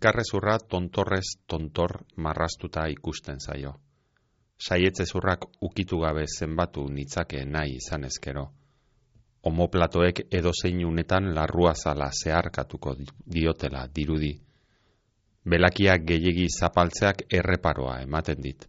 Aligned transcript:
bizkarrezurra 0.00 0.58
tontorrez 0.58 1.36
tontor 1.46 2.06
marrastuta 2.16 2.86
ikusten 2.88 3.36
zaio. 3.40 3.74
Saietzezurrak 4.58 5.44
ukitu 5.60 5.98
gabe 6.00 6.24
zenbatu 6.26 6.88
nitzake 6.88 7.44
nahi 7.44 7.76
izan 7.76 8.04
ezkero. 8.04 8.46
Omoplatoek 9.42 10.22
edozein 10.30 10.86
unetan 10.86 11.34
larrua 11.34 11.74
zala 11.74 12.10
zeharkatuko 12.22 12.96
diotela 13.34 13.86
dirudi. 13.94 14.40
Belakiak 15.44 16.02
gehiegi 16.08 16.48
zapaltzeak 16.48 17.22
erreparoa 17.30 18.00
ematen 18.00 18.40
dit. 18.42 18.66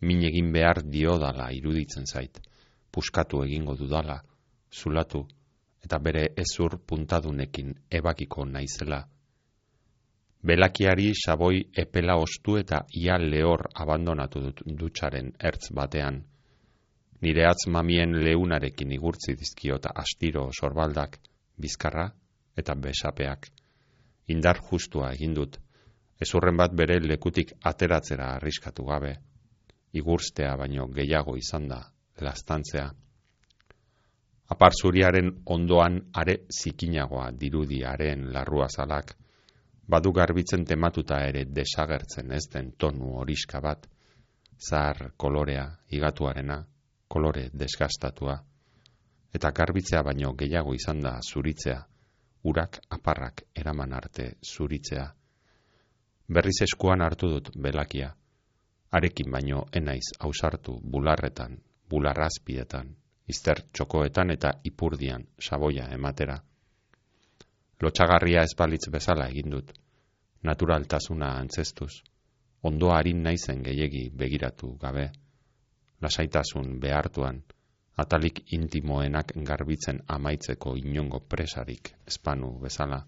Min 0.00 0.24
egin 0.24 0.52
behar 0.52 0.82
diodala 0.82 1.50
iruditzen 1.52 2.06
zait. 2.06 2.40
Puskatu 2.90 3.42
egingo 3.44 3.76
dudala, 3.76 4.22
zulatu, 4.72 5.26
eta 5.84 5.98
bere 5.98 6.28
ezur 6.36 6.78
puntadunekin 6.86 7.74
ebakiko 7.90 8.44
naizela. 8.44 9.06
Belakiari 10.42 11.12
saboi 11.14 11.60
epela 11.78 12.16
ostu 12.18 12.56
eta 12.58 12.80
ia 12.98 13.14
lehor 13.18 13.68
abandonatu 13.84 14.40
dut 14.42 14.62
dutxaren 14.80 15.28
ertz 15.38 15.68
batean. 15.70 16.18
Nire 17.22 17.44
atz 17.46 17.68
mamien 17.70 18.16
leunarekin 18.24 18.90
igurtzi 18.92 19.36
dizkiota 19.38 19.92
astiro 19.94 20.48
sorbaldak, 20.50 21.20
bizkarra 21.56 22.08
eta 22.58 22.74
besapeak. 22.74 23.46
Indar 24.34 24.58
justua 24.70 25.12
egin 25.14 25.38
dut, 25.38 25.60
ezurren 26.20 26.58
bat 26.58 26.74
bere 26.74 26.98
lekutik 26.98 27.54
ateratzera 27.62 28.34
arriskatu 28.34 28.84
gabe. 28.90 29.14
Igurstea 29.94 30.56
baino 30.56 30.88
gehiago 30.88 31.36
izan 31.36 31.68
da, 31.68 31.80
lastantzea. 32.18 32.90
Apar 34.50 34.74
zuriaren 34.74 35.30
ondoan 35.46 36.02
are 36.12 36.40
zikinagoa 36.50 37.30
dirudiaren 37.30 38.32
larrua 38.32 38.66
zalak, 38.68 39.14
badu 39.88 40.12
garbitzen 40.12 40.64
tematuta 40.64 41.18
ere 41.26 41.44
desagertzen 41.44 42.30
ez 42.32 42.46
den 42.52 42.72
tonu 42.78 43.16
horiska 43.20 43.60
bat, 43.60 43.86
zahar 44.58 45.12
kolorea, 45.16 45.66
igatuarena, 45.90 46.62
kolore 47.08 47.48
desgastatua, 47.52 48.36
eta 49.34 49.50
garbitzea 49.50 50.02
baino 50.02 50.32
gehiago 50.34 50.74
izan 50.74 51.00
da 51.00 51.18
zuritzea, 51.20 51.80
urak 52.44 52.78
aparrak 52.90 53.42
eraman 53.54 53.92
arte 53.92 54.34
zuritzea. 54.42 55.06
Berriz 56.28 56.62
eskuan 56.62 57.02
hartu 57.02 57.28
dut 57.28 57.50
belakia, 57.56 58.14
arekin 58.90 59.30
baino 59.30 59.66
enaiz 59.72 60.14
ausartu 60.20 60.78
bularretan, 60.82 61.58
bularrazpietan, 61.90 62.94
izter 63.28 63.62
txokoetan 63.72 64.30
eta 64.30 64.54
ipurdian 64.64 65.26
saboia 65.38 65.88
ematera 65.92 66.40
lotxagarria 67.82 68.42
ez 68.46 68.54
balitz 68.58 68.88
bezala 68.90 69.26
egin 69.28 69.50
dut, 69.50 69.72
naturaltasuna 70.42 71.32
antzestuz, 71.40 71.92
ondo 72.62 72.92
harin 72.94 73.22
naizen 73.22 73.62
gehiegi 73.62 74.08
begiratu 74.10 74.76
gabe, 74.78 75.08
lasaitasun 76.02 76.78
behartuan, 76.80 77.42
atalik 77.96 78.40
intimoenak 78.52 79.32
garbitzen 79.48 80.00
amaitzeko 80.08 80.76
inongo 80.76 81.20
presarik 81.20 81.92
espanu 82.06 82.58
bezala. 82.62 83.02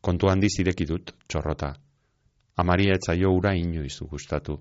Kontu 0.00 0.30
handi 0.30 0.48
zireki 0.48 0.86
dut, 0.88 1.12
txorrota, 1.28 1.74
amaria 2.56 2.94
etzaio 2.96 3.32
ura 3.36 3.52
inoiz 3.54 3.98
gustatu, 4.12 4.56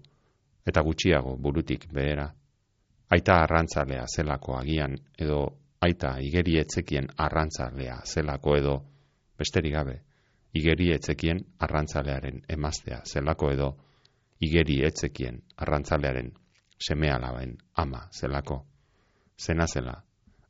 eta 0.67 0.81
gutxiago 0.81 1.37
burutik 1.37 1.87
behera. 1.93 2.27
Aita 3.09 3.39
arrantzalea 3.43 4.05
zelako 4.15 4.57
agian, 4.57 4.97
edo 5.17 5.39
aita 5.81 6.17
igeri 6.19 6.57
etzekien 6.59 7.07
arrantzalea 7.17 8.01
zelako 8.05 8.55
edo 8.57 8.75
besterik 9.37 9.73
gabe 9.73 10.01
igeri 10.53 10.91
etzekien 10.93 11.39
arrantzalearen 11.59 12.41
emaztea 12.49 13.01
zelako 13.05 13.51
edo 13.51 13.69
igeri 14.41 14.81
etzekien 14.85 15.41
arrantzalearen 15.57 16.31
semea 16.79 17.19
labaen 17.21 17.57
ama 17.75 18.07
zelako. 18.11 18.65
Zena 19.37 19.67
zela 19.67 20.03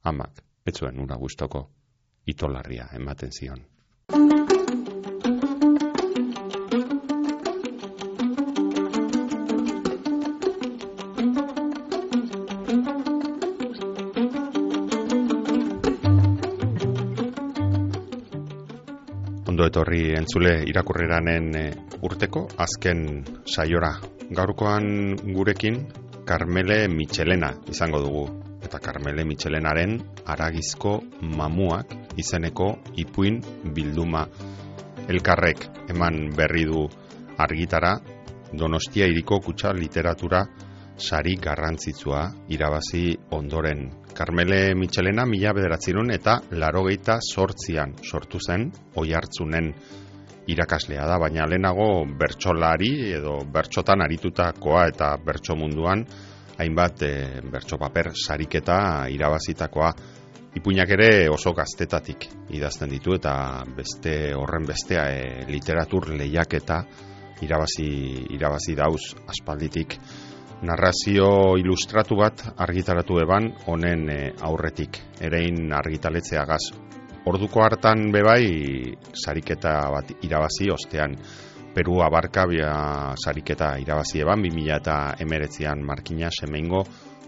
amak 0.03 0.44
etzuen 0.66 1.00
ura 1.00 1.16
gustoko 1.16 1.69
itolarria 2.25 2.88
ematen 2.94 3.31
zion 3.31 3.66
etorri 19.69 20.16
entzule 20.18 20.59
irakurreranen 20.69 21.50
eh, 21.56 21.72
urteko 22.02 22.47
azken 22.57 23.24
saiora. 23.46 23.94
Gaurkoan 24.30 25.16
gurekin 25.34 25.80
Carmele 26.25 26.88
Michelena 26.91 27.53
izango 27.69 28.02
dugu 28.03 28.28
eta 28.66 28.78
Carmele 28.84 29.24
Michelenaren 29.25 29.97
aragizko 30.30 31.00
mamuak 31.22 31.96
izeneko 32.22 32.74
ipuin 33.02 33.40
bilduma 33.74 34.25
elkarrek 35.09 35.66
eman 35.90 36.30
berri 36.38 36.66
du 36.69 36.86
argitara 37.38 37.97
Donostia 38.53 39.06
iriko 39.09 39.40
kutsa 39.46 39.74
literatura 39.78 40.44
sari 41.00 41.36
garrantzitsua 41.36 42.22
irabazi 42.52 43.18
ondoren. 43.32 43.88
Carmele 44.14 44.76
Michelena 44.76 45.26
mila 45.26 45.54
bederatzerun 45.56 46.12
eta 46.12 46.38
larogeita 46.52 47.20
sortzian 47.24 47.96
sortu 48.04 48.40
zen 48.40 48.70
oi 49.00 49.14
hartzunen 49.14 49.74
irakaslea 50.50 51.06
da, 51.08 51.20
baina 51.22 51.46
lehenago 51.48 52.06
bertsolari 52.20 52.92
edo 53.18 53.40
bertxotan 53.54 54.02
aritutakoa 54.06 54.88
eta 54.92 55.14
bertso 55.26 55.56
munduan 55.56 56.06
hainbat 56.60 57.04
e, 57.08 57.14
bertso 57.52 57.78
paper 57.80 58.12
sariketa 58.16 58.80
irabazitakoa. 59.14 59.92
Ipuinak 60.60 60.90
ere 60.96 61.30
oso 61.30 61.54
gaztetatik 61.54 62.26
idazten 62.58 62.90
ditu 62.90 63.14
eta 63.16 63.34
beste 63.78 64.34
horren 64.36 64.66
bestea 64.68 65.06
e, 65.14 65.46
literatur 65.48 66.10
lehiaketa 66.18 66.81
irabazi, 67.46 67.90
irabazi 68.36 68.76
dauz 68.76 69.14
aspalditik 69.30 69.96
narrazio 70.66 71.56
ilustratu 71.59 72.18
bat 72.20 72.42
argitaratu 72.59 73.20
eban 73.24 73.50
honen 73.72 74.09
eh, 74.12 74.34
aurretik. 74.44 75.00
Erein 75.22 75.72
argitaletzea 75.74 76.44
gaz. 76.46 76.64
Orduko 77.30 77.64
hartan 77.64 78.09
bebai 78.12 78.96
sariketa 79.14 79.75
bat 79.94 80.12
irabazi 80.25 80.69
ostean. 80.74 81.16
Peru 81.74 82.00
abarka 82.02 82.48
bia 82.50 82.74
sariketa 83.16 83.75
irabazi 83.80 84.24
eban 84.24 84.42
2000 84.44 84.75
eta 84.75 84.98
emeretzian 85.22 85.84
markina 85.86 86.31
semeingo 86.34 86.84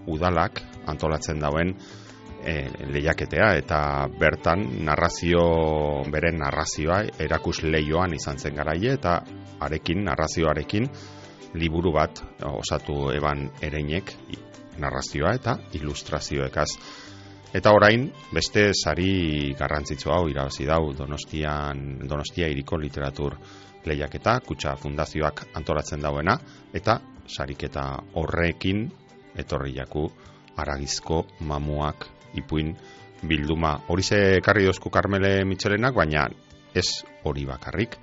udalak 0.09 0.63
antolatzen 0.89 1.39
dauen 1.39 1.75
e, 2.43 2.55
lehiaketea. 2.89 3.53
Eta 3.61 3.81
bertan 4.19 4.65
narrazio 4.83 5.45
beren 6.11 6.41
narrazioa 6.41 7.03
erakus 7.19 7.61
leioan 7.63 8.17
izan 8.17 8.41
zen 8.41 8.57
garaie 8.57 8.97
eta 8.97 9.19
arekin 9.61 10.03
narrazioarekin 10.09 10.89
liburu 11.53 11.91
bat 11.93 12.21
osatu 12.47 13.11
eban 13.11 13.49
ereinek 13.61 14.13
narrazioa 14.79 15.33
eta 15.35 15.57
ilustrazioekaz. 15.77 16.69
Eta 17.51 17.73
orain, 17.75 18.05
beste 18.31 18.69
sari 18.71 19.51
garrantzitsu 19.59 20.11
hau 20.13 20.29
irabazi 20.31 20.65
dau 20.69 20.93
Donostian, 20.95 21.99
Donostia 22.07 22.47
iriko 22.47 22.79
literatur 22.79 23.35
lehiaketa, 23.85 24.37
kutsa 24.45 24.77
fundazioak 24.79 25.43
antolatzen 25.59 25.99
dauena, 25.99 26.37
eta 26.73 27.01
sariketa 27.27 27.83
horrekin 28.15 28.85
etorri 29.35 29.75
jaku 29.75 30.07
aragizko 30.55 31.25
mamuak 31.47 32.07
ipuin 32.39 32.71
bilduma. 33.27 33.75
Hori 33.87 34.03
ze 34.03 34.39
karri 34.43 34.65
dozku 34.65 34.89
Karmele 34.89 35.43
Mitxelenak, 35.45 35.95
baina 35.95 36.29
ez 36.73 37.03
hori 37.27 37.45
bakarrik 37.45 37.97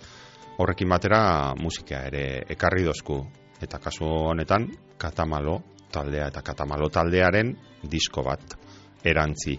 horrekin 0.59 0.91
batera 0.91 1.55
musika 1.55 2.03
ere 2.11 2.45
ekarri 2.51 2.85
dozku 2.87 3.19
eta 3.63 3.79
kasu 3.83 4.07
honetan 4.31 4.67
katamalo 4.99 5.59
taldea 5.93 6.29
eta 6.33 6.43
katamalo 6.43 6.89
taldearen 6.91 7.55
disko 7.83 8.23
bat 8.27 8.57
erantzi. 9.05 9.57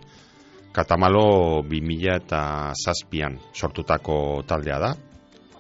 Katamalo 0.72 1.64
2000 1.66 2.16
eta 2.16 2.42
zazpian 2.78 3.40
sortutako 3.54 4.44
taldea 4.48 4.78
da, 4.80 4.92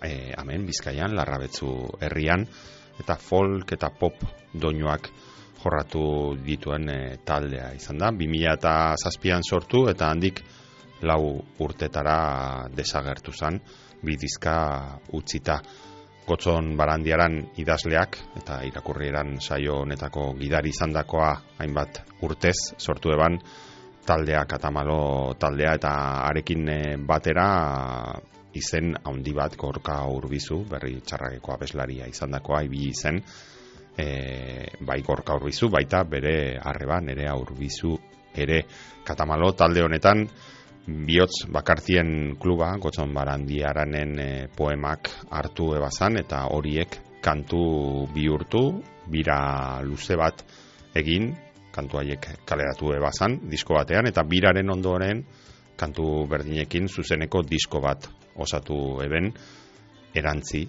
e, 0.04 0.32
amen, 0.38 0.68
bizkaian, 0.68 1.16
larrabetzu 1.18 1.72
herrian, 2.06 2.46
eta 3.00 3.16
folk 3.18 3.74
eta 3.74 3.90
pop 3.90 4.22
doinuak 4.54 5.10
jorratu 5.64 6.04
dituen 6.46 6.90
e, 6.94 7.00
taldea 7.26 7.72
izan 7.76 7.98
da. 7.98 8.12
2000 8.12 8.54
eta 8.54 8.74
zazpian 9.02 9.44
sortu 9.44 9.88
eta 9.90 10.12
handik 10.12 10.44
lau 11.02 11.40
urtetara 11.64 12.68
desagertu 12.76 13.34
zen, 13.34 13.60
bidizka 14.06 14.56
utzita 15.14 15.60
gotzon 16.28 16.76
barandiaran 16.78 17.40
idazleak 17.58 18.18
eta 18.38 18.62
irakurrieran 18.68 19.40
saio 19.42 19.82
honetako 19.84 20.34
gidari 20.40 20.70
izandakoa 20.70 21.32
hainbat 21.60 22.04
urtez 22.22 22.58
sortu 22.78 23.14
eban 23.16 23.40
taldea 24.06 24.46
katamalo 24.46 25.34
taldea 25.40 25.74
eta 25.80 25.94
arekin 26.30 26.70
eh, 26.70 26.98
batera 26.98 27.48
izen 28.54 28.96
handi 29.06 29.34
bat 29.36 29.56
gorka 29.58 30.02
urbizu, 30.10 30.64
berri 30.70 31.00
txarrageko 31.06 31.54
abeslaria 31.54 32.08
izandakoa 32.10 32.64
ibili 32.66 32.90
izen, 32.94 33.20
e, 33.98 34.08
bai 34.86 35.02
gorka 35.06 35.36
urbizu, 35.38 35.70
baita 35.70 36.04
bere 36.04 36.34
arreba 36.58 37.00
nere 37.02 37.30
urbizu 37.32 37.96
ere. 38.36 38.64
Katamalo 39.06 39.52
talde 39.58 39.84
honetan 39.86 40.26
bihotz 41.08 41.46
bakartien 41.52 42.36
kluba, 42.40 42.72
gotzon 42.82 43.14
barandiaranen 43.14 44.20
e, 44.20 44.30
poemak 44.56 45.10
hartu 45.30 45.74
ebazan 45.78 46.20
eta 46.22 46.46
horiek 46.54 46.98
kantu 47.22 48.08
bihurtu, 48.14 48.64
bira 49.10 49.82
luze 49.84 50.16
bat 50.20 50.44
egin, 50.96 51.34
kantu 51.76 52.02
haiek 52.02 52.28
kaleratu 52.48 52.94
ebazan, 52.96 53.40
disko 53.50 53.76
batean, 53.78 54.10
eta 54.10 54.24
biraren 54.24 54.70
ondoren 54.72 55.24
kantu 55.80 56.26
berdinekin 56.30 56.88
zuzeneko 56.88 57.44
disko 57.48 57.82
bat 57.84 58.10
osatu 58.40 59.00
eben, 59.04 59.32
erantzi 60.16 60.66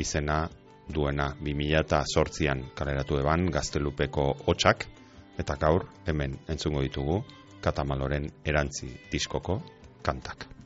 izena 0.00 0.42
duena 0.90 1.30
2008an 1.40 2.70
kaleratu 2.74 3.20
eban 3.20 3.46
gaztelupeko 3.52 4.32
hotxak, 4.46 4.88
eta 5.40 5.56
gaur 5.60 5.86
hemen 6.06 6.36
entzungo 6.48 6.82
ditugu 6.84 7.22
katamaloren 7.60 8.30
erantzi 8.44 8.88
diskoko 9.12 9.60
kantak. 10.02 10.59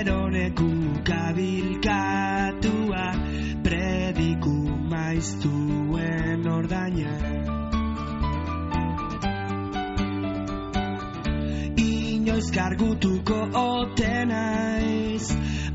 Neroneku 0.00 1.04
kabilkatua 1.04 3.04
Prediku 3.60 4.56
maiztuen 4.88 6.40
ordaina. 6.48 7.12
Inoiz 11.76 12.48
kargutuko 12.56 13.44
otenaiz 13.64 15.28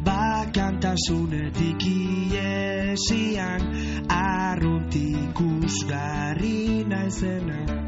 Bakantasunetik 0.09 1.85
iesian 1.93 3.61
Arruntik 4.09 5.37
usgarri 5.51 6.81
naizena 6.89 7.84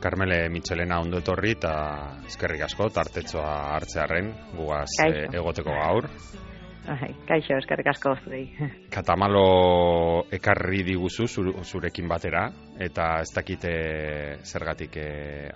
Carmele 0.00 0.48
Michelena 0.48 1.00
ondo 1.02 1.18
etorri 1.22 1.56
eta 1.56 1.72
eskerrik 2.28 2.62
asko 2.68 2.88
tartetzoa 2.94 3.54
hartzearren 3.74 4.30
gugaz 4.54 4.90
e, 5.04 5.26
egoteko 5.40 5.74
gaur. 5.74 6.06
Ai, 6.88 7.10
kaixo, 7.28 7.58
eskerrik 7.60 7.90
asko 7.90 8.14
zuri. 8.22 8.44
Katamalo 8.94 10.24
ekarri 10.32 10.80
diguzu 10.86 11.26
zurekin 11.28 12.08
batera 12.08 12.46
eta 12.80 13.08
ez 13.24 13.28
dakite 13.34 13.72
zergatik 14.44 14.96
e, 14.96 15.10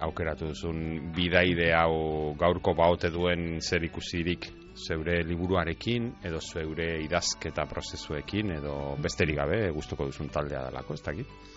aukeratu 0.05 0.51
duzun 0.51 1.13
bidaide 1.17 1.71
hau 1.79 2.35
gaurko 2.39 2.75
baote 2.77 3.09
duen 3.15 3.63
zer 3.63 3.87
ikusirik 3.89 4.51
zeure 4.77 5.23
liburuarekin 5.25 6.13
edo 6.25 6.41
zeure 6.41 6.99
idazketa 7.05 7.65
prozesuekin 7.71 8.57
edo 8.59 8.77
besterik 9.01 9.41
gabe 9.41 9.65
gustuko 9.71 10.11
duzun 10.11 10.29
taldea 10.33 10.67
delako, 10.69 10.99
ez 10.99 11.05
dakit? 11.09 11.52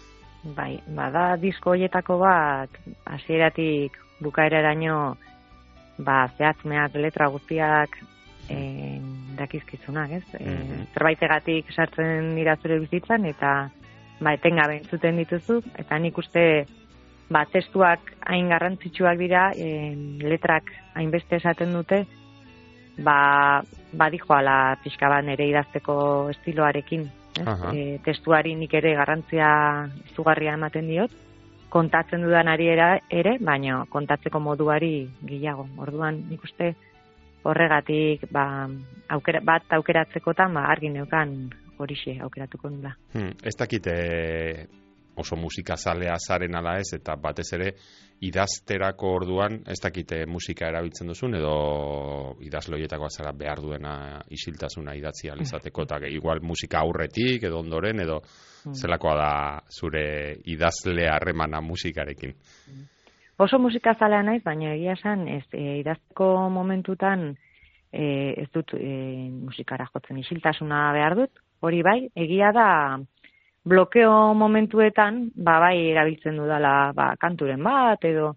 Bai, 0.53 0.77
bada 0.93 1.37
disko 1.41 1.71
hoietako 1.73 2.19
bat 2.21 2.69
hasieratik 3.09 3.97
bukaeraraino 4.21 5.15
ba 5.97 6.27
zehatzmeak 6.37 6.95
letra 7.01 7.27
guztiak 7.33 7.97
eh 8.49 9.01
dakizkizunak, 9.35 10.11
ez? 10.11 10.23
Mm 10.39 10.45
-hmm. 10.45 10.81
e, 10.81 10.85
zerbaitegatik 10.93 11.71
sartzen 11.71 12.35
dira 12.35 12.55
zure 12.55 12.79
bizitzan 12.79 13.25
eta 13.25 13.69
ba 14.21 14.33
etengabe 14.33 14.77
entzuten 14.77 15.17
dituzu 15.17 15.61
eta 15.77 15.97
nik 15.99 16.17
uste 16.17 16.65
ba 17.29 17.45
testuak 17.45 17.99
hain 18.21 18.49
garrantzitsuak 18.49 19.17
dira, 19.17 19.51
e, 19.55 19.95
letrak 20.21 20.71
hainbeste 20.93 21.35
esaten 21.35 21.73
dute, 21.73 22.05
ba 22.97 23.63
badijoala 23.93 24.77
pixka 24.83 25.09
bat 25.09 25.25
nere 25.25 25.47
idazteko 25.49 25.95
estiloarekin, 26.29 27.09
e, 27.41 27.99
testuari 28.05 28.55
nik 28.55 28.73
ere 28.73 28.95
garrantzia 28.95 29.49
izugarria 30.11 30.55
ematen 30.55 30.87
diot, 30.87 31.11
kontatzen 31.69 32.23
dudanari 32.23 32.69
ere, 32.71 33.37
baina 33.41 33.83
kontatzeko 33.91 34.39
moduari 34.39 35.09
gehiago. 35.27 35.67
Orduan 35.77 36.23
nik 36.29 36.43
uste 36.43 36.73
horregatik 37.45 38.25
ba, 38.31 38.67
aukera, 39.09 39.41
bat 39.43 39.75
aukeratzekotan 39.77 40.55
ba, 40.55 40.65
argi 40.71 40.89
neukan 40.89 41.35
horixe 41.77 42.17
aukeratuko 42.23 42.71
nula. 42.71 42.95
Hmm, 43.13 43.35
ez 43.43 43.55
dakite 43.59 43.95
oso 45.15 45.35
musika 45.35 45.75
zalea 45.77 46.15
zaren 46.19 46.55
ala 46.55 46.77
ez, 46.79 46.93
eta 46.97 47.15
batez 47.15 47.47
ere 47.57 47.71
idazterako 48.25 49.11
orduan, 49.17 49.59
ez 49.67 49.77
dakite 49.83 50.21
musika 50.25 50.69
erabiltzen 50.69 51.07
duzun, 51.11 51.35
edo 51.35 51.55
idazloietako 52.45 53.09
azara 53.09 53.31
behar 53.35 53.61
duena 53.63 53.95
isiltasuna 54.31 54.95
idatzi 54.95 55.29
alizateko, 55.29 55.83
eta 55.83 55.99
igual 56.07 56.41
musika 56.41 56.79
aurretik, 56.79 57.43
edo 57.43 57.59
ondoren, 57.59 57.99
edo 58.05 58.21
mm. 58.21 58.73
zelakoa 58.73 59.15
da 59.19 59.31
zure 59.69 60.05
idazle 60.45 61.09
harremana 61.11 61.61
musikarekin. 61.61 62.35
Oso 63.37 63.59
musika 63.59 63.95
zalea 63.99 64.23
naiz, 64.23 64.43
baina 64.45 64.71
egia 64.77 64.93
esan, 64.95 65.27
ez, 65.27 65.43
e, 65.51 65.81
idazteko 65.81 66.49
momentutan, 66.49 67.33
e, 67.91 68.05
ez 68.45 68.47
dut 68.55 68.71
e, 68.79 68.93
musikara 69.35 69.89
jotzen 69.91 70.21
isiltasuna 70.21 70.85
behar 70.95 71.17
dut, 71.19 71.43
hori 71.65 71.81
bai, 71.83 71.99
egia 72.15 72.53
da, 72.55 72.69
blokeo 73.65 74.33
momentuetan, 74.37 75.31
ba, 75.35 75.59
bai 75.59 75.89
erabiltzen 75.91 76.37
dudala 76.37 76.91
ba, 76.95 77.13
kanturen 77.19 77.63
bat, 77.63 78.03
edo 78.05 78.35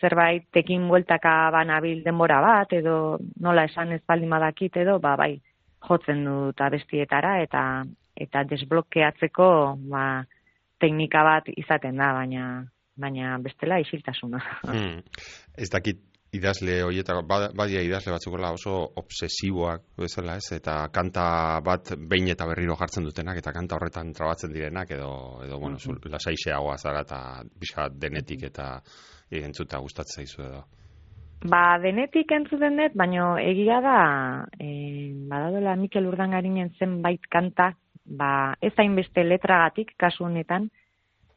zerbait 0.00 0.46
tekin 0.54 0.86
bueltaka 0.88 1.50
banabil 1.52 2.02
denbora 2.04 2.40
bat, 2.40 2.72
edo 2.72 3.18
nola 3.40 3.66
esan 3.68 3.92
ez 3.92 4.02
baldin 4.06 4.30
badakit, 4.30 4.80
edo 4.84 4.98
ba, 5.02 5.16
bai 5.20 5.34
jotzen 5.88 6.24
dut 6.24 6.60
abestietara, 6.60 7.38
eta 7.42 7.62
eta 8.18 8.42
desblokeatzeko 8.50 9.50
ba, 9.92 10.24
teknika 10.80 11.22
bat 11.26 11.52
izaten 11.54 12.00
da, 12.00 12.12
baina 12.16 12.48
baina 12.98 13.36
bestela 13.38 13.78
isiltasuna. 13.78 14.40
Hmm. 14.66 15.02
Ez 15.56 15.68
dakit 15.70 16.00
idazle 16.32 16.82
horietako, 16.84 17.22
ba- 17.26 17.50
badia 17.56 17.82
idazle 17.82 18.12
batzukola 18.12 18.52
oso 18.52 18.74
obsesiboak 19.00 19.84
bezala 19.96 20.36
ez, 20.36 20.52
eta 20.56 20.88
kanta 20.92 21.60
bat 21.64 21.94
behin 21.98 22.28
eta 22.34 22.46
berriro 22.46 22.76
jartzen 22.76 23.06
dutenak, 23.08 23.38
eta 23.40 23.52
kanta 23.52 23.76
horretan 23.76 24.12
trabatzen 24.12 24.52
direnak, 24.52 24.90
edo, 24.90 25.12
edo 25.46 25.60
bueno, 25.60 25.78
zu, 25.78 25.96
lasaixeagoa 26.04 26.76
zara, 26.76 27.04
eta 27.06 27.20
pixka 27.60 27.88
bat 27.88 27.96
denetik 28.00 28.44
eta 28.50 28.74
entzuta 29.30 29.80
gustatzen 29.80 30.24
zaizu 30.24 30.44
edo. 30.44 30.64
Ba, 31.48 31.78
denetik 31.78 32.32
entzuten 32.34 32.76
dut, 32.80 32.96
baino 32.98 33.36
egia 33.38 33.78
da, 33.80 33.98
e, 34.58 35.12
badadola 35.30 35.76
Mikel 35.78 36.08
Urdangarinen 36.10 36.72
zenbait 36.80 37.22
kanta, 37.30 37.70
ba, 38.04 38.56
ez 38.60 38.72
hainbeste 38.76 39.22
letragatik, 39.22 39.94
kasu 39.96 40.26
honetan, 40.26 40.66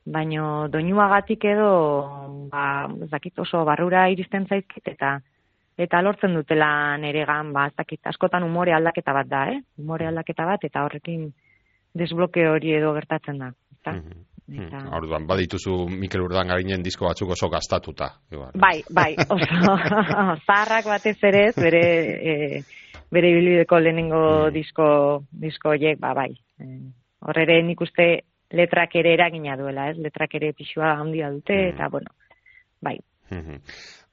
baino 0.06 0.68
doinuagatik 0.74 1.44
edo, 1.46 2.48
ba, 2.52 2.88
ez 3.04 3.10
dakit 3.12 3.38
oso 3.40 3.64
barrura 3.66 4.08
iristen 4.10 4.48
zaizkit, 4.50 4.88
eta 4.88 5.20
eta 5.82 6.02
lortzen 6.02 6.34
dutela 6.36 6.98
neregan, 6.98 7.54
ba, 7.54 7.68
ez 7.68 7.74
dakit, 7.78 8.00
askotan 8.06 8.44
umore 8.44 8.74
aldaketa 8.74 9.14
bat 9.14 9.28
da, 9.30 9.46
eh? 9.54 9.62
Umore 9.80 10.08
aldaketa 10.08 10.46
bat, 10.46 10.64
eta 10.64 10.84
horrekin 10.86 11.32
desbloke 11.98 12.44
hori 12.48 12.76
edo 12.78 12.94
gertatzen 12.94 13.38
da. 13.40 13.52
Eta, 13.80 13.92
Mhm. 13.94 14.12
eta... 14.68 14.78
Hmm, 14.82 14.94
Orduan, 14.94 15.26
badituzu 15.28 15.88
Mikel 15.90 16.22
Urdangarinen 16.26 16.84
disko 16.84 17.06
batzuk 17.08 17.30
oso 17.32 17.48
gastatuta. 17.50 18.10
igual. 18.32 18.52
Bai, 18.56 18.82
bai, 18.90 19.16
oso 19.16 19.46
zaharrak 20.48 20.86
batez 20.86 21.18
ere, 21.24 21.52
bere 21.56 21.84
e, 22.32 22.64
bere 23.12 23.30
ibilbideko 23.32 23.80
lehenengo 23.80 24.22
Mm. 24.50 24.54
disko 24.54 25.24
disko 25.32 25.70
horiek, 25.70 26.00
ba 26.00 26.14
bai. 26.14 26.32
E, 26.60 26.66
hor 27.22 27.38
ere 27.38 27.62
nik 27.64 27.80
uste 27.82 28.24
letrak 28.52 28.96
ere 28.96 29.14
eragina 29.14 29.56
duela, 29.58 29.90
ez? 29.92 29.98
Letrak 29.98 30.36
ere 30.36 30.54
pixua 30.54 30.94
handia 31.00 31.30
dute 31.32 31.54
Mm. 31.54 31.74
eta 31.74 31.88
bueno, 31.90 32.12
bai. 32.82 33.00
Mhm. 33.32 33.62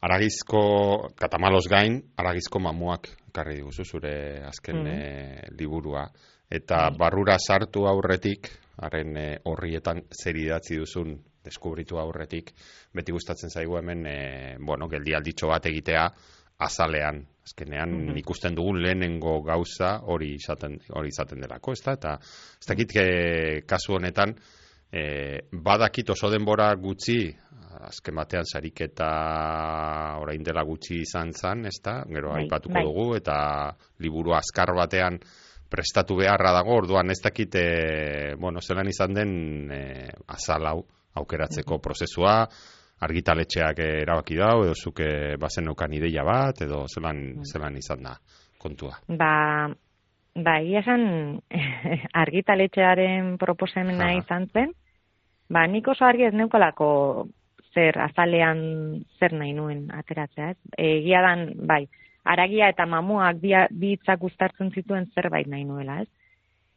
Aragizko, 0.00 1.10
katamalos 1.18 1.66
gain, 1.68 2.02
aragizko 2.16 2.60
mamuak 2.60 3.08
ekarri 3.28 3.56
diguzu 3.56 3.84
zure 3.84 4.44
azken 4.46 4.76
Mhm. 4.76 4.86
eh, 4.86 5.42
liburua. 5.58 6.08
Eta 6.50 6.88
Bai. 6.90 6.96
barrura 6.98 7.36
sartu 7.38 7.86
aurretik, 7.86 8.48
haren 8.80 9.16
eh, 9.16 9.38
horrietan 9.44 10.02
zer 10.22 10.36
idatzi 10.36 10.76
duzun 10.76 11.18
deskubritu 11.44 11.98
aurretik, 11.98 12.52
beti 12.94 13.12
gustatzen 13.12 13.50
zaigu 13.50 13.76
hemen, 13.78 14.06
e, 14.06 14.56
bueno, 14.60 14.86
geldialditxo 14.88 15.48
bat 15.48 15.64
egitea, 15.66 16.08
azalean. 16.58 17.24
Azkenean 17.48 17.90
Mhm. 18.08 18.16
ikusten 18.18 18.54
dugun 18.54 18.82
lehenengo 18.82 19.40
gauza 19.42 20.00
hori 20.04 20.34
izaten, 20.34 20.78
hori 20.92 21.08
izaten 21.08 21.40
delako, 21.40 21.72
ezta? 21.72 21.92
Eta 21.92 22.18
ez 22.20 22.66
dakit 22.68 22.90
eh, 22.96 23.62
kasu 23.66 23.94
honetan, 23.94 24.34
e, 24.92 25.40
badakit 25.52 26.10
oso 26.10 26.30
denbora 26.30 26.74
gutxi, 26.74 27.34
azken 27.80 28.14
batean 28.14 28.44
sariketa 28.44 29.08
orain 30.20 30.42
dela 30.42 30.62
gutxi 30.64 31.00
izan 31.00 31.32
zan, 31.32 31.64
ezta? 31.66 32.02
Gero 32.08 32.32
Bai, 32.32 32.42
aipatuko 32.42 32.74
bai. 32.74 32.84
dugu 32.84 33.16
eta 33.16 33.74
liburu 33.98 34.34
azkar 34.34 34.74
batean 34.74 35.18
prestatu 35.70 36.16
beharra 36.16 36.52
dago, 36.52 36.74
orduan 36.76 37.10
ez 37.10 37.20
dakit 37.22 37.54
e, 37.54 38.34
bueno, 38.40 38.60
zelan 38.60 38.88
izan 38.88 39.14
den 39.14 39.70
e, 39.70 40.10
azal 40.26 40.66
hau 40.66 40.86
aukeratzeko 41.14 41.78
prozesua, 41.78 42.46
argitaletxeak 43.04 43.78
eh, 43.82 44.02
erabaki 44.02 44.38
dau, 44.38 44.62
edo 44.64 44.74
zuke 44.74 45.36
bazen 45.40 45.68
neukan 45.68 45.92
ideia 45.94 46.24
bat, 46.26 46.62
edo 46.66 46.84
zelan, 46.88 47.44
zelan 47.46 47.76
izan 47.78 48.02
da 48.02 48.16
kontua. 48.58 48.98
Ba, 49.06 49.68
ba, 50.34 50.58
egia 50.58 50.82
esan 50.82 51.38
argitaletxearen 52.24 53.36
proposamena 53.38 54.10
Aha. 54.10 54.20
izan 54.22 54.48
zen, 54.52 54.74
ba, 55.50 55.66
nik 55.70 55.88
oso 55.88 56.06
argi 56.08 56.28
ez 56.28 56.34
neukalako 56.34 56.90
zer 57.74 57.98
azalean 58.02 58.60
zer 59.18 59.34
nahi 59.36 59.54
nuen 59.54 59.88
ateratzea, 59.94 60.52
ez? 60.54 60.58
Egia 60.78 61.22
dan, 61.22 61.50
bai, 61.68 61.84
aragia 62.24 62.68
eta 62.72 62.86
mamuak 62.86 63.38
bi, 63.42 63.54
bi 63.70 63.94
hitzak 63.94 64.24
uztartzen 64.26 64.72
zituen 64.74 65.06
zerbait 65.14 65.46
nahi 65.46 65.64
nuela, 65.64 66.02
ez? 66.02 66.08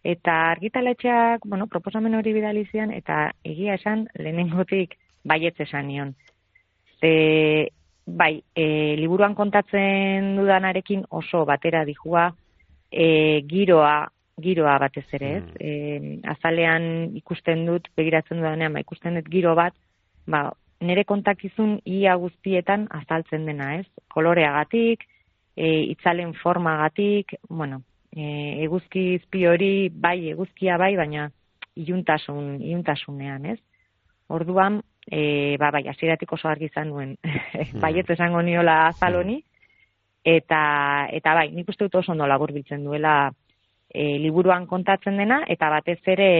Eta 0.03 0.33
argitaletxeak, 0.51 1.45
bueno, 1.45 1.67
proposamen 1.69 2.15
hori 2.17 2.33
bidali 2.33 2.65
zian, 2.71 2.91
eta 2.93 3.31
egia 3.45 3.75
esan 3.77 4.07
lehenengotik 4.17 4.97
baietz 5.23 5.57
esan 5.59 5.87
nion. 5.87 6.15
Ze, 6.99 7.71
bai, 8.05 8.43
e, 8.55 8.95
liburuan 8.99 9.35
kontatzen 9.35 10.35
dudanarekin 10.37 11.05
oso 11.09 11.45
batera 11.45 11.83
dijua, 11.85 12.31
e, 12.91 13.41
giroa, 13.47 14.09
giroa 14.41 14.77
batez 14.81 15.07
ere, 15.13 15.31
ez? 15.37 15.43
Mm. 15.43 15.59
E, 15.59 16.31
azalean 16.33 17.15
ikusten 17.17 17.65
dut, 17.65 17.87
begiratzen 17.97 18.41
dudanean, 18.41 18.73
ba, 18.73 18.83
ikusten 18.83 19.19
dut 19.19 19.29
giro 19.31 19.55
bat, 19.55 19.75
ba, 20.27 20.49
nire 20.81 21.05
kontakizun 21.05 21.77
ia 21.85 22.15
guztietan 22.19 22.87
azaltzen 22.89 23.45
dena, 23.45 23.75
ez? 23.79 23.87
Koloreagatik, 24.13 25.05
e, 25.55 25.67
itzalen 25.93 26.33
formagatik, 26.41 27.35
bueno, 27.49 27.83
e, 28.11 28.63
eguzki 28.65 29.11
izpi 29.19 29.45
hori, 29.47 29.89
bai, 29.89 30.31
eguzkia 30.33 30.77
bai, 30.81 30.95
baina 30.97 31.29
iluntasun, 31.79 32.57
iluntasunean, 32.61 33.45
ez? 33.53 33.59
Orduan, 34.31 34.81
e, 35.07 35.57
ba, 35.57 35.71
bai, 35.71 35.87
hasieratik 35.89 36.33
oso 36.33 36.49
argi 36.49 36.69
izan 36.69 36.89
nuen, 36.89 37.15
baiet 37.83 38.09
esango 38.09 38.41
niola 38.41 38.87
azaloni, 38.87 39.39
eta, 40.23 40.61
eta 41.11 41.35
bai, 41.37 41.49
nik 41.55 41.69
uste 41.69 41.87
dut 41.87 42.01
oso 42.01 42.13
ondo 42.13 42.27
laburbiltzen 42.29 42.83
duela 42.85 43.31
e, 43.89 44.17
liburuan 44.21 44.67
kontatzen 44.67 45.17
dena, 45.17 45.41
eta 45.49 45.69
batez 45.73 45.99
ere, 46.13 46.31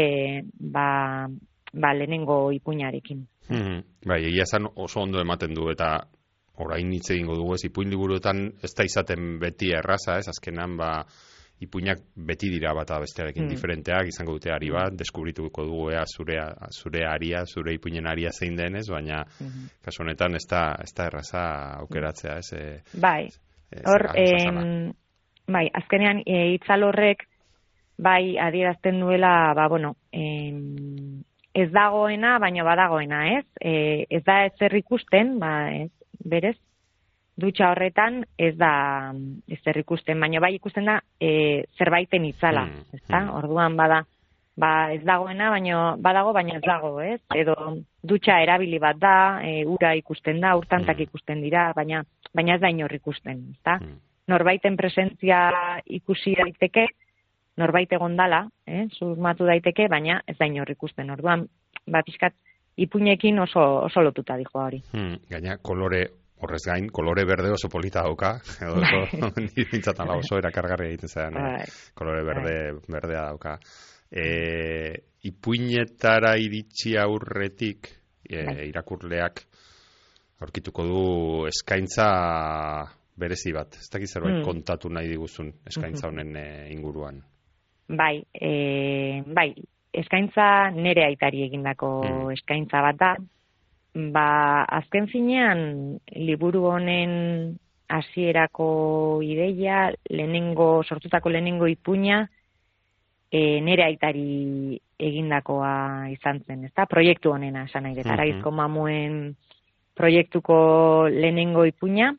ba, 0.53 1.27
ba 1.73 1.93
lehenengo 1.93 2.51
ipuinarekin. 2.55 3.25
Mhm. 3.49 3.83
Bai, 4.07 4.23
egia 4.29 4.47
esan 4.47 4.69
oso 4.75 5.01
ondo 5.01 5.21
ematen 5.21 5.53
du 5.55 5.69
eta 5.71 5.97
orain 6.61 6.91
hitz 6.93 7.09
egingo 7.13 7.35
dugu 7.35 7.55
ez 7.55 7.65
ipuin 7.65 7.89
liburuetan 7.89 8.43
ez 8.63 8.71
da 8.77 8.85
izaten 8.85 9.37
beti 9.41 9.71
erraza, 9.73 10.19
ez 10.19 10.27
azkenan 10.29 10.77
ba 10.77 10.91
ipuinak 11.61 11.99
beti 12.15 12.49
dira 12.49 12.73
bata 12.73 12.99
bestearekin 12.99 13.43
Mm. 13.45 13.49
diferenteak, 13.49 14.07
izango 14.09 14.33
dute 14.33 14.51
ari 14.51 14.71
bat, 14.73 14.93
deskubrituko 14.97 15.65
dugu 15.65 15.89
ea 15.91 16.03
zure, 16.09 16.39
zure 16.73 17.05
aria, 17.05 17.43
zure 17.45 17.73
ipuinen 17.73 18.07
aria 18.07 18.31
zein 18.31 18.55
denez, 18.57 18.87
baina 18.89 19.23
Mhm. 19.39 19.67
kasu 19.85 20.03
honetan 20.03 20.35
ez 20.35 20.47
da, 20.49 20.75
ez 20.81 20.93
da 20.97 21.05
erraza 21.05 21.43
aukeratzea, 21.79 22.37
ez? 22.37 22.53
E, 22.53 22.99
Bai, 22.99 23.27
ez 23.71 23.83
hor, 23.85 24.07
em, 24.15 24.91
bai, 25.47 25.67
azkenean 25.73 26.23
e, 26.25 26.53
itzal 26.55 26.83
horrek 26.83 27.27
bai 27.97 28.37
adierazten 28.39 28.99
duela, 28.99 29.53
ba, 29.53 29.67
bueno, 29.69 29.95
em, 30.11 31.21
ez 31.53 31.69
dagoena, 31.71 32.39
baina 32.39 32.63
badagoena, 32.63 33.37
ez? 33.37 33.45
E, 33.59 34.05
ez 34.09 34.23
da 34.23 34.45
ez 34.45 34.53
zer 34.57 34.73
ikusten, 34.75 35.37
ba, 35.39 35.69
ez, 35.75 35.91
berez, 36.25 36.57
dutxa 37.37 37.71
horretan 37.71 38.25
ez 38.37 38.55
da 38.57 39.13
ez 39.47 39.59
zer 39.63 39.77
ikusten, 39.77 40.19
baina 40.19 40.39
bai 40.39 40.55
ikusten 40.55 40.85
da 40.85 40.99
e, 41.19 41.63
zerbaiten 41.77 42.25
itzala, 42.25 42.65
Mm, 42.65 42.83
ezta? 42.93 43.19
mm. 43.21 43.29
Orduan 43.35 43.75
bada, 43.77 44.03
ba 44.57 44.91
ez 44.93 45.01
dagoena, 45.03 45.49
baina 45.49 45.95
badago, 45.97 46.33
baina 46.33 46.57
ez 46.57 46.61
dago, 46.61 46.99
ez? 47.01 47.21
Edo 47.35 47.55
dutxa 48.03 48.41
erabili 48.43 48.79
bat 48.79 48.97
da, 48.99 49.39
e, 49.43 49.65
ura 49.65 49.95
ikusten 49.95 50.39
da, 50.41 50.55
urtantak 50.57 50.97
Mm. 50.97 51.01
ikusten 51.03 51.41
dira, 51.41 51.71
baina 51.75 52.03
baina 52.33 52.55
ez 52.55 52.61
da 52.61 52.69
inor 52.69 52.93
ikusten, 52.93 53.47
ezta? 53.55 53.79
Mm. 53.81 53.97
Norbaiten 54.27 54.77
presentzia 54.77 55.49
ikusi 55.85 56.35
daiteke, 56.35 56.85
norbait 57.57 57.91
egondala, 57.91 58.47
eh, 58.67 58.87
susmatu 58.91 59.45
daiteke, 59.45 59.87
baina 59.89 60.21
ez 60.27 60.37
da 60.37 60.45
inor 60.45 60.69
ikusten. 60.69 61.09
Orduan, 61.09 61.47
ba 61.87 62.03
pixkat 62.03 62.33
ipuinekin 62.77 63.39
oso 63.39 63.59
oso 63.83 64.01
lotuta 64.01 64.37
dijo 64.37 64.59
hori. 64.59 64.81
Hmm, 64.93 65.17
gaina 65.29 65.57
kolore 65.57 66.07
horrez 66.41 66.63
gain, 66.65 66.87
kolore 66.89 67.23
berde 67.25 67.51
oso 67.51 67.69
polita 67.69 68.01
dauka, 68.03 68.35
edo 68.61 68.81
oso, 68.81 69.01
nire 69.45 69.67
bintzat 69.71 69.99
ala 70.01 70.17
oso 70.17 70.37
erakargarria 70.37 70.89
egiten 70.89 71.37
eh? 71.37 71.41
Bai. 71.57 71.65
kolore 71.93 72.23
berde, 72.23 72.55
berdea 72.87 73.25
dauka. 73.29 73.57
E, 74.11 75.03
ipuinetara 75.23 76.35
iritsi 76.37 76.97
aurretik, 76.97 77.87
e, 78.29 78.43
Bai. 78.45 78.67
irakurleak 78.69 79.43
aurkituko 80.41 80.83
du 80.87 81.01
eskaintza 81.47 82.07
berezi 83.21 83.51
bat. 83.53 83.75
Ez 83.77 83.89
dakit 83.93 84.09
zerbait 84.09 84.39
Mm. 84.39 84.45
kontatu 84.45 84.89
nahi 84.89 85.07
diguzun 85.07 85.51
eskaintza 85.67 86.07
Mhm. 86.07 86.11
honen 86.11 86.35
e, 86.35 86.71
inguruan. 86.73 87.21
Bai, 87.87 88.23
e, 88.33 89.21
bai, 89.27 89.53
eskaintza 89.93 90.71
nere 90.71 91.05
aitari 91.05 91.43
egindako 91.43 92.01
Mm. 92.03 92.31
eskaintza 92.31 92.81
bat 92.81 92.95
da. 92.97 93.15
Ba, 93.93 94.63
azken 94.63 95.07
finean, 95.11 95.99
liburu 96.15 96.63
honen 96.71 97.57
hasierako 97.91 99.19
ideia, 99.23 99.91
lehenengo, 100.09 100.83
sortutako 100.87 101.29
lehenengo 101.29 101.67
ipuina, 101.67 102.21
e, 103.31 103.59
nere 103.59 103.83
aitari 103.83 104.79
egindakoa 104.97 106.07
izan 106.13 106.39
zen, 106.47 106.63
ezta? 106.69 106.85
Proiektu 106.87 107.33
honena, 107.33 107.65
esan 107.67 107.83
nahi 107.83 107.95
dut, 107.95 108.05
Mhm. 108.05 108.13
Aragizko 108.13 108.51
mamuen 108.51 109.35
proiektuko 109.93 111.09
lehenengo 111.09 111.65
ipuina, 111.65 112.15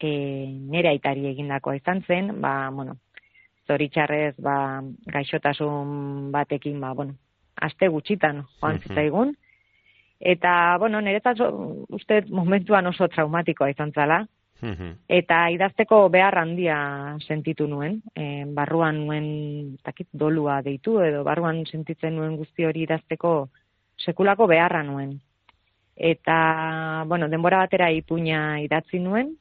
e, 0.00 0.46
nere 0.58 0.88
aitari 0.88 1.26
egindakoa 1.30 1.76
izan 1.76 2.02
zen, 2.02 2.40
ba, 2.40 2.70
bueno, 2.70 2.96
zoritxarrez, 3.68 4.34
ba, 4.42 4.82
gaixotasun 5.06 6.32
batekin, 6.32 6.80
ba, 6.80 6.92
bueno, 6.94 7.14
aste 7.56 7.86
gutxitan 7.88 8.42
joan 8.60 8.74
Mhm. 8.74 8.82
zitzaigun. 8.82 9.36
Eta, 10.22 10.76
bueno, 10.78 11.00
niretzat 11.02 11.40
uste 11.90 12.22
momentuan 12.30 12.86
oso 12.86 13.08
traumatikoa 13.08 13.72
izan 13.74 13.92
zala. 13.92 14.22
Mhm. 14.62 14.90
eta 15.10 15.50
idazteko 15.50 16.08
behar 16.08 16.36
handia 16.38 16.76
sentitu 17.26 17.66
nuen. 17.66 18.00
E, 18.14 18.44
barruan 18.46 19.00
nuen, 19.06 19.26
ez 19.74 19.82
dakit, 19.82 20.06
dolua 20.12 20.60
deitu, 20.62 21.00
edo 21.02 21.24
barruan 21.26 21.64
sentitzen 21.66 22.14
nuen 22.14 22.36
guzti 22.38 22.64
hori 22.64 22.84
idazteko 22.86 23.48
sekulako 23.98 24.46
beharra 24.46 24.84
nuen. 24.86 25.20
Eta, 25.96 27.04
bueno, 27.06 27.28
denbora 27.28 27.64
batera 27.64 27.90
ipuina 27.90 28.60
idatzi 28.62 29.02
nuen, 29.02 29.34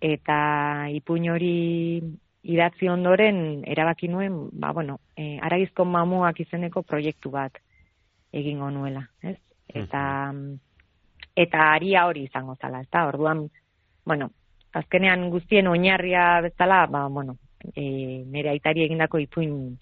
eta 0.00 0.90
ipuin 0.90 1.30
hori 1.30 2.02
idatzi 2.42 2.90
ondoren 2.90 3.62
erabaki 3.64 4.10
nuen, 4.10 4.48
ba, 4.52 4.72
bueno, 4.72 4.98
e, 5.16 5.38
aragizko 5.40 5.86
mamuak 5.86 6.40
izeneko 6.40 6.82
proiektu 6.82 7.30
bat 7.30 7.62
egingo 8.32 8.70
nuela, 8.74 9.06
ez? 9.22 9.38
Eta, 9.68 10.32
eta 11.36 11.58
aria 11.72 12.06
hori 12.06 12.24
izango 12.28 12.54
zala, 12.60 12.80
ezta? 12.84 13.06
Orduan, 13.08 13.48
bueno, 14.06 14.30
azkenean 14.74 15.30
guztien 15.30 15.66
oinarria 15.68 16.40
bezala, 16.44 16.86
ba, 16.90 17.06
bueno, 17.08 17.36
e, 17.74 18.24
nire 18.26 18.50
aitari 18.50 18.84
egindako 18.84 19.18
ipuin, 19.22 19.78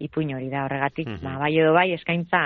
ipuin 0.00 0.34
hori 0.34 0.48
da 0.50 0.64
horregatik, 0.64 1.08
Mhm. 1.08 1.24
ba, 1.24 1.38
bai 1.38 1.56
edo 1.58 1.72
bai 1.72 1.92
eskaintza 1.92 2.42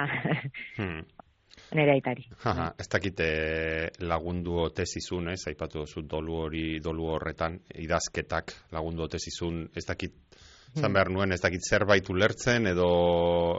Hmm. 0.76 1.02
nire 1.74 1.92
aitari. 1.92 2.26
Haha, 2.44 2.72
ez 2.78 2.88
dakit 2.88 3.20
eh, 3.20 3.88
lagundu 4.00 4.58
ote 4.62 4.84
zizun, 4.86 5.28
ez, 5.32 5.40
aipatu 5.48 5.80
duzu 5.80 6.02
dolu 6.02 6.34
hori, 6.44 6.80
dolu 6.80 7.06
horretan, 7.16 7.58
idazketak 7.74 8.52
lagundu 8.72 9.02
ote 9.02 9.18
zizun, 9.18 9.68
ez 9.74 9.84
dakit, 9.86 10.12
zan 10.74 10.92
behar 10.92 11.10
nuen, 11.12 11.32
ez 11.32 11.40
dakit 11.42 11.62
zerbait 11.62 12.08
ulertzen, 12.10 12.66
edo, 12.66 12.88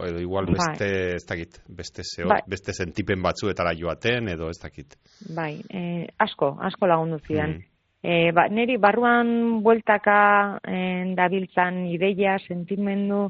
edo 0.08 0.20
igual 0.20 0.50
Bai. 0.50 0.56
beste, 0.58 0.90
ez 1.16 1.26
dakit, 1.28 1.62
beste 1.68 2.04
zeo, 2.04 2.28
Bai. 2.30 2.42
beste 2.48 2.74
sentipen 2.74 3.22
batzuetara 3.24 3.74
joaten, 3.78 4.30
edo 4.30 4.50
ez 4.50 4.60
dakit. 4.62 4.98
Bai, 5.36 5.62
e, 5.70 6.08
asko, 6.20 6.56
asko 6.62 6.88
lagundu 6.88 7.20
zidan. 7.28 7.58
Mm. 7.58 7.72
E, 8.06 8.32
ba, 8.38 8.48
neri 8.54 8.78
barruan 8.78 9.64
bueltaka 9.66 10.18
e, 10.62 10.80
dabiltzan 11.18 11.86
ideia, 11.90 12.38
sentimendu, 12.48 13.26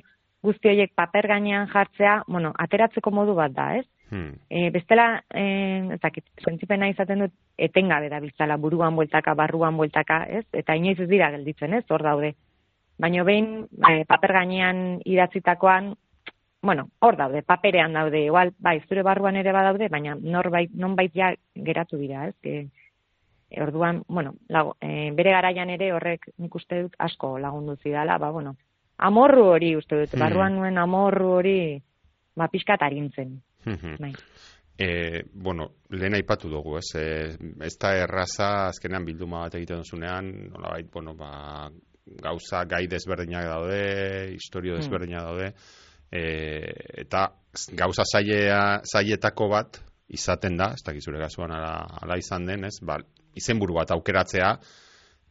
guzti 0.45 0.69
horiek 0.69 0.91
paper 0.95 1.29
gainean 1.31 1.69
jartzea, 1.71 2.23
bueno, 2.27 2.51
ateratzeko 2.65 3.11
modu 3.11 3.35
bat 3.37 3.53
da, 3.55 3.69
ez? 3.79 3.85
Hmm. 4.11 4.35
E, 4.49 4.69
bestela, 4.69 5.23
e, 5.33 5.45
ez 5.95 6.01
dakit, 6.03 6.27
sentzipena 6.43 6.89
izaten 6.91 7.23
dut, 7.25 7.33
etengabe 7.57 8.11
dabiltzala, 8.11 8.57
buruan 8.61 8.97
bueltaka, 8.99 9.33
barruan 9.37 9.77
bueltaka, 9.79 10.25
ez? 10.29 10.45
Eta 10.53 10.75
inoiz 10.77 10.99
ez 10.99 11.09
dira 11.09 11.31
gelditzen, 11.33 11.73
ez? 11.73 11.85
Hor 11.89 12.05
daude. 12.05 12.35
Baina 12.97 13.23
behin, 13.27 13.67
e, 13.89 14.05
paper 14.07 14.33
gainean 14.33 15.01
idatzitakoan, 15.03 15.95
bueno, 16.61 16.89
hor 16.99 17.17
daude, 17.17 17.41
paperean 17.43 17.93
daude, 17.93 18.23
igual, 18.25 18.53
bai, 18.57 18.79
zure 18.87 19.03
barruan 19.03 19.35
ere 19.35 19.51
badaude, 19.53 19.89
baina 19.91 20.15
norbait, 20.15 20.71
nonbait 20.73 21.11
ja 21.13 21.33
geratu 21.53 21.97
dira, 21.97 22.27
ez? 22.29 22.35
E, 22.43 22.69
orduan, 23.61 24.03
bueno, 24.07 24.33
lago, 24.49 24.75
e, 24.81 25.11
bere 25.13 25.31
garaian 25.35 25.69
ere 25.69 25.91
horrek 25.93 26.31
nik 26.37 26.55
uste 26.55 26.81
dut 26.81 26.95
asko 26.99 27.37
lagundu 27.37 27.75
zidala, 27.83 28.17
ba, 28.17 28.31
bueno, 28.31 28.55
amorru 28.97 29.43
hori 29.53 29.75
uste 29.75 29.99
dut, 29.99 30.13
Hmm. 30.15 30.19
barruan 30.19 30.55
nuen 30.55 30.77
amorru 30.77 31.29
hori, 31.37 31.81
ba, 32.35 32.47
pixkat 32.47 32.81
arintzen, 32.81 33.41
Mhm. 33.65 33.97
bai. 33.99 34.13
E, 34.77 35.23
bueno, 35.33 35.69
lehen 35.89 36.15
aipatu 36.15 36.49
dugu, 36.49 36.77
ez, 36.77 36.95
e, 36.95 37.37
ez 37.61 37.77
da 37.79 37.95
erraza 37.95 38.67
azkenean 38.67 39.05
bilduma 39.05 39.41
bat 39.45 39.55
egiten 39.55 39.77
duzunean, 39.77 40.49
nolabait, 40.49 40.89
bueno, 40.91 41.13
ba, 41.13 41.69
gauza 42.05 42.63
gai 42.69 42.85
desberdinak 42.87 43.45
daude, 43.49 44.33
historio 44.35 44.75
Hmm. 44.75 44.81
desberdinak 44.81 45.23
daude, 45.23 45.53
e, 46.11 46.21
eta 47.01 47.31
gauza 47.73 48.03
zailea, 48.05 48.81
zailetako 48.85 49.49
bat 49.49 49.81
izaten 50.07 50.57
da, 50.57 50.73
ez 50.73 50.83
dakit 50.85 51.03
zure 51.03 51.19
kasuan 51.19 51.51
ala, 51.51 51.87
ala 52.01 52.17
izan 52.17 52.45
den, 52.45 52.65
ez, 52.65 52.77
ba, 52.81 52.99
izenburu 53.35 53.73
bat 53.79 53.91
aukeratzea, 53.91 54.51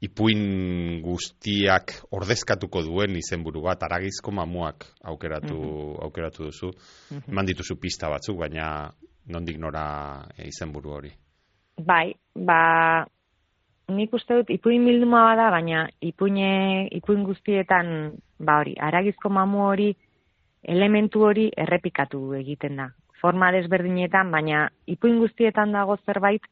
ipuin 0.05 1.01
guztiak 1.05 1.95
ordezkatuko 2.13 2.83
duen 2.83 3.15
izenburu 3.17 3.63
bat, 3.63 3.83
aragizko 3.87 4.35
mamuak 4.35 4.85
aukeratu, 5.05 5.59
aukeratu 6.03 6.51
duzu. 6.51 6.73
Mhm. 7.11 7.31
Eman 7.31 7.47
dituzu 7.47 7.79
pista 7.81 8.11
batzuk, 8.11 8.39
baina 8.39 8.91
nondik 9.27 9.59
nora 9.59 10.27
e, 10.37 10.49
izenburu 10.49 10.91
hori. 10.91 11.13
Bai, 11.79 12.13
ba, 12.35 13.07
nik 13.93 14.15
uste 14.17 14.41
dut 14.41 14.51
ipuin 14.51 14.85
bilduma 14.87 15.25
bada, 15.29 15.51
baina 15.53 15.85
ipuine, 16.01 16.89
ipuin 16.97 17.25
guztietan, 17.25 18.15
ba 18.41 18.59
hori, 18.63 18.75
aragizko 18.81 19.29
mamu 19.29 19.67
hori, 19.69 19.91
elementu 20.63 21.25
hori 21.29 21.51
errepikatu 21.57 22.33
egiten 22.41 22.81
da. 22.81 22.89
Forma 23.21 23.51
desberdinetan, 23.53 24.31
baina 24.33 24.69
ipuin 24.87 25.19
guztietan 25.21 25.73
dago 25.73 25.99
zerbait, 26.07 26.45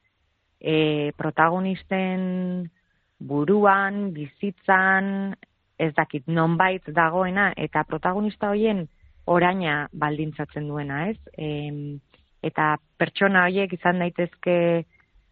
e, 0.61 1.13
protagonisten 1.17 2.71
buruan, 3.19 4.13
bizitzan, 4.13 5.35
ez 5.79 5.93
dakit, 5.97 6.27
nonbait 6.27 6.85
dagoena, 6.95 7.53
eta 7.57 7.85
protagonista 7.89 8.53
hoien 8.53 8.87
oraina 9.27 9.87
baldintzatzen 9.93 10.69
duena, 10.69 11.07
ez? 11.11 11.19
Em, 11.39 12.01
eta 12.43 12.77
pertsona 12.99 13.47
horiek 13.47 13.73
izan 13.79 14.03
daitezke 14.03 14.57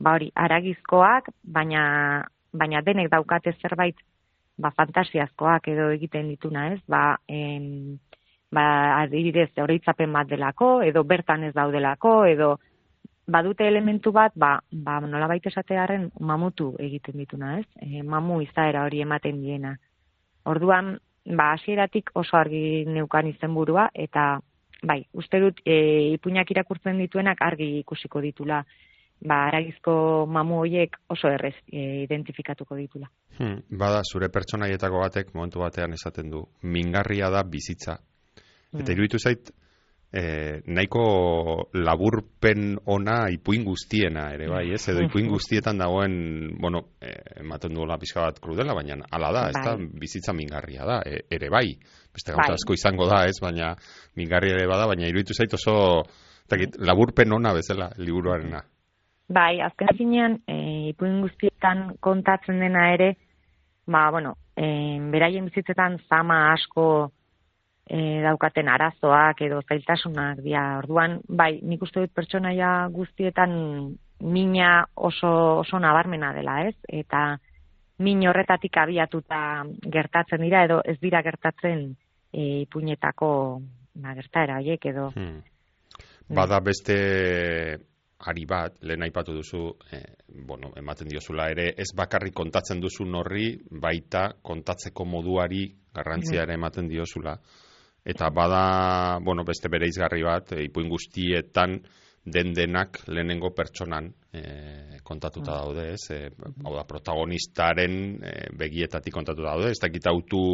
ba 0.01 0.15
hori, 0.17 0.31
aragizkoak, 0.35 1.29
baina 1.45 1.83
baina 2.53 2.81
denek 2.83 3.11
daukate 3.11 3.53
zerbait 3.63 3.97
ba 4.61 4.73
fantasiazkoak 4.77 5.69
edo 5.73 5.91
egiten 5.95 6.29
dituna, 6.29 6.67
ez? 6.75 6.81
Ba, 6.89 7.19
em, 7.29 7.99
ba 8.53 8.65
adibidez 9.01 9.51
oroitzapen 9.63 10.13
bat 10.13 10.29
delako 10.29 10.81
edo 10.83 11.05
bertan 11.05 11.45
ez 11.45 11.55
daudelako 11.55 12.25
edo 12.27 12.57
badute 13.31 13.67
elementu 13.69 14.13
bat, 14.13 14.35
ba, 14.35 14.59
ba 14.73 14.99
nolabait 15.01 15.45
esatearren 15.47 16.11
mamutu 16.19 16.75
egiten 16.83 17.17
dituna, 17.23 17.59
ez? 17.61 17.67
E, 17.79 18.03
mamu 18.03 18.41
izaera 18.43 18.85
hori 18.85 19.05
ematen 19.05 19.41
diena. 19.41 19.77
Orduan, 20.51 20.97
ba 21.37 21.53
hasieratik 21.55 22.11
oso 22.15 22.37
argi 22.37 22.85
neukan 22.89 23.29
izenburua 23.31 23.89
eta 23.95 24.41
bai, 24.83 25.05
uste 25.13 25.41
dut 25.41 25.61
e, 25.65 25.77
ipuinak 26.17 26.51
irakurtzen 26.51 26.99
dituenak 26.99 27.43
argi 27.45 27.79
ikusiko 27.85 28.21
ditula. 28.25 28.65
Ba, 29.20 29.42
aragizko 29.50 30.26
mamu 30.26 30.62
hoiek 30.62 30.96
oso 31.12 31.28
errez 31.28 31.54
e, 31.68 32.02
identifikatuko 32.06 32.76
ditula. 32.78 33.11
Hmm, 33.38 33.59
bada, 33.70 34.00
zure 34.11 34.30
pertsonaietako 34.33 35.02
batek 35.02 35.35
momentu 35.35 35.61
batean 35.61 35.92
esaten 35.92 36.30
du, 36.30 36.46
mingarria 36.62 37.28
da 37.30 37.42
bizitza. 37.44 37.98
Eta 38.72 38.87
Mm. 38.87 38.94
iruditu 38.94 39.18
zait, 39.18 39.50
e, 40.12 40.62
nahiko 40.66 41.02
laburpen 41.74 42.78
ona 42.87 43.28
ipuin 43.30 43.64
guztiena 43.64 44.28
ere, 44.35 44.48
bai, 44.48 44.72
ez? 44.72 44.88
Edo 44.88 45.02
ipuin 45.04 45.28
guztietan 45.35 45.78
dagoen, 45.78 46.56
bueno, 46.61 46.85
e, 47.00 47.12
ematen 47.42 47.74
duela 47.74 47.98
pixka 47.98 48.22
bat 48.24 48.40
krudela, 48.40 48.74
baina 48.74 48.96
ala 49.11 49.33
da, 49.37 49.44
ez 49.50 49.56
da, 49.59 49.76
Bai. 49.76 49.87
bizitza 50.00 50.33
mingarria 50.33 50.87
da, 50.87 51.00
e, 51.04 51.24
ere 51.30 51.50
bai. 51.50 51.76
Beste 52.14 52.33
gauza 52.33 52.54
Bai. 52.54 52.59
asko 52.59 52.74
izango 52.74 53.06
da, 53.11 53.24
ez? 53.26 53.37
Baina 53.42 53.74
mingarria 54.16 54.56
ere 54.56 54.66
bada, 54.66 54.87
baina 54.87 55.06
iruditu 55.11 55.35
zait 55.35 55.52
oso, 55.54 55.76
ez 56.06 56.48
dakit, 56.50 56.76
laburpen 56.78 57.33
ona 57.33 57.52
bezala 57.54 57.90
liburuarena. 57.98 58.62
Bai, 59.31 59.61
azken 59.62 59.95
finean, 59.97 60.38
e, 60.51 60.90
ipuin 60.90 61.21
guztietan 61.23 61.95
kontatzen 62.03 62.59
dena 62.59 62.88
ere, 62.95 63.12
ba, 63.87 64.09
bueno, 64.11 64.35
e, 64.59 64.99
beraien 65.12 65.47
bizitzetan 65.47 66.01
zama 66.09 66.53
asko 66.53 66.87
e, 67.87 68.21
daukaten 68.25 68.69
arazoak 68.69 69.43
edo 69.47 69.61
zailtasunak 69.69 70.43
dira. 70.43 70.64
Orduan, 70.81 71.21
bai, 71.29 71.53
nik 71.62 71.83
uste 71.87 72.03
dut 72.03 72.14
pertsonaia 72.14 72.88
guztietan 72.95 73.55
mina 74.21 74.73
oso, 74.97 75.31
oso 75.62 75.79
nabarmena 75.79 76.33
dela, 76.35 76.61
ez? 76.66 76.75
Eta 76.88 77.38
min 78.01 78.27
horretatik 78.29 78.77
abiatuta 78.81 79.40
gertatzen 79.93 80.43
dira 80.43 80.64
edo 80.64 80.81
ez 80.85 80.97
dira 81.01 81.23
gertatzen 81.23 81.87
e, 82.33 82.64
ipuinetako 82.64 83.31
ba, 83.95 84.14
gertaera 84.19 84.59
horiek 84.59 84.90
edo 84.93 85.11
Hmm. 85.14 85.40
Bada 86.31 86.61
beste 86.62 86.95
ari 88.28 88.44
bat, 88.46 88.76
lehen 88.85 89.02
aipatu 89.06 89.33
duzu, 89.33 89.62
eh, 89.92 90.04
bueno, 90.46 90.72
ematen 90.76 91.09
diozula 91.09 91.48
ere, 91.50 91.70
ez 91.78 91.88
bakarrik 91.96 92.35
kontatzen 92.37 92.80
duzun 92.80 93.14
horri, 93.16 93.54
baita 93.70 94.28
kontatzeko 94.42 95.06
moduari 95.09 95.64
garrantzia 95.94 96.44
ere 96.44 96.54
ematen 96.59 96.88
diozula. 96.88 97.37
Eta 98.04 98.30
bada, 98.30 99.18
bueno, 99.24 99.44
beste 99.44 99.68
bereizgarri 99.68 100.22
bat, 100.24 100.52
e, 100.52 100.64
ipuin 100.64 100.88
guztietan 100.88 101.78
den 102.24 102.52
denak 102.56 103.00
lehenengo 103.09 103.50
pertsonan 103.56 104.11
e, 104.33 105.00
kontatuta 105.04 105.56
daude, 105.62 105.90
ez? 105.94 106.06
E, 106.12 106.30
hau 106.64 106.74
da, 106.76 106.85
protagonistaren 106.88 107.98
e, 108.22 108.35
begietatik 108.56 109.14
kontatuta 109.16 109.54
daude, 109.54 109.72
ez 109.72 109.80
dakit 109.80 110.09
autu 110.12 110.44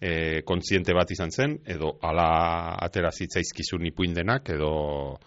e, 0.00 0.42
kontziente 0.48 0.96
bat 0.96 1.10
izan 1.12 1.32
zen, 1.32 1.58
edo 1.64 1.96
ala 2.02 2.76
atera 2.80 3.12
zitzaizkizun 3.12 3.88
ipuin 3.92 4.16
denak, 4.16 4.52
edo, 4.56 4.72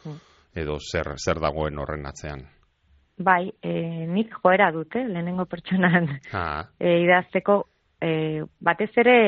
Mm. 0.06 0.35
Edo 0.56 0.78
zer, 0.80 1.14
zer 1.18 1.40
dagoen 1.44 1.80
horren 1.80 2.06
atzean. 2.10 2.46
Bai, 3.16 3.48
e, 3.64 3.72
nik 4.12 4.34
joera 4.42 4.72
dute, 4.76 5.06
lehenengo 5.08 5.46
pertsonan. 5.48 6.10
Ha, 6.34 6.46
e, 6.80 6.98
idazteko, 7.06 7.62
e, 8.04 8.44
batez 8.60 8.92
ere, 9.00 9.20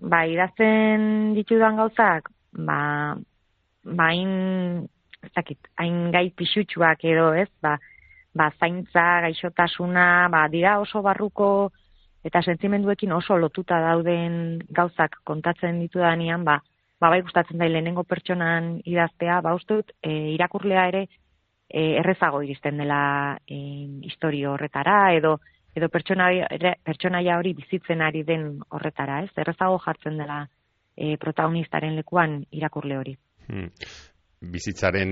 ba, 0.00 0.22
idazten 0.28 1.34
ditudan 1.36 1.76
gauzak, 1.82 2.30
ba, 2.56 2.78
ba, 3.84 4.08
hain, 4.08 4.86
ez 5.20 5.32
dakit, 5.36 5.68
hain 5.76 6.06
gai 6.14 6.30
pixutxuak 6.36 7.04
edo, 7.04 7.32
ez, 7.36 7.50
ba, 7.60 7.76
ba, 8.36 8.50
zaintza, 8.60 9.04
gaixotasuna, 9.26 10.28
ba, 10.32 10.46
dira 10.52 10.78
oso 10.80 11.02
barruko 11.04 11.50
eta 12.26 12.42
sentimenduekin 12.42 13.12
oso 13.14 13.36
lotuta 13.38 13.78
dauden 13.84 14.58
gauzak 14.74 15.20
kontatzen 15.28 15.78
ditu 15.84 16.00
danean, 16.02 16.44
ba, 16.44 16.58
ba, 17.00 17.10
bai 17.10 17.20
gustatzen 17.22 17.58
da 17.58 17.68
lehenengo 17.68 18.04
pertsonan 18.04 18.76
idaztea, 18.84 19.40
ba, 19.44 19.54
uste 19.54 19.80
dut, 19.80 19.92
e, 20.02 20.32
irakurlea 20.34 20.86
ere 20.92 21.06
e, 21.68 21.96
errezago 22.00 22.42
iristen 22.42 22.78
dela 22.82 23.36
e, 23.46 23.58
historio 24.08 24.54
horretara, 24.54 25.12
edo 25.14 25.38
edo 25.76 25.90
pertsonaia, 25.92 26.48
pertsonaia 26.84 27.36
hori 27.36 27.52
bizitzen 27.52 28.00
ari 28.00 28.22
den 28.24 28.46
horretara, 28.72 29.20
ez? 29.26 29.32
Errezago 29.36 29.76
jartzen 29.84 30.16
dela 30.16 30.38
e, 30.96 31.16
protagonistaren 31.20 31.98
lekuan 31.98 32.38
irakurle 32.50 32.96
hori. 32.96 33.12
Hmm. 33.50 33.68
Bizitzaren 34.52 35.10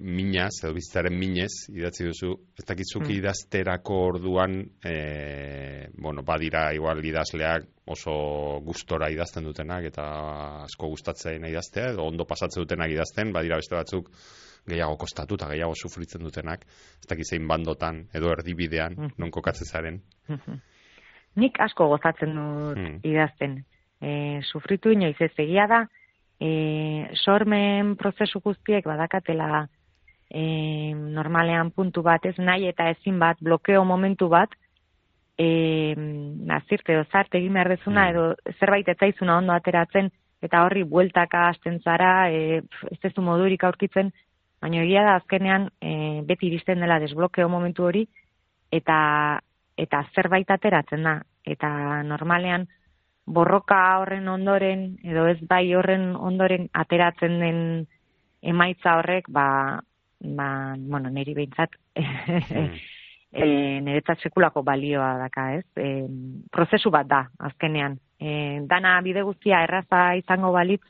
minaz, 0.00 0.52
edo 0.62 0.72
bizitzaren 0.76 1.14
minez, 1.14 1.50
idatzi 1.72 2.06
duzu, 2.08 2.32
ez 2.58 2.64
dakitzuki 2.68 3.08
hmm. 3.08 3.18
idazterako 3.20 3.98
orduan, 4.08 4.58
e, 4.84 4.94
bueno, 5.98 6.24
badira 6.26 6.68
igual 6.74 7.02
idazleak 7.04 7.68
oso 7.92 8.14
gustora 8.66 9.10
idazten 9.12 9.44
dutenak, 9.48 9.86
eta 9.90 10.06
asko 10.64 10.92
gustatzen 10.94 11.46
idaztea, 11.48 11.92
edo 11.94 12.06
ondo 12.10 12.26
pasatzen 12.28 12.64
dutenak 12.64 12.94
idazten, 12.94 13.32
badira 13.34 13.60
beste 13.60 13.76
batzuk, 13.76 14.10
gehiago 14.68 14.96
kostatu 15.00 15.38
eta 15.38 15.48
gehiago 15.50 15.74
sufritzen 15.74 16.22
dutenak, 16.22 16.66
ez 17.02 17.08
dakit 17.10 17.28
zein 17.28 17.48
bandotan 17.48 18.04
edo 18.14 18.30
erdibidean, 18.34 18.98
mm. 18.98 19.16
non 19.18 19.32
kokatzen 19.34 19.66
zaren. 19.66 20.00
Nik 21.40 21.58
asko 21.64 21.88
gozatzen 21.94 22.36
dut 22.36 22.78
mm. 22.78 23.00
idazten. 23.08 23.62
E, 24.02 24.40
sufritu 24.42 24.92
inoiz 24.92 25.16
ez 25.22 25.32
egia 25.38 25.66
da, 25.70 25.84
e, 26.42 26.50
sormen 27.22 27.94
prozesu 28.00 28.40
guztiek 28.42 28.86
badakatela 28.88 29.66
e, 30.30 30.42
normalean 30.94 31.70
puntu 31.70 32.02
bat, 32.02 32.24
ez 32.26 32.34
nahi 32.38 32.66
eta 32.70 32.88
ezin 32.90 33.20
bat, 33.22 33.38
blokeo 33.40 33.84
momentu 33.86 34.28
bat, 34.32 34.56
e, 35.38 35.94
nazirte 36.52 36.96
edo 36.96 37.06
zarte 37.12 37.38
egin 37.38 37.54
behar 37.58 37.70
dezuna, 37.76 38.08
mm. 38.08 38.10
edo 38.10 38.58
zerbait 38.58 38.90
etzaizuna 38.94 39.38
ondo 39.38 39.54
ateratzen, 39.54 40.10
eta 40.42 40.64
horri 40.66 40.82
bueltaka 40.82 41.46
hasten 41.52 41.78
zara, 41.84 42.12
e, 42.30 42.60
ez 42.90 43.00
ez 43.02 43.14
du 43.14 43.22
modurik 43.22 43.62
aurkitzen, 43.68 44.10
baina 44.62 44.82
egia 44.82 45.02
da 45.06 45.16
azkenean 45.18 45.68
e, 45.82 46.22
beti 46.26 46.48
iristen 46.48 46.82
dela 46.82 47.00
desblokeo 47.02 47.48
momentu 47.50 47.88
hori 47.88 48.06
eta 48.72 48.98
eta 49.78 50.04
zerbait 50.14 50.50
ateratzen 50.50 51.02
da 51.06 51.16
eta 51.54 51.68
normalean 52.06 52.68
borroka 53.32 53.80
horren 54.00 54.28
ondoren 54.28 54.86
edo 55.02 55.26
ez 55.32 55.38
bai 55.48 55.64
horren 55.74 56.12
ondoren 56.16 56.68
ateratzen 56.72 57.38
den 57.40 57.60
emaitza 58.42 58.98
horrek 59.00 59.28
ba 59.28 59.46
ba 60.20 60.48
bueno 60.78 61.10
neri 61.10 61.34
beintzat 61.34 61.78
hmm. 61.96 62.74
e, 63.32 63.80
niretzat 63.80 64.20
sekulako 64.20 64.62
balioa 64.62 65.16
daka, 65.18 65.46
ez? 65.56 65.64
E, 65.76 66.06
prozesu 66.52 66.92
bat 66.92 67.08
da, 67.08 67.22
azkenean. 67.48 67.96
E, 68.20 68.60
dana 68.68 68.98
bide 69.02 69.24
guztia 69.26 69.62
erraza 69.64 70.12
izango 70.20 70.52
balitz, 70.54 70.84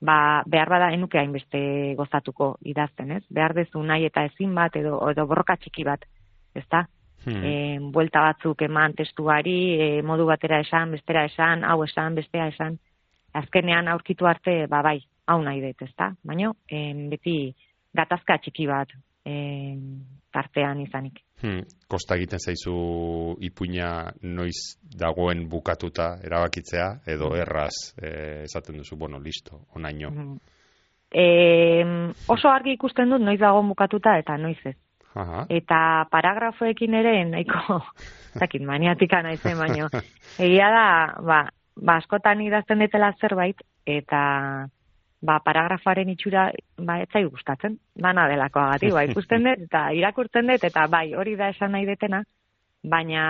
ba, 0.00 0.42
behar 0.46 0.70
bada 0.70 0.92
enuke 0.94 1.18
hainbeste 1.20 1.60
gozatuko 1.98 2.54
idazten, 2.62 3.16
ez? 3.18 3.24
Behar 3.28 3.56
dezu 3.58 3.82
nahi 3.82 4.06
eta 4.08 4.24
ezin 4.30 4.54
bat 4.54 4.76
edo, 4.80 4.96
edo 5.10 5.26
borroka 5.26 5.58
txiki 5.60 5.84
bat, 5.84 6.06
ezta? 6.54 6.86
Hmm. 7.24 7.44
E, 7.44 7.52
buelta 7.92 8.22
batzuk 8.30 8.62
eman 8.64 8.94
testuari, 8.96 9.58
e, 9.76 9.88
modu 10.02 10.26
batera 10.30 10.60
esan, 10.64 10.94
bestera 10.96 11.26
esan, 11.28 11.64
hau 11.68 11.82
esan, 11.84 12.16
bestea 12.16 12.48
esan, 12.52 12.78
azkenean 13.36 13.88
aurkitu 13.92 14.26
arte, 14.26 14.64
ba 14.70 14.80
bai, 14.82 14.98
hau 15.28 15.40
nahi 15.44 15.60
dut, 15.62 15.84
ezta? 15.88 16.14
Baina, 16.26 16.52
beti 17.12 17.36
gatazka 17.96 18.38
txiki 18.40 18.66
bat 18.70 18.94
e, 19.26 19.34
tartean 20.32 20.80
izanik. 20.80 21.20
Hmm, 21.40 21.64
kosta 21.88 22.16
egiten 22.20 22.38
zaizu 22.38 22.74
ipuina 23.46 24.10
noiz 24.22 24.76
dagoen 24.98 25.46
bukatuta 25.48 26.12
erabakitzea, 26.24 26.88
edo 27.08 27.30
hmm. 27.30 27.40
erraz 27.40 27.76
eh, 28.02 28.42
esaten 28.44 28.80
duzu, 28.82 28.98
bueno, 29.00 29.20
listo, 29.24 29.62
onaino. 29.76 30.10
Hmm. 30.10 30.36
E, 31.10 31.24
oso 32.30 32.52
argi 32.52 32.76
ikusten 32.76 33.10
dut 33.10 33.24
noiz 33.24 33.40
dagoen 33.40 33.72
bukatuta 33.72 34.18
eta 34.20 34.36
noiz 34.38 34.58
ez. 34.64 34.76
Aha. 35.14 35.44
Eta 35.50 36.06
paragrafoekin 36.10 36.94
ere, 36.94 37.14
nahiko, 37.30 37.80
zakin, 38.40 38.66
maniatika 38.66 39.22
naizen, 39.26 39.58
baino. 39.58 39.88
Egia 40.38 40.68
da, 40.70 40.84
ba, 41.26 41.40
ba, 41.76 41.96
askotan 41.96 42.42
idazten 42.44 42.84
ditela 42.84 43.12
zerbait, 43.20 43.62
eta 43.86 44.20
ba, 45.20 45.38
paragrafaren 45.44 46.12
itxura 46.14 46.48
ba, 46.78 47.00
etzai 47.04 47.24
gustatzen, 47.26 47.78
dana 47.96 48.26
delako 48.30 48.62
agati, 48.62 48.92
ba, 48.94 49.04
ikusten 49.08 49.48
dut, 49.48 49.66
eta 49.68 49.88
irakurtzen 49.96 50.48
dut, 50.52 50.64
eta 50.70 50.86
bai, 50.92 51.10
hori 51.18 51.36
da 51.36 51.50
esan 51.52 51.74
nahi 51.76 51.88
detena, 51.88 52.22
baina, 52.82 53.24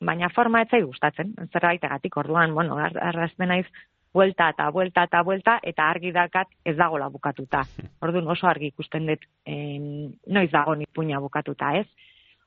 baina 0.00 0.30
forma 0.32 0.62
etzai 0.64 0.82
gustatzen, 0.84 1.34
zerbait 1.52 1.84
egatik, 1.84 2.16
orduan, 2.22 2.54
bueno, 2.54 2.78
arrazten 2.78 3.52
naiz, 3.52 3.66
buelta 4.16 4.48
eta 4.54 4.70
buelta 4.72 5.04
eta 5.10 5.22
buelta, 5.26 5.58
eta 5.62 5.90
argi 5.92 6.12
dakat 6.16 6.48
ez 6.64 6.76
dagola 6.76 7.10
bukatuta. 7.12 7.62
Orduan 8.04 8.32
oso 8.32 8.48
argi 8.48 8.72
ikusten 8.72 9.06
dut 9.12 9.28
en, 9.44 9.86
noiz 10.26 10.50
dago 10.52 10.74
nipuña 10.74 11.20
bukatuta, 11.20 11.74
ez? 11.80 11.86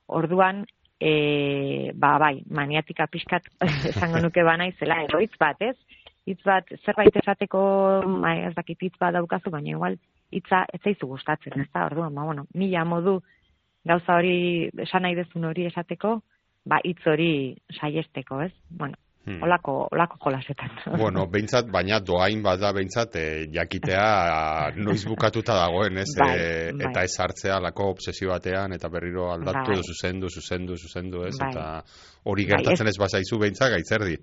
Orduan, 0.08 0.66
e, 1.00 1.92
ba, 1.94 2.18
bai, 2.18 2.40
maniatika 2.50 3.08
pixkat 3.08 3.48
esango 3.94 4.24
nuke 4.26 4.44
banaizela, 4.44 5.04
eroitz 5.06 5.36
bat, 5.40 5.62
ez? 5.62 5.78
hitz 6.30 6.42
bat 6.46 6.70
zerbait 6.84 7.16
esateko 7.22 7.60
ba, 8.22 8.34
ez 8.50 8.54
dakit 8.58 8.88
hitz 8.88 8.96
bat 9.02 9.16
daukazu 9.18 9.52
baina 9.54 9.74
igual 9.74 9.98
hitza 10.36 10.64
ez 10.74 10.82
zaizu 10.84 11.10
gustatzen 11.10 11.60
ez 11.62 11.70
da 11.74 11.86
orduan 11.90 12.16
ba 12.16 12.26
bueno 12.28 12.46
mila 12.54 12.86
modu 12.86 13.20
gauza 13.86 14.18
hori 14.20 14.70
esan 14.86 15.08
nahi 15.08 15.18
dezun 15.18 15.50
hori 15.50 15.66
esateko 15.72 16.20
ba 16.66 16.82
hitz 16.84 17.02
hori 17.08 17.32
saiesteko 17.80 18.42
ez 18.46 18.54
bueno 18.70 18.96
Hmm. 19.30 19.44
Olako, 19.46 19.88
olako 19.92 20.18
jolasetan. 20.24 20.72
Bueno, 21.02 21.28
behintzat, 21.30 21.68
baina 21.70 22.00
doain 22.02 22.42
bat 22.42 22.60
da 22.62 22.72
behintzat, 22.74 23.16
e, 23.16 23.26
jakitea 23.54 24.08
noiz 24.86 25.04
bukatuta 25.06 25.54
dagoen, 25.60 26.02
ez? 26.02 26.10
Bai, 26.18 26.32
e, 26.34 26.50
bai. 26.74 26.90
Eta 26.90 27.06
ez 27.06 27.14
hartzea 27.22 27.60
lako 27.62 27.92
obsesio 27.94 28.34
batean, 28.34 28.74
eta 28.74 28.90
berriro 28.90 29.30
aldatu 29.36 29.76
bai. 29.76 29.84
zuzendu, 29.84 30.34
zuzendu, 30.34 30.80
zuzendu, 30.82 31.24
ez? 31.30 31.38
Bai. 31.38 31.52
Eta 31.54 31.68
hori 32.26 32.48
bai, 32.48 32.56
gertatzen 32.56 32.90
ez, 32.90 32.98
ez 32.98 33.04
bazaizu 33.06 33.42
behintzat 33.46 33.76
gaitzerdi. 33.78 34.18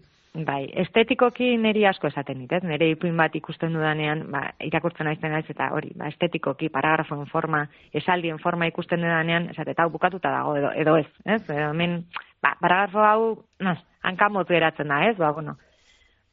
Bai, 0.44 0.66
estetikoki 0.82 1.54
niri 1.56 1.86
asko 1.88 2.10
esaten 2.10 2.42
dit, 2.42 2.50
ez? 2.52 2.60
Nere 2.66 2.90
ipuin 2.92 3.16
bat 3.16 3.32
ikusten 3.38 3.72
dudanean, 3.72 4.26
ba, 4.34 4.42
irakurtzen 4.66 5.08
aizen 5.08 5.32
naiz 5.32 5.46
eta 5.48 5.70
hori, 5.72 5.94
ba, 5.96 6.10
estetikoki, 6.12 6.68
paragrafoen 6.74 7.24
forma, 7.30 7.62
esaldien 7.96 8.42
forma 8.42 8.68
ikusten 8.68 9.00
dudanean, 9.00 9.48
esate, 9.54 9.72
eta 9.72 9.86
bukatuta 9.88 10.34
dago, 10.34 10.56
edo, 10.60 10.74
edo 10.76 10.98
ez, 11.00 11.08
ez? 11.24 11.40
Edo, 11.46 11.70
hemen, 11.70 12.02
ba, 12.44 12.52
paragrafo 12.60 13.06
hau, 13.06 13.30
no, 13.64 13.76
hankamotu 14.06 14.54
eratzen 14.56 14.92
da, 14.92 15.02
ez? 15.10 15.16
Ba, 15.18 15.32
bueno, 15.34 15.56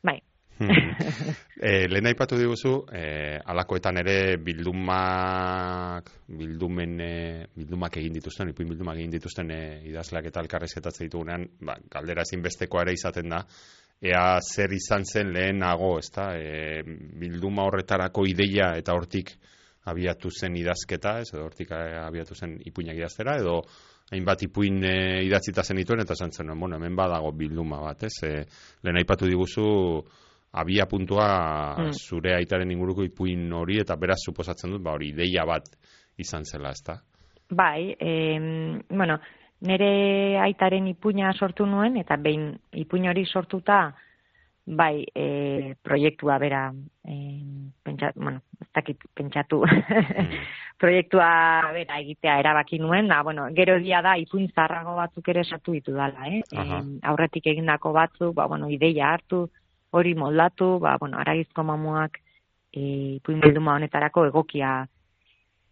bai. 0.05 0.19
e, 0.63 1.87
lehen 1.89 2.07
aipatu 2.11 2.37
diguzu, 2.37 2.73
e, 2.93 3.05
alakoetan 3.53 3.97
ere 4.03 4.17
bildumak, 4.43 6.11
bildumen, 6.39 6.99
e, 7.01 7.13
bildumak 7.57 7.97
egin 8.01 8.19
dituzten, 8.19 8.51
ipuin 8.53 8.69
bildumak 8.73 8.99
egin 9.01 9.15
dituzten 9.15 9.49
e, 9.51 9.61
idazleak 9.89 10.29
eta 10.29 10.43
alkarrezketatzen 10.43 11.07
ditugunean, 11.07 11.47
ba, 11.65 11.77
galdera 11.95 12.25
ezinbestekoa 12.27 12.85
ere 12.85 12.93
izaten 12.99 13.33
da, 13.33 13.41
ea 14.03 14.27
zer 14.41 14.75
izan 14.75 15.07
zen 15.07 15.33
lehenago, 15.33 15.95
ezta? 15.99 16.33
E, 16.37 16.83
bilduma 17.19 17.65
horretarako 17.69 18.27
ideia 18.29 18.73
eta 18.77 18.95
hortik 18.97 19.33
abiatu 19.89 20.29
zen 20.31 20.55
idazketa, 20.59 21.17
ez? 21.23 21.33
Edo 21.33 21.47
hortik 21.47 21.73
abiatu 21.73 22.37
zen 22.37 22.59
ipuinak 22.69 22.99
idaztera, 22.99 23.39
edo 23.41 23.61
hainbat 24.13 24.45
ipuin 24.47 24.83
e, 24.85 24.95
idatzita 25.27 25.63
zen 25.63 25.79
dituen, 25.81 26.03
eta 26.03 26.15
zantzen, 26.15 26.51
bueno, 26.59 26.77
hemen 26.77 26.95
badago 26.95 27.31
bilduma 27.35 27.81
bat, 27.81 28.05
ez? 28.07 28.15
E, 28.27 28.33
lehen 28.85 28.99
aipatu 29.01 29.29
diguzu, 29.29 29.65
abia 30.53 30.85
puntua 30.85 31.27
mm. 31.79 31.97
zure 31.97 32.35
aitaren 32.37 32.71
inguruko 32.71 33.05
ipuin 33.07 33.49
hori, 33.57 33.79
eta 33.81 33.97
beraz 33.99 34.19
suposatzen 34.25 34.75
dut, 34.75 34.83
ba 34.85 34.93
hori, 34.93 35.09
ideia 35.15 35.45
bat 35.49 35.71
izan 36.21 36.45
zela, 36.45 36.71
ezta? 36.71 36.99
Bai, 37.53 37.93
eh, 37.99 38.39
bueno, 38.89 39.17
nire 39.65 39.89
aitaren 40.43 40.87
ipuina 40.91 41.33
sortu 41.33 41.65
nuen, 41.65 41.97
eta 42.01 42.17
behin 42.21 42.51
ipuin 42.83 43.09
hori 43.09 43.25
sortuta, 43.25 43.87
bai, 44.65 45.05
e, 45.15 45.75
proiektua 45.83 46.37
bera, 46.39 46.73
e, 47.03 47.15
pentsatu, 47.83 48.19
bueno, 48.19 48.41
ez 48.61 48.67
dakit 48.73 49.03
pentsatu, 49.13 49.61
mm. 49.65 50.37
proiektua 50.81 51.71
bera 51.75 51.99
egitea 51.99 52.37
erabaki 52.39 52.79
nuen, 52.79 53.07
da, 53.11 53.21
bueno, 53.23 53.49
gero 53.55 53.77
dia 53.79 54.01
da, 54.01 54.15
ipuin 54.17 54.47
zarrago 54.55 54.95
batzuk 54.95 55.27
ere 55.33 55.43
sartu 55.43 55.75
ditu 55.75 55.95
dala, 55.97 56.29
eh? 56.31 56.41
E, 56.51 56.81
aurretik 57.11 57.47
egindako 57.51 57.91
batzuk, 57.93 58.33
ba, 58.35 58.47
bueno, 58.47 58.69
ideia 58.71 59.11
hartu, 59.11 59.49
hori 59.91 60.15
moldatu, 60.15 60.77
ba, 60.79 60.97
bueno, 60.97 61.19
aragizko 61.19 61.63
mamuak, 61.67 62.21
e, 62.71 63.19
ipuin 63.19 63.43
bilduma 63.43 63.75
honetarako 63.75 64.27
egokia 64.31 64.81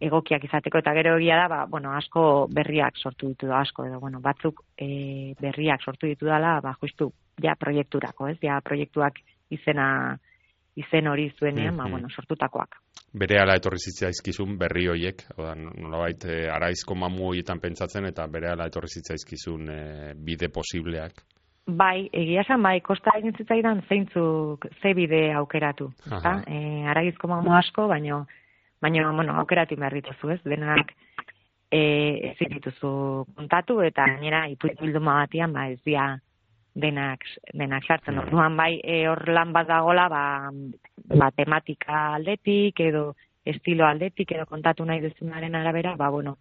egokiak 0.02 0.44
izateko 0.48 0.80
eta 0.82 0.92
gero 0.98 1.16
egia 1.16 1.36
da, 1.38 1.48
ba, 1.48 1.64
bueno, 1.70 1.92
asko 1.94 2.48
berriak 2.52 2.98
sortu 2.98 3.28
ditu 3.30 3.46
da 3.46 3.60
asko 3.62 3.86
edo 3.86 4.00
bueno, 4.02 4.20
batzuk 4.20 4.64
e, 4.76 5.34
berriak 5.40 5.84
sortu 5.86 6.10
ditu 6.10 6.26
dala, 6.26 6.56
ba 6.60 6.74
justu 6.80 7.12
ja 7.42 7.54
proiekturako, 7.58 8.28
ez? 8.28 8.38
Ja 8.42 8.60
proiektuak 8.64 9.14
izena 9.50 10.18
izen 10.76 11.06
hori 11.06 11.30
zuenean, 11.38 11.76
ba, 11.76 11.84
Mhm. 11.84 11.90
bueno, 11.90 12.08
sortutakoak. 12.08 12.76
Bere 13.12 13.38
ala 13.40 13.54
etorri 13.56 13.76
zitzaizkizun 13.78 14.56
berri 14.58 14.86
hoiek, 14.88 15.22
oda, 15.36 15.54
nolabait 15.54 16.24
e, 16.24 16.48
araizko 16.48 16.94
mamu 16.94 17.28
horietan 17.28 17.60
pentsatzen 17.60 18.06
eta 18.06 18.26
bere 18.26 18.48
ala 18.48 18.66
etorri 18.66 18.88
zitzaizkizun 18.88 19.68
e, 19.68 20.14
bide 20.16 20.48
posibleak. 20.48 21.12
Bai, 21.66 22.08
egia 22.12 22.40
esan 22.40 22.62
bai, 22.62 22.80
kosta 22.80 23.10
egin 23.18 23.36
zitzaidan 23.36 23.82
zeintzuk 23.88 24.66
ze 24.82 24.94
bide 24.94 25.32
aukeratu, 25.32 25.92
ezta? 26.06 26.16
Aha. 26.16 26.42
Eh, 26.46 26.88
aragizko 26.90 27.28
mamu 27.28 27.52
asko, 27.54 27.86
baino 27.88 28.26
baino 28.80 29.12
bueno, 29.14 29.36
aukeratu 29.38 29.76
behar 29.76 29.94
dituzu, 29.94 30.30
ez? 30.30 30.40
Denak 30.44 30.90
eh 31.70 32.32
ezin 32.32 32.48
dituzu 32.52 33.24
kontatu 33.36 33.80
eta 33.80 34.04
gainera 34.06 34.48
ipuin 34.48 34.74
bilduma 34.80 35.14
batian 35.22 35.52
ba 35.52 35.68
ez 35.70 35.78
dira 35.84 36.18
denak 36.74 37.24
denak 37.52 37.84
sartzen. 37.84 38.14
Mm. 38.14 38.24
Orduan 38.26 38.56
bai, 38.56 38.80
eh, 38.84 39.08
hor 39.08 39.28
lan 39.28 39.52
bat 39.52 39.68
dagola, 39.68 40.08
ba, 40.08 40.24
ba 41.18 41.30
tematika 41.36 42.14
aldetik 42.14 42.80
edo 42.80 43.14
estilo 43.44 43.86
aldetik 43.86 44.32
edo 44.32 44.46
kontatu 44.46 44.84
nahi 44.84 45.00
duzunaren 45.00 45.54
arabera, 45.54 45.96
ba 45.96 46.10
bueno, 46.10 46.36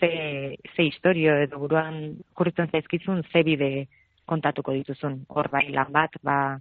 ze, 0.00 0.56
ze 0.76 0.82
historio 0.82 1.36
edo 1.36 1.58
buruan 1.58 2.16
kurritzen 2.34 2.70
zaizkizun 2.70 3.22
ze 3.32 3.42
bide 3.42 3.88
kontatuko 4.24 4.72
dituzun. 4.72 5.24
Hor 5.28 5.50
bai 5.50 5.68
lan 5.70 5.92
bat, 5.92 6.16
ba, 6.22 6.58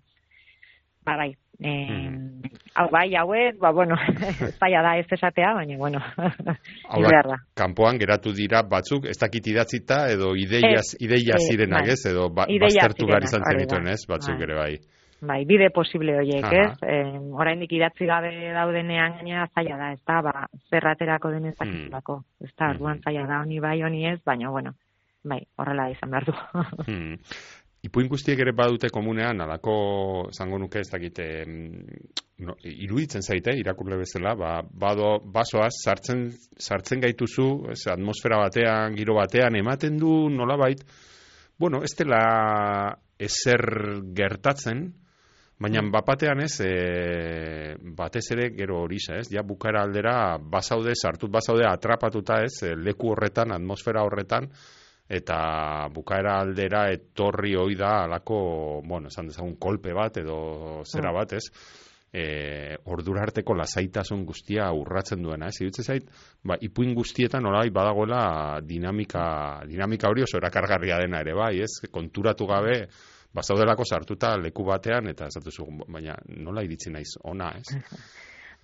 ba 1.06 1.18
bai. 1.18 1.34
E, 1.64 1.72
Hau 2.76 2.88
bai, 2.92 3.14
hauek, 3.16 3.60
ba, 3.62 3.70
bueno, 3.72 3.96
zaila 4.60 4.82
da 4.82 4.98
ez 4.98 5.06
esatea, 5.12 5.54
baina, 5.54 5.78
bueno, 5.78 6.00
behar 6.98 7.28
da. 7.30 7.38
kanpoan 7.56 8.00
geratu 8.02 8.34
dira 8.34 8.64
batzuk, 8.64 9.06
ez 9.06 9.18
dakit 9.22 9.48
idatzita 9.48 10.08
edo 10.12 10.34
ideiaz, 10.36 10.96
ideia 11.00 11.38
eh, 11.38 11.46
zirenak 11.46 11.86
bai. 11.86 11.94
ez, 11.94 12.06
edo 12.10 12.28
ba, 12.30 12.48
baztertu 12.50 13.06
behar 13.08 13.24
izan 13.24 13.46
zenituen 13.52 13.88
ez, 13.94 14.02
batzuk 14.10 14.36
Bai. 14.36 14.44
ere 14.48 14.56
bai. 14.58 14.74
Bai, 15.24 15.46
bide 15.48 15.70
posible 15.72 16.18
horiek, 16.20 16.44
ez? 16.52 16.74
E, 16.84 16.98
oraindik 17.32 17.72
idatzi 17.72 18.06
gabe 18.10 18.34
daudenean 18.58 19.14
gainera 19.22 19.46
zaila 19.56 19.78
da, 19.80 19.92
ez 19.94 20.02
da, 20.04 20.18
ba, 20.26 20.48
zerraterako 20.70 21.32
dakizulako. 21.38 22.18
Ez 22.44 22.52
da, 22.60 22.72
orduan 22.74 22.98
Mhm. 22.98 23.04
zaila 23.06 23.28
da, 23.30 23.40
honi 23.46 23.60
bai, 23.64 23.82
honi 23.84 24.06
ez, 24.10 24.20
baina, 24.26 24.50
bueno, 24.50 24.74
bai, 25.24 25.40
horrela 25.56 25.90
izan 25.94 26.12
behar 26.12 26.26
du. 26.26 26.34
Hmm. 26.88 27.16
Ipuin 27.84 28.08
guztiek 28.08 28.40
ere 28.40 28.54
badute 28.56 28.88
komunean, 28.96 29.42
alako, 29.44 29.74
zango 30.32 30.56
nuke 30.62 30.80
ez 30.80 30.88
dakite, 30.88 31.26
no, 32.48 32.54
iruditzen 32.64 33.26
zaite, 33.26 33.52
irakurle 33.60 33.98
bezala, 34.00 34.32
ba, 34.40 34.52
bado, 34.64 35.18
basoaz, 35.36 35.74
sartzen, 35.84 36.30
sartzen 36.56 37.04
gaituzu, 37.04 37.48
ez, 37.74 37.82
atmosfera 37.92 38.38
batean, 38.40 38.96
giro 38.96 39.18
batean, 39.18 39.58
ematen 39.60 39.98
du 40.00 40.14
nolabait, 40.32 40.80
bueno, 41.60 41.82
ez 41.84 41.92
dela 42.00 42.22
ezer 43.20 43.66
gertatzen, 44.16 44.86
baina 45.60 45.84
bapatean 45.92 46.40
ez, 46.44 46.54
e, 46.64 47.76
batez 48.00 48.24
ere 48.32 48.48
gero 48.56 48.80
hori 48.86 49.02
ez, 49.12 49.28
ja 49.32 49.44
bukara 49.44 49.84
aldera 49.84 50.38
basaude, 50.40 50.96
sartut 50.96 51.32
basaude 51.32 51.68
atrapatuta 51.68 52.40
ez, 52.48 52.56
e, 52.64 52.78
leku 52.80 53.12
horretan, 53.12 53.52
atmosfera 53.52 54.08
horretan, 54.08 54.48
eta 55.10 55.88
bukaera 55.94 56.40
aldera 56.42 56.88
etorri 56.92 57.56
hoi 57.56 57.76
da 57.76 58.04
alako, 58.06 58.82
bueno, 58.88 59.08
esan 59.08 59.28
dezagun 59.28 59.56
kolpe 59.60 59.94
bat 59.94 60.18
edo 60.18 60.84
zera 60.86 61.12
Mm. 61.12 61.16
bat, 61.16 61.34
ez? 61.34 61.44
E, 62.14 62.78
ordura 62.86 63.24
arteko 63.24 63.56
lasaitasun 63.58 64.24
guztia 64.26 64.72
urratzen 64.72 65.22
duena, 65.24 65.48
ez? 65.48 65.62
Iruditzen 65.62 65.84
zait, 65.86 66.04
ba, 66.44 66.56
ipuin 66.62 66.94
guztietan 66.94 67.46
orai 67.46 67.70
badagoela 67.70 68.62
dinamika, 68.62 69.64
dinamika 69.68 70.10
hori 70.10 70.22
oso 70.22 70.38
erakargarria 70.38 71.00
dena 71.00 71.20
ere, 71.22 71.34
bai, 71.34 71.60
ez? 71.62 71.82
Konturatu 71.92 72.46
gabe, 72.46 72.88
bazaudelako 73.34 73.84
sartuta 73.84 74.38
leku 74.38 74.64
batean, 74.64 75.08
eta 75.10 75.26
ez 75.26 75.34
datuzu, 75.40 75.66
baina 75.88 76.16
nola 76.38 76.62
iritzi 76.64 76.92
naiz 76.92 77.18
ona, 77.24 77.52
ez? 77.58 77.66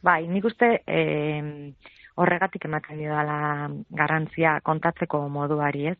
Bai, 0.01 0.27
nik 0.31 0.45
uste 0.45 0.83
eh, 0.87 1.73
horregatik 2.15 2.63
ematen 2.69 3.01
didala 3.01 3.67
garrantzia 3.89 4.59
kontatzeko 4.63 5.27
moduari, 5.27 5.87
ez? 5.91 5.97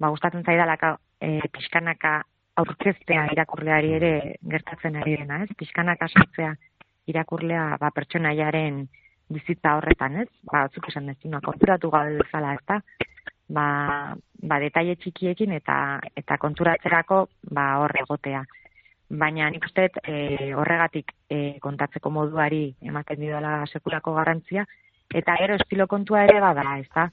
Ba, 0.00 0.08
gustatzen 0.08 0.44
zaidalaka 0.44 0.94
eh, 1.20 1.44
pixkanaka 1.52 2.20
aurkeztea 2.60 3.26
irakurleari 3.34 3.92
ere 3.98 4.12
gertatzen 4.54 4.96
ari 5.00 5.18
dena, 5.20 5.42
ez? 5.44 5.50
Pixkanaka 5.60 6.08
sartzea 6.08 6.54
irakurlea 7.10 7.76
ba, 7.80 7.90
pertsonaiaren 7.94 8.86
bizitza 9.30 9.76
horretan, 9.78 10.22
ez? 10.24 10.28
Ba, 10.42 10.64
batzuk 10.66 10.88
esan 10.88 11.12
dezuna, 11.12 11.42
konturatu 11.44 11.90
gabe 11.92 12.16
bezala, 12.22 12.54
ez 12.56 12.64
da? 12.68 12.80
Ba, 13.50 13.66
ba, 14.42 14.58
detaile 14.62 14.96
txikiekin 14.96 15.52
eta 15.58 15.76
eta 16.16 16.38
konturatzerako 16.40 17.26
ba, 17.50 17.66
hor 17.82 17.96
egotea 18.04 18.44
baina 19.10 19.48
nik 19.50 19.64
uste 19.66 19.88
e, 20.06 20.52
horregatik 20.54 21.10
e, 21.28 21.58
kontatzeko 21.62 22.12
moduari 22.14 22.62
ematen 22.86 23.18
didala 23.20 23.64
sekulako 23.66 24.14
garrantzia, 24.14 24.64
eta 25.10 25.34
gero 25.40 25.56
estilo 25.58 25.86
kontua 25.90 26.24
ere 26.28 26.38
bada, 26.40 26.62
ez 26.78 26.86
da? 26.94 27.08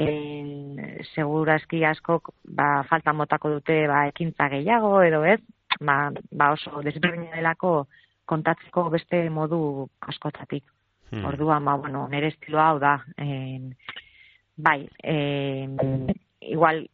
E, 0.00 1.04
segurazki 1.12 1.82
askok 1.84 2.30
ba, 2.44 2.82
falta 2.88 3.12
motako 3.12 3.50
dute 3.58 3.82
ba, 3.90 4.06
ekintza 4.08 4.48
gehiago 4.48 5.02
edo 5.04 5.24
ez, 5.28 5.40
ba, 5.80 6.10
ba 6.30 6.52
oso 6.54 6.80
desberdina 6.86 7.36
delako 7.36 7.86
kontatzeko 8.24 8.88
beste 8.94 9.28
modu 9.30 9.88
askotatik. 10.00 10.64
Hmm. 11.10 11.26
Orduan, 11.28 11.64
ba, 11.64 11.76
bueno, 11.76 12.06
nire 12.08 12.32
estiloa 12.32 12.70
hau 12.70 12.78
da. 12.80 12.94
En, 13.20 13.74
bai, 14.56 14.88
en, 15.02 15.76
igual 16.40 16.86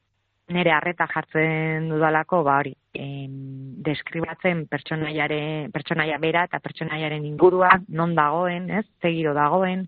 nire 0.48 0.72
harreta 0.72 1.06
jartzen 1.06 1.88
dudalako, 1.92 2.42
ba 2.42 2.58
hori, 2.62 2.72
em, 2.94 3.76
deskribatzen 3.84 4.64
pertsonaiaren, 4.70 5.70
pertsonaia 5.72 6.18
bera 6.18 6.46
eta 6.48 6.60
pertsonaiaren 6.64 7.26
ingurua, 7.28 7.70
non 7.88 8.14
dagoen, 8.16 8.70
ez, 8.80 8.86
zegiro 9.02 9.34
dagoen, 9.36 9.86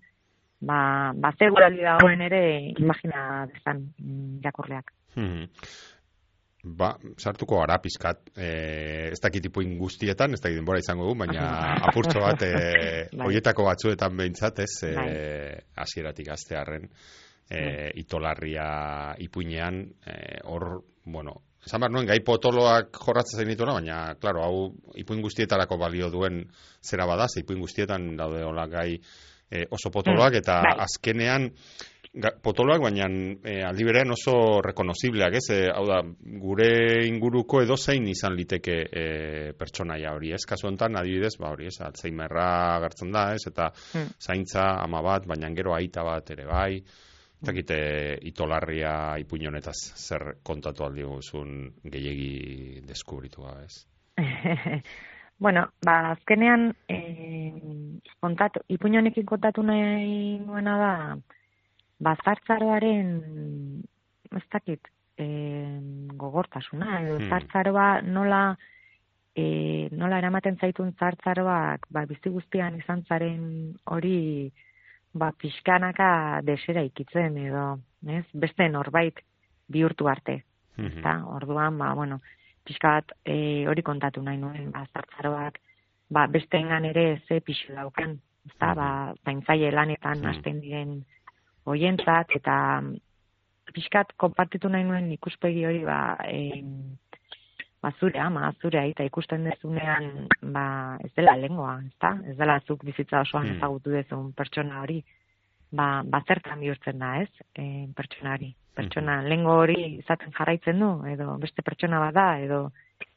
ba, 0.61 1.11
ba 1.17 1.31
segurali 1.37 1.81
dagoen 1.83 2.21
ere 2.21 2.41
imagina 2.77 3.47
dezan 3.51 3.87
mm, 3.97 4.37
irakurleak. 4.41 4.93
Mhm. 5.15 5.47
Ba, 6.61 6.91
sartuko 7.17 7.57
gara 7.57 7.79
pizkat, 7.81 8.27
e, 8.37 8.49
ez 9.09 9.17
dakit 9.21 9.47
ipuin 9.49 9.73
guztietan, 9.79 10.35
ez 10.37 10.41
dakit 10.43 10.59
denbora 10.59 10.77
izango 10.77 11.07
du, 11.09 11.15
baina 11.17 11.47
apurtxo 11.89 12.21
bat, 12.21 12.43
e, 12.45 12.51
Bai. 13.17 13.25
hoietako 13.25 13.65
batzuetan 13.65 14.13
behintzat, 14.19 14.61
ez, 14.61 14.75
e, 14.85 14.99
hasieratik 15.81 16.29
aztearren, 16.29 16.85
e, 17.49 17.63
itolarria 18.03 18.67
ipuinean, 19.25 19.81
e, 20.05 20.19
hor, 20.53 20.67
bueno, 21.09 21.39
esan 21.65 21.81
behar 21.81 21.95
nuen, 21.95 22.05
gai 22.09 22.19
potoloak 22.25 22.93
jorratzen 23.07 23.41
zain 23.41 23.49
dituela, 23.49 23.79
baina, 23.79 23.97
klaro, 24.21 24.45
hau 24.45 25.01
ipuin 25.01 25.25
guztietarako 25.25 25.81
balio 25.81 26.11
duen 26.13 26.43
zera 26.85 27.09
bada, 27.09 27.25
ze 27.25 27.41
ipuin 27.41 27.65
guztietan 27.65 28.11
daude 28.21 28.45
hola 28.45 28.69
gai 28.69 28.99
e, 29.51 29.65
oso 29.69 29.91
potoloak, 29.91 30.39
eta 30.39 30.61
bai. 30.63 30.77
azkenean, 30.87 31.51
potoloak, 32.43 32.81
baina 32.83 33.05
e, 33.07 33.61
aldi 33.63 33.85
berean 33.87 34.11
oso 34.11 34.33
rekonozibleak, 34.65 35.37
ez? 35.39 35.45
E, 35.55 35.59
hau 35.71 35.85
da, 35.87 36.01
gure 36.41 37.05
inguruko 37.07 37.61
edozein 37.63 38.07
izan 38.11 38.35
liteke 38.35 38.79
e, 38.91 39.05
pertsonaia 39.59 40.11
hori, 40.15 40.33
ez? 40.35 40.41
Kasu 40.47 40.67
honetan, 40.67 40.97
adibidez, 40.99 41.37
ba 41.39 41.53
hori, 41.53 41.69
ez? 41.71 41.77
Alzheimerra 41.85 42.49
agertzen 42.77 43.11
da, 43.15 43.29
ez? 43.35 43.45
Eta 43.47 43.69
Hmm. 43.93 44.09
zaintza 44.19 44.65
ama 44.83 45.01
bat, 45.01 45.25
baina 45.27 45.49
gero 45.55 45.73
aita 45.75 46.03
bat 46.03 46.29
ere 46.31 46.45
bai. 46.45 46.81
Ez 47.41 47.47
dakite 47.47 47.77
itolarria 48.29 49.17
ipuin 49.17 49.47
honetaz 49.49 49.77
zer 49.97 50.35
kontatu 50.43 50.83
aldi 50.85 51.01
guzun 51.07 51.71
gehiegi 51.83 52.81
deskubritu 52.85 53.41
gabe, 53.47 53.65
ez? 53.65 53.85
bueno, 55.41 55.71
ba, 55.81 56.11
azkenean, 56.11 56.75
eh, 56.87 57.97
kontatu, 58.21 58.61
ipuin 58.69 58.99
honekin 58.99 59.25
kontatu 59.25 59.63
nahi 59.65 60.37
nuena 60.45 60.75
da, 60.77 60.91
ba, 61.99 62.13
zartzaroaren, 62.23 63.07
ez 64.37 64.43
dakit, 64.53 64.85
eh, 65.17 65.79
gogortasuna, 66.13 67.01
edo 67.01 67.17
Hmm. 67.17 67.29
zartzaroa 67.29 68.01
nola, 68.01 68.55
eh, 69.35 69.89
nola 69.91 70.19
eramaten 70.19 70.57
zaitun 70.61 70.93
zartzaroak, 70.93 71.87
ba, 71.89 72.05
bizi 72.05 72.29
guztian 72.29 72.77
izan 72.77 73.01
zaren 73.09 73.73
hori, 73.85 74.51
ba, 75.13 75.31
pixkanaka 75.31 76.41
desera 76.43 76.83
ikitzen, 76.83 77.37
edo, 77.37 77.79
ez, 78.05 78.25
beste 78.33 78.69
norbait 78.69 79.17
bihurtu 79.67 80.07
arte. 80.07 80.43
Mhm. 80.77 80.99
Eta 80.99 81.25
orduan, 81.25 81.79
ba, 81.79 81.95
bueno, 81.95 82.21
pixka 82.65 82.87
bat 82.97 83.11
e, 83.25 83.65
hori 83.67 83.81
kontatu 83.81 84.21
nahi 84.21 84.37
nuen, 84.37 84.71
ba, 84.71 84.85
zartzaroak, 84.93 85.59
ba, 86.09 86.27
besteengan 86.27 86.85
ere 86.85 87.21
ze 87.27 87.39
pixu 87.41 87.73
daukan, 87.73 88.17
ezta, 88.49 88.73
ba, 88.75 89.13
zaintzaile 89.25 89.71
lanetan 89.71 90.19
Mhm. 90.19 90.27
hasten 90.27 90.61
diren 90.61 91.05
hoientzat, 91.65 92.31
eta 92.35 92.81
mm, 92.81 92.95
pixkat 93.73 94.13
konpartitu 94.17 94.69
nahi 94.69 94.83
nuen 94.83 95.11
ikuspegi 95.11 95.65
hori, 95.65 95.83
ba, 95.85 96.17
e, 96.27 96.63
ba, 97.81 97.91
zure 97.99 98.19
ama, 98.19 98.51
zure 98.61 98.79
aita 98.79 99.03
ikusten 99.03 99.43
dezunean, 99.43 100.27
ba, 100.53 100.97
ez 101.03 101.11
dela 101.15 101.35
lengoa, 101.37 101.79
ezta? 101.87 102.17
Ez 102.27 102.37
dela 102.37 102.59
zuk 102.67 102.83
bizitza 102.85 103.21
osoan 103.21 103.47
Hmm. 103.47 103.57
ezagutu 103.57 103.89
dezun 103.91 104.33
pertsona 104.33 104.81
hori, 104.81 105.03
ba, 105.71 106.03
ba 106.05 106.21
zertan 106.27 106.59
bihurtzen 106.59 106.99
da, 106.99 107.15
ez? 107.21 107.29
E, 107.55 107.87
pertsona 107.95 108.35
hori. 108.35 108.53
Pertsona, 108.75 109.21
lengo 109.27 109.57
hori 109.63 109.97
izaten 109.97 110.31
jarraitzen 110.37 110.79
du, 110.79 110.91
edo 111.11 111.35
beste 111.41 111.61
pertsona 111.61 111.99
bat 111.99 112.15
da, 112.15 112.29
edo 112.39 112.71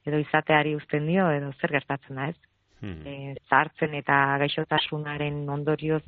edo 0.05 0.19
izateari 0.21 0.75
uzten 0.77 1.07
dio, 1.09 1.31
edo 1.33 1.53
zer 1.61 1.73
gertatzen 1.73 2.17
da, 2.21 2.29
ez? 2.29 2.37
Hmm. 2.85 3.01
e, 3.07 3.35
zartzen 3.49 3.95
eta 3.97 4.37
gaixotasunaren 4.43 5.49
ondorioz 5.49 6.03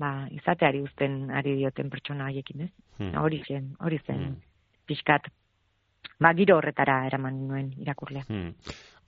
ba, 0.00 0.28
izateari 0.32 0.80
uzten 0.80 1.26
ari 1.34 1.56
dioten 1.58 1.90
pertsona 1.92 2.30
haiekin, 2.30 2.62
ez? 2.68 2.70
Hmm. 3.00 3.16
Hori 3.20 3.42
zen, 3.46 3.74
hori 3.84 3.98
zen 4.06 4.22
Hmm. 4.22 4.36
pixkat, 4.86 5.26
ba, 6.20 6.32
giro 6.34 6.56
horretara 6.56 7.04
eraman 7.06 7.48
nuen 7.48 7.72
irakurlea. 7.82 8.24
Hmm. 8.28 8.54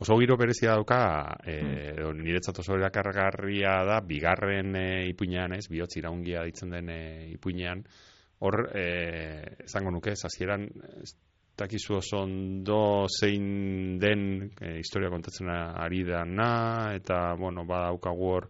Oso 0.00 0.16
giro 0.16 0.36
berezia 0.40 0.72
dauka, 0.72 1.36
e, 1.44 1.58
edo 1.92 2.14
niretzat 2.16 2.62
oso 2.62 2.72
erakargarria 2.78 3.74
da, 3.84 3.98
bigarren 4.00 4.72
e, 4.80 4.84
ipuinean, 5.10 5.52
ez, 5.58 5.66
bihotz 5.68 5.98
iraungia 6.00 6.44
ditzen 6.48 6.70
den 6.72 6.88
e, 6.88 7.00
ipuinean, 7.34 7.82
hor, 8.40 8.62
e, 8.72 8.84
esango 9.66 9.92
nuke, 9.92 10.14
zazieran, 10.16 10.64
ez 11.02 11.12
dakizu 11.60 11.98
oso 11.98 12.22
ondo 12.24 13.04
zein 13.12 13.98
den 14.00 14.22
e, 14.56 14.78
historia 14.80 15.12
kontatzen 15.12 15.52
ari 15.52 16.00
dana, 16.08 16.94
eta, 16.96 17.34
bueno, 17.36 17.66
badaukagu 17.68 18.32
hor, 18.32 18.48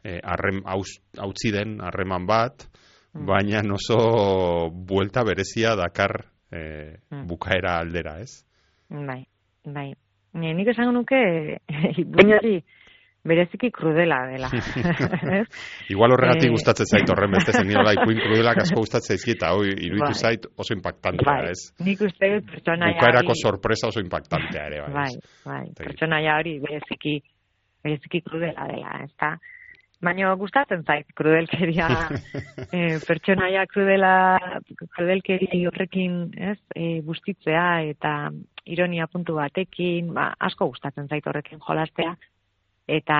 e, 0.00 0.16
arrem, 0.22 0.62
hauz, 0.64 0.96
hautzi 1.20 1.52
den, 1.52 1.80
harreman 1.84 2.26
bat, 2.26 2.68
Mm. 3.16 3.24
baina 3.24 3.60
oso 3.72 4.68
buelta 4.70 5.22
berezia 5.24 5.70
dakar 5.74 6.26
e, 6.52 6.98
Mm. 7.10 7.22
bukaera 7.26 7.78
aldera, 7.80 8.18
ez? 8.20 8.44
Bai, 8.90 9.22
bai. 9.64 9.94
Ne, 10.36 10.52
nik 10.54 10.68
esango 10.72 10.92
nuke, 10.92 11.18
ipuin 12.02 12.34
hori 12.36 12.58
bereziki 13.26 13.72
krudela 13.74 14.20
dela. 14.30 14.46
Igual 15.92 16.12
horregatik 16.14 16.46
Eh, 16.50 16.52
gustatzen 16.54 16.86
zait 16.86 17.08
horren 17.10 17.32
beste 17.34 17.54
zen 17.56 17.66
niola 17.66 17.94
ipuin 17.96 18.20
krudelak 18.22 18.60
asko 18.62 18.84
gustatzen 18.84 19.16
zaizki 19.16 19.34
eta 19.34 19.50
hoi 19.56 19.72
iruditu 19.72 20.12
Bai. 20.12 20.20
zait 20.28 20.46
oso 20.56 20.76
impactantea, 20.76 21.26
bai, 21.26 21.50
ez? 21.50 21.64
nik 21.82 22.04
uste 22.06 22.30
dut 22.36 22.46
pertsonaia 22.52 22.94
Bukaerako 23.00 23.34
hori- 23.34 23.42
sorpresa 23.42 23.88
oso 23.90 24.04
impactantea 24.04 24.66
ere, 24.70 24.80
bai. 24.86 24.92
Bai, 24.94 25.10
bai, 25.48 25.64
pertsonaia 25.80 26.36
hori 26.38 26.54
bereziki, 26.62 27.16
bereziki 27.82 28.22
krudela 28.28 28.68
dela, 28.70 28.94
ez 29.02 29.12
da? 29.18 29.32
Baina 30.06 30.34
gustatzen 30.38 30.82
zait 30.86 31.08
krudelkeria, 31.16 31.88
e, 32.76 32.98
pertsonaia 33.08 33.64
krudela, 33.66 34.12
krudelkeri 34.94 35.64
horrekin, 35.66 36.18
ez, 36.52 36.58
e, 36.76 37.00
bustitzea 37.02 37.66
eta 37.90 38.12
ironia 38.66 39.06
puntu 39.06 39.36
batekin, 39.38 40.12
ba, 40.14 40.30
asko 40.48 40.68
gustatzen 40.72 41.08
zait 41.08 41.26
horrekin 41.26 41.60
jolastea, 41.62 42.14
eta 42.88 43.18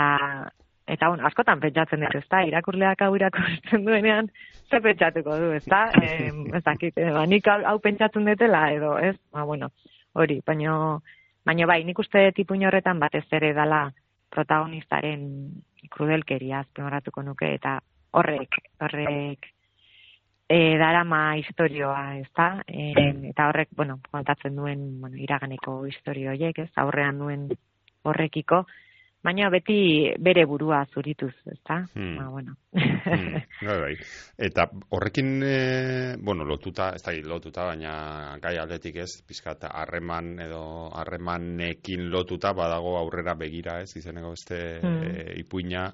eta 0.87 1.09
bueno, 1.11 1.27
askotan 1.27 1.61
pentsatzen 1.61 2.05
dut, 2.05 2.15
ezta, 2.21 2.45
irakurleak 2.47 3.01
hau 3.03 3.11
irakurtzen 3.19 3.85
duenean, 3.87 4.29
ze 4.71 4.81
pentsatuko 4.81 5.39
du, 5.43 5.51
ezta? 5.59 5.87
Eh, 6.07 6.31
ez 6.55 6.63
dakit, 6.63 6.99
eh, 6.99 7.11
ba, 7.13 7.25
nik 7.27 7.49
hau, 7.51 7.59
hau 7.67 7.79
pentsatzen 7.83 8.27
dutela 8.29 8.69
edo, 8.75 8.95
ez? 8.99 9.17
Ba, 9.35 9.43
bueno, 9.45 9.73
hori, 10.15 10.39
baino, 10.47 11.03
baino 11.47 11.67
bai, 11.67 11.83
nik 11.85 11.99
uste 11.99 12.31
tipuin 12.37 12.67
horretan 12.69 13.03
batez 13.03 13.27
ere 13.35 13.53
dala 13.55 13.89
protagonistaren 14.31 15.27
krudelkeria 15.91 16.63
azpimarratuko 16.63 17.23
nuke, 17.23 17.53
eta 17.59 17.81
horrek, 18.15 18.59
horrek 18.81 19.51
e, 20.49 20.79
darama 20.79 21.37
historioa, 21.37 22.19
ezta? 22.21 22.63
E, 22.67 22.93
eta 23.31 23.49
horrek, 23.51 23.71
bueno, 23.77 24.01
kontatzen 24.11 24.57
duen, 24.57 24.89
bueno, 25.01 25.19
iraganeko 25.19 25.85
historio 25.87 26.33
horiek, 26.33 26.65
ez? 26.67 26.71
Aurrean 26.83 27.19
duen 27.19 27.49
horrekiko, 28.07 28.63
baina 29.27 29.49
beti 29.51 30.13
bere 30.23 30.45
burua 30.47 30.85
zurituz, 30.87 31.35
ezta? 31.51 31.81
Hmm. 31.95 32.15
Ba, 32.21 32.29
bueno. 32.31 32.55
Hmm, 32.71 33.41
bai, 33.67 33.79
bai. 33.81 33.93
Eta 34.39 34.69
horrekin, 34.95 35.33
e, 35.43 35.57
bueno, 36.23 36.47
lotuta, 36.47 36.93
ez 36.95 37.03
da 37.03 37.15
lotuta, 37.27 37.67
baina 37.67 38.39
gai 38.43 38.55
aldetik 38.63 39.03
ez, 39.03 39.11
pizkat 39.27 39.67
harreman 39.73 40.37
edo 40.47 40.63
harremanekin 40.95 42.07
lotuta 42.13 42.55
badago 42.55 42.97
aurrera 43.01 43.35
begira 43.35 43.81
ez, 43.83 43.97
izeneko 43.99 44.37
beste 44.37 44.63
Hmm. 44.77 45.03
e, 45.03 45.33
ipuina 45.41 45.89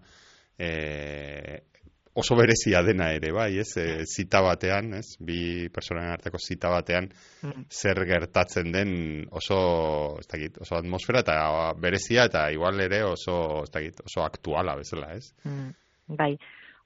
e, 0.58 1.71
oso 2.14 2.37
berezia 2.37 2.83
dena 2.85 3.09
ere, 3.16 3.33
bai, 3.33 3.59
ez, 3.59 3.70
e, 3.81 4.05
zita 4.05 4.42
batean, 4.44 4.92
ez, 4.98 5.16
bi 5.20 5.68
personen 5.72 6.11
arteko 6.12 6.38
zita 6.38 6.70
batean, 6.72 7.09
Mm. 7.42 7.64
zer 7.70 8.05
gertatzen 8.07 8.72
den 8.72 8.90
oso, 9.31 10.18
ez 10.20 10.27
dakit, 10.29 10.61
oso 10.61 10.77
atmosfera 10.77 11.20
eta 11.25 11.72
berezia 11.81 12.27
eta 12.29 12.51
igual 12.53 12.81
ere 12.81 13.03
oso, 13.05 13.62
ez 13.64 13.70
dakit, 13.70 14.03
oso 14.05 14.22
aktuala 14.25 14.77
bezala, 14.77 15.14
ez? 15.16 15.33
Mm, 15.44 15.72
bai. 16.16 16.37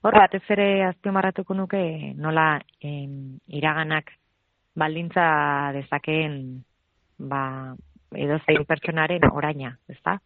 Hor 0.02 0.14
batez 0.14 0.42
ere 0.54 0.86
azpimarratuko 0.86 1.54
nuke 1.54 1.82
nola 2.14 2.60
em, 2.80 3.38
iraganak 3.48 4.12
baldintza 4.76 5.72
dezakeen 5.74 6.62
ba 7.18 7.74
edozein 8.14 8.64
pertsonaren 8.68 9.24
oraina, 9.32 9.76
ezta? 9.88 10.20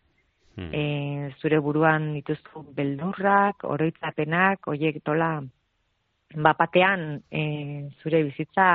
Hmm. 0.60 0.68
E, 0.76 1.32
zure 1.40 1.58
buruan 1.64 2.10
dituztu 2.18 2.60
beldurrak, 2.76 3.64
oroitzapenak, 3.64 4.66
hoiek 4.68 4.98
tola 5.06 5.38
bapatean 6.36 7.22
e, 7.32 7.44
zure 8.02 8.22
bizitza 8.26 8.66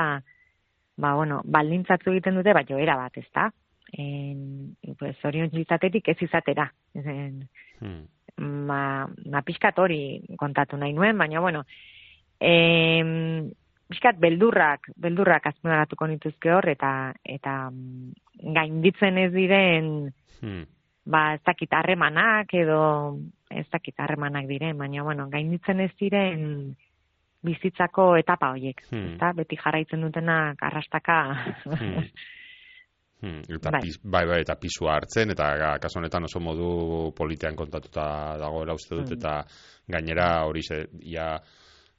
ba 0.96 1.14
bueno, 1.14 1.42
baldintzatu 1.44 2.10
egiten 2.10 2.34
dute 2.40 2.54
baino 2.56 2.80
era 2.82 2.96
bat, 2.96 3.16
ezta? 3.20 3.50
En, 3.92 4.74
pues 4.98 5.14
orion 5.24 5.52
izatetik 5.54 6.08
ez 6.08 6.18
izatera. 6.26 6.72
En, 6.94 7.46
Hmm. 7.76 8.06
ma, 8.66 9.06
ma 9.28 9.42
pixkat 9.44 9.78
hori 9.78 10.22
kontatu 10.40 10.78
nahi 10.80 10.94
nuen, 10.96 11.18
baina, 11.18 11.40
bueno, 11.40 11.62
em, 12.40 13.50
pixkat 13.88 14.16
beldurrak, 14.18 14.88
beldurrak 14.96 15.46
azpimarratuko 15.46 16.06
nituzke 16.08 16.52
hor, 16.52 16.68
eta, 16.68 17.12
eta 17.22 17.68
mm, 17.70 18.12
gainditzen 18.56 19.18
ez 19.18 19.32
diren, 19.32 20.14
Hmm. 20.40 20.64
Ba, 21.06 21.34
ez 21.34 21.42
dakit 21.46 21.72
harremanak 21.72 22.52
edo, 22.58 23.18
ez 23.50 23.66
dakit 23.72 23.94
harremanak 24.02 24.46
diren, 24.50 24.76
baina, 24.78 25.02
bueno, 25.06 25.28
gainditzen 25.30 25.80
ez 25.80 25.92
diren 26.00 26.74
bizitzako 27.46 28.16
etapa 28.18 28.50
horiek, 28.50 28.80
Hmm. 28.90 29.12
ezta? 29.14 29.32
Beti 29.38 29.56
jarraitzen 29.56 30.00
dutenak 30.02 30.62
arrastaka. 30.62 31.18
Hmm. 31.64 32.08
Hmm. 33.22 33.38
Eta 33.48 33.70
Bai. 33.70 33.80
pis- 33.80 34.00
bai, 34.04 34.26
bai, 34.28 34.40
eta 34.42 34.56
pisua 34.60 34.96
hartzen, 34.98 35.30
eta 35.30 35.78
kasu 35.80 35.98
honetan 36.00 36.24
oso 36.24 36.40
modu 36.40 37.12
politean 37.16 37.56
kontatuta 37.56 38.36
dagoela 38.38 38.74
uste 38.74 38.94
dut, 38.94 39.08
Hmm. 39.08 39.16
eta 39.16 39.44
gainera 39.88 40.44
hori 40.44 40.62
ze, 40.62 40.82
ia 41.00 41.38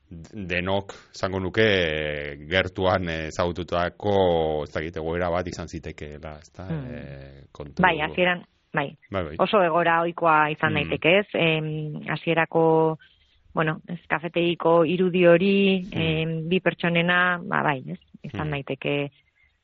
denok, 0.10 0.94
zango 1.14 1.40
nuke, 1.40 1.66
gertuan 2.50 3.10
ezagututako, 3.10 4.64
ez 4.64 4.72
dakit, 4.74 4.96
egoera 4.98 5.30
bat 5.30 5.48
izan 5.48 5.68
zitekeela, 5.68 6.38
ez 6.40 6.52
da, 6.56 6.68
Hmm. 6.70 6.86
e, 6.94 7.48
kontu... 7.52 7.82
bai, 7.82 8.00
hasieran, 8.00 8.44
bai, 8.74 8.98
Bai, 9.12 9.24
bai. 9.24 9.36
oso 9.40 9.62
egora 9.64 10.02
ohikoa 10.02 10.52
izan 10.52 10.72
Mm. 10.74 10.76
daiteke, 10.76 11.20
ez? 11.20 11.28
Em, 11.34 12.02
hasierako 12.08 12.98
bueno, 13.54 13.82
ez 13.88 14.00
kafeteiko 14.08 14.86
irudi 14.86 15.26
hori, 15.26 15.82
Mm. 15.86 15.98
em, 16.02 16.50
bi 16.50 16.60
pertsonena, 16.60 17.40
ba 17.44 17.64
bai, 17.64 17.84
ez? 17.88 18.00
Izan 18.24 18.48
Mm. 18.48 18.52
daiteke 18.52 19.12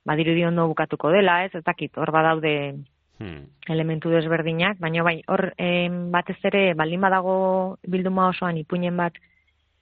badirudi 0.06 0.44
ondo 0.46 0.68
bukatuko 0.68 1.12
dela, 1.12 1.46
ez? 1.46 1.54
Ez 1.56 1.64
dakit, 1.64 1.96
hor 1.98 2.12
badaude 2.12 2.76
Hmm. 3.20 3.46
elementu 3.70 4.10
desberdinak, 4.10 4.80
baina 4.80 5.04
bai, 5.04 5.22
hor 5.28 5.54
em, 5.58 6.10
batez 6.12 6.38
ere 6.44 6.74
baldin 6.74 7.00
badago 7.00 7.78
bilduma 7.88 8.28
osoan 8.30 8.58
ipuinen 8.58 8.98
bat 8.98 9.14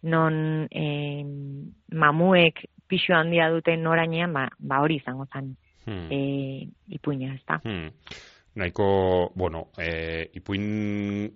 non 0.04 0.68
em, 0.70 1.72
mamuek 1.92 2.66
pixu 2.88 3.14
handia 3.14 3.50
duten 3.50 3.88
orainean, 3.88 4.34
ba, 4.34 4.50
ba 4.60 4.82
hori 4.82 4.96
izango 4.98 5.26
zen 5.34 5.56
Hmm. 5.86 6.08
e, 6.12 6.68
ipuina, 6.90 7.34
ez 7.34 7.42
da? 7.48 7.62
Hmm. 7.64 7.90
Nahiko, 8.56 9.32
bueno, 9.36 9.70
e, 9.78 10.30
ipuin 10.34 11.32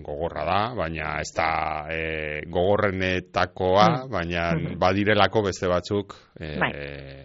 gogorra 0.00 0.44
da, 0.44 0.74
baina 0.76 1.18
ez 1.20 1.30
da 1.36 1.86
e, 1.92 2.42
gogorrenetakoa, 2.48 3.86
Hmm. 4.04 4.10
baina 4.12 4.54
Mhm. 4.54 4.78
badirelako 4.78 5.42
beste 5.42 5.68
batzuk, 5.68 6.14
e, 6.40 6.58
Bai. 6.58 6.72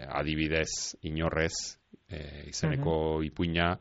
adibidez, 0.09 0.95
inorrez, 1.03 1.53
e, 2.09 2.47
izeneko 2.49 3.21
ipuina, 3.23 3.77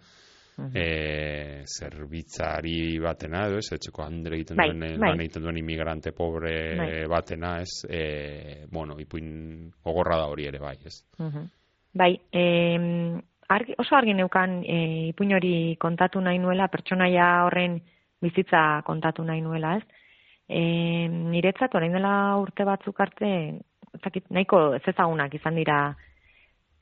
Mhm. 0.59 0.71
e, 0.77 1.65
zerbitzari 1.67 2.99
batena, 2.99 3.47
edo 3.49 3.59
ez, 3.59 3.73
etxeko 3.73 4.03
andre 4.03 4.37
egiten 4.37 4.57
Bai, 4.57 4.69
duen, 4.71 5.01
bai. 5.01 5.15
egiten 5.19 5.43
duen 5.43 5.57
imigrante 5.59 6.13
pobre 6.13 6.77
Bai. 6.77 7.07
batena, 7.09 7.61
ez, 7.63 7.85
e, 7.89 8.67
bueno, 8.71 8.99
ipuin 9.01 9.73
gogorra 9.83 10.17
da 10.19 10.27
hori 10.29 10.47
ere, 10.47 10.59
bai, 10.59 10.77
ez. 10.85 11.03
Mhm. 11.19 11.49
Bai, 11.95 12.21
em, 12.33 13.21
argi, 13.55 13.75
oso 13.79 13.97
argi 13.97 14.15
neukan 14.15 14.61
e, 14.65 14.79
ipuin 15.13 15.35
hori 15.37 15.55
kontatu 15.81 16.21
nahi 16.21 16.39
nuela, 16.43 16.69
pertsonaia 16.73 17.45
horren 17.47 17.81
bizitza 18.23 18.83
kontatu 18.87 19.25
nahi 19.27 19.43
nuela, 19.43 19.77
ez? 19.79 19.85
E, 20.49 20.63
niretzat, 21.09 21.75
orain 21.75 21.95
dela 21.95 22.15
urte 22.43 22.65
batzuk 22.69 23.01
arte, 23.01 23.31
ez 23.93 24.01
dakit, 24.03 24.27
nahiko 24.31 24.73
ez 24.77 24.83
ezagunak 24.93 25.35
izan 25.39 25.57
dira 25.59 25.79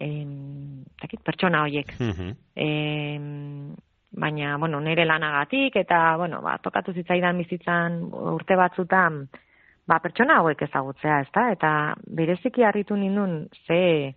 em, 0.01 0.83
ez 0.87 0.99
dakit, 1.03 1.23
pertsona 1.27 1.63
horiek. 1.67 1.93
Mhm. 2.01 2.35
Em, 2.57 3.75
baina, 4.11 4.57
bueno, 4.59 4.81
nire 4.81 5.05
lanagatik, 5.07 5.77
eta, 5.77 6.17
bueno, 6.17 6.41
ba, 6.43 6.57
tokatu 6.59 6.93
zitzaidan 6.93 7.39
bizitzan 7.39 8.01
urte 8.35 8.57
batzutan, 8.59 9.23
ba, 9.87 10.01
pertsona 10.03 10.41
hauek 10.41 10.63
ezagutzea, 10.67 11.21
ezta? 11.27 11.51
Eta 11.55 11.71
bereziki 12.07 12.65
harritu 12.67 12.97
nindun, 12.97 13.45
ze, 13.67 14.15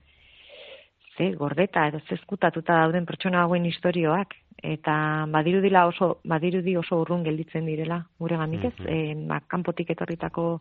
ze 1.18 1.32
gordeta 1.36 1.88
edo 1.88 1.99
ze 2.07 2.16
eskutatuta 2.16 2.74
dauden 2.82 3.05
pertsona 3.05 3.41
hauen 3.43 3.66
istorioak, 3.66 4.36
eta 4.64 5.26
badirudila 5.30 5.88
oso 5.88 6.20
badirudi 6.24 6.76
oso 6.78 7.01
urrun 7.01 7.24
gelditzen 7.24 7.66
direla 7.66 8.05
gure 8.20 8.38
gandik 8.38 8.64
ez, 8.66 8.74
Mhm. 8.80 8.88
e, 8.88 9.28
ba, 9.28 9.41
kanpotik 9.47 9.89
etorritako 9.89 10.59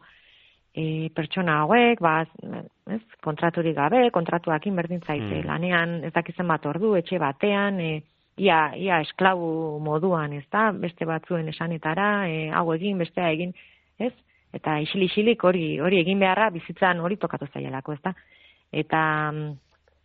e, 0.75 1.11
pertsona 1.15 1.61
hauek, 1.61 2.01
ba, 2.01 2.25
ez, 2.91 3.01
kontraturik 3.23 3.77
gabe, 3.77 4.11
kontratuakin 4.11 4.75
berdin 4.77 5.01
zaite, 5.01 5.43
Mm. 5.43 5.47
lanean 5.47 6.05
ez 6.05 6.13
dakizen 6.13 6.49
bat 6.49 6.65
ordu, 6.67 6.95
etxe 6.97 7.19
batean, 7.19 7.81
e, 7.81 8.03
ia, 8.39 8.73
ia 8.77 9.01
esklabu 9.01 9.79
moduan, 9.81 10.33
ez 10.33 10.47
da, 10.51 10.71
beste 10.73 11.05
batzuen 11.05 11.49
esanetara, 11.49 12.27
e, 12.29 12.51
hau 12.51 12.73
egin, 12.73 12.97
bestea 12.99 13.31
egin, 13.31 13.53
ez? 13.99 14.13
Eta 14.53 14.79
isil-isilik 14.81 15.45
hori, 15.45 15.79
hori 15.81 15.99
egin 15.99 16.19
beharra 16.19 16.51
bizitzan 16.51 17.01
hori 17.01 17.17
tokatu 17.17 17.47
zaielako, 17.53 17.93
ez 17.93 18.01
da? 18.03 18.15
Eta, 18.73 19.31
mm, 19.33 19.53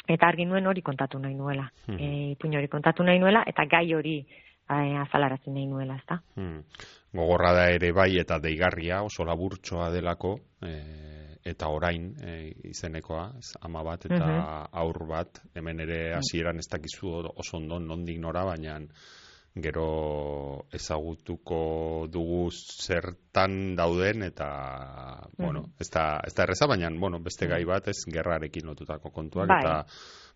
eta 0.07 0.27
argi 0.27 0.45
nuen 0.45 0.67
hori 0.67 0.81
kontatu 0.81 1.19
nahi 1.19 1.35
nuela. 1.35 1.69
Mhm. 1.87 1.97
E, 1.99 2.31
ipuin 2.31 2.55
hori 2.57 2.67
kontatu 2.67 3.03
nahi 3.03 3.19
nuela, 3.19 3.43
eta 3.47 3.65
gai 3.65 3.93
hori 3.93 4.17
e, 4.69 4.97
azalaratzen 5.03 5.53
nahi 5.53 5.65
nuela, 5.67 5.95
ez 5.95 6.05
da? 6.07 6.19
Hmm. 6.35 6.63
Gogorra 7.13 7.53
da 7.53 7.69
ere 7.71 7.91
bai 7.93 8.17
eta 8.19 8.39
deigarria 8.39 9.01
oso 9.03 9.23
laburtsoa 9.25 9.89
delako 9.91 10.37
e, 10.61 10.73
eta 11.47 11.69
orain 11.71 12.09
e, 12.21 12.51
izenekoa, 12.67 13.31
ez, 13.39 13.53
ama 13.61 13.83
bat 13.83 14.05
eta 14.05 14.25
Mhm. 14.25 14.67
aur 14.73 15.05
bat, 15.07 15.39
hemen 15.55 15.79
ere 15.79 16.13
hasieran 16.15 16.57
ez 16.59 16.67
dakizu 16.69 17.13
oso 17.35 17.57
ondo 17.57 17.79
nondik 17.79 18.19
nora, 18.19 18.43
baina 18.45 18.79
gero 19.61 20.65
ezagutuko 20.73 22.07
dugu 22.11 22.49
zertan 22.51 23.75
dauden 23.75 24.23
eta 24.23 24.49
bueno, 25.37 25.61
Mhm. 25.61 25.71
ez 25.79 25.89
da, 25.93 26.19
ez 26.25 26.33
da 26.35 26.43
erreza, 26.43 26.67
baina 26.67 26.89
bueno, 26.99 27.19
beste 27.19 27.47
gai 27.47 27.63
bat 27.65 27.87
ez 27.87 27.97
gerrarekin 28.13 28.65
lotutako 28.65 29.11
kontuak 29.11 29.47
Bai. 29.47 29.59
eta 29.59 29.85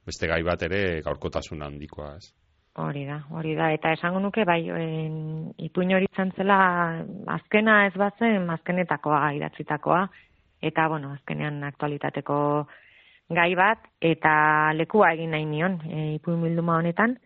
beste 0.05 0.27
gai 0.27 0.43
bat 0.43 0.61
ere 0.63 1.01
gaurkotasuna 1.01 1.65
handikoa, 1.65 2.15
ez. 2.17 2.33
Hori 2.75 3.05
da, 3.05 3.17
hori 3.31 3.53
da. 3.55 3.71
Eta 3.73 3.91
esango 3.91 4.19
nuke, 4.19 4.45
bai, 4.45 4.69
en, 4.69 5.53
ipuin 5.57 5.91
hori 5.93 6.07
izan 6.11 6.31
zela 6.37 7.03
azkena 7.27 7.85
ez 7.87 7.93
bazen, 7.99 8.49
azkenetakoa 8.49 9.33
idatzitakoa. 9.33 10.07
Eta, 10.61 10.87
bueno, 10.87 11.11
azkenean 11.11 11.63
aktualitateko 11.63 12.67
gai 13.29 13.55
bat, 13.55 13.79
eta 13.99 14.71
lekua 14.73 15.11
egin 15.13 15.31
nahi 15.31 15.45
nion 15.45 15.81
e, 15.89 16.15
ipuin 16.15 16.41
bilduma 16.41 16.77
honetan, 16.77 17.17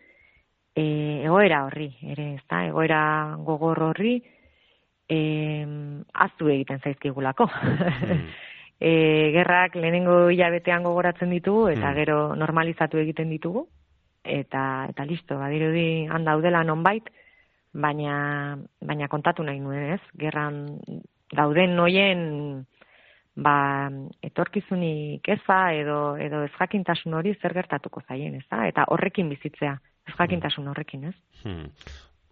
e, 0.76 1.24
egoera 1.24 1.64
horri, 1.64 1.88
ere, 2.04 2.34
ez 2.36 2.44
da, 2.50 2.66
egoera 2.68 3.00
gogor 3.46 3.80
horri, 3.88 4.18
e, 5.08 5.18
aztu 6.12 6.50
egiten 6.52 6.82
zaizkigulako. 6.84 7.48
Hmm. 7.48 8.28
e, 8.80 8.92
gerrak 9.34 9.78
lehenengo 9.80 10.26
hilabetean 10.30 10.84
gogoratzen 10.84 11.32
ditugu, 11.32 11.70
eta 11.72 11.88
Hmm. 11.90 11.96
gero 11.96 12.18
normalizatu 12.36 13.00
egiten 13.00 13.32
ditugu, 13.32 13.66
eta 14.22 14.86
eta 14.90 15.04
listo, 15.08 15.38
badirudi 15.38 16.06
han 16.10 16.24
daudela 16.24 16.62
nonbait, 16.64 17.08
baina 17.72 18.58
baina 18.80 19.08
kontatu 19.08 19.44
nahi 19.44 19.60
nuen, 19.60 19.94
ez? 19.96 20.00
Gerran 20.18 20.80
dauden 21.32 21.76
noien 21.76 22.66
ba, 23.36 23.90
etorkizunik 24.24 25.28
eza 25.28 25.72
edo 25.76 26.16
edo 26.16 26.42
ezjakintasun 26.48 27.14
hori 27.14 27.34
zer 27.40 27.54
gertatuko 27.54 28.00
zaien, 28.08 28.34
ez 28.34 28.46
da? 28.50 28.66
Eta 28.68 28.86
horrekin 28.88 29.28
bizitzea, 29.28 29.76
ezjakintasun 30.08 30.68
horrekin, 30.68 31.04
ez? 31.04 31.14
Hmm. 31.44 31.70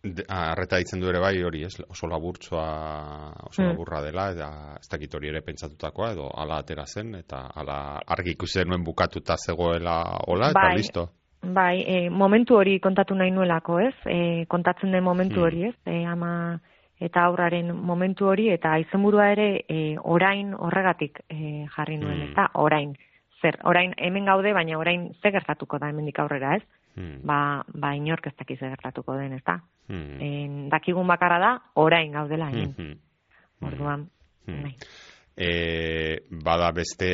De- 0.05 0.25
Arreta 0.29 0.77
ditzen 0.77 1.01
du 1.01 1.09
ere 1.09 1.19
bai 1.19 1.43
hori, 1.43 1.63
ez? 1.65 1.79
Oso 1.89 2.07
laburtsoa, 2.07 3.33
oso 3.49 3.63
Hmm. 3.63 3.71
laburra 3.71 4.03
dela, 4.03 4.31
eta 4.33 4.49
ez 4.81 4.89
dakit 4.91 5.15
hori 5.15 5.29
ere 5.29 5.41
pentsatutakoa, 5.41 6.13
edo 6.13 6.29
ala 6.37 6.59
atera 6.59 6.85
zen, 6.87 7.15
eta 7.15 7.47
ala 7.55 8.01
argi 8.07 8.33
ikusi 8.33 8.65
nuen 8.65 8.85
bukatuta 8.85 9.37
zegoela 9.37 10.03
hola, 10.27 10.51
eta 10.51 10.61
Bai. 10.61 10.77
listo. 10.77 11.09
Bai, 11.43 11.83
e, 11.87 12.11
momentu 12.11 12.57
hori 12.57 12.79
kontatu 12.81 13.15
nahi 13.15 13.31
nuelako, 13.31 13.79
ez? 13.81 13.95
E, 14.07 14.47
kontatzen 14.47 14.93
den 14.93 15.05
momentu 15.05 15.37
Hmm. 15.37 15.43
hori, 15.45 15.65
ez? 15.69 15.75
E, 15.87 16.05
ama 16.07 16.61
eta 17.01 17.25
aurraren 17.25 17.75
momentu 17.75 18.27
hori, 18.27 18.51
eta 18.51 18.79
izenburua 18.79 19.31
ere 19.33 19.65
e, 19.69 19.97
orain 20.03 20.55
horregatik 20.55 21.21
e, 21.29 21.67
jarri 21.77 21.97
nuen, 21.99 22.21
Hmm. 22.23 22.31
eta 22.33 22.51
orain. 22.55 22.95
Zer, 23.43 23.59
orain 23.65 23.93
hemen 23.99 24.25
gaude, 24.25 24.53
baina 24.55 24.79
orain 24.79 25.13
ze 25.23 25.31
gertatuko 25.31 25.79
da 25.79 25.89
hemendik 25.91 26.19
aurrera, 26.19 26.57
ez? 26.57 26.63
Hmm. 26.97 27.21
Ba, 27.27 27.65
ba 27.75 27.95
inork 27.97 28.27
ez 28.27 28.35
dakiz 28.39 28.59
gertatuko 28.61 29.17
den, 29.19 29.33
ez 29.33 29.43
da? 29.45 29.59
Hmm. 29.89 30.21
En, 30.21 30.69
dakigun 30.71 31.07
bakarra 31.07 31.39
da, 31.43 31.53
orain 31.75 32.13
gaudela 32.13 32.51
hemen. 32.51 32.75
Hmm. 32.79 33.67
Orduan, 33.67 34.09
Hmm. 34.47 34.63
bai. 34.63 34.75
E, 35.37 36.21
bada 36.45 36.71
beste 36.73 37.09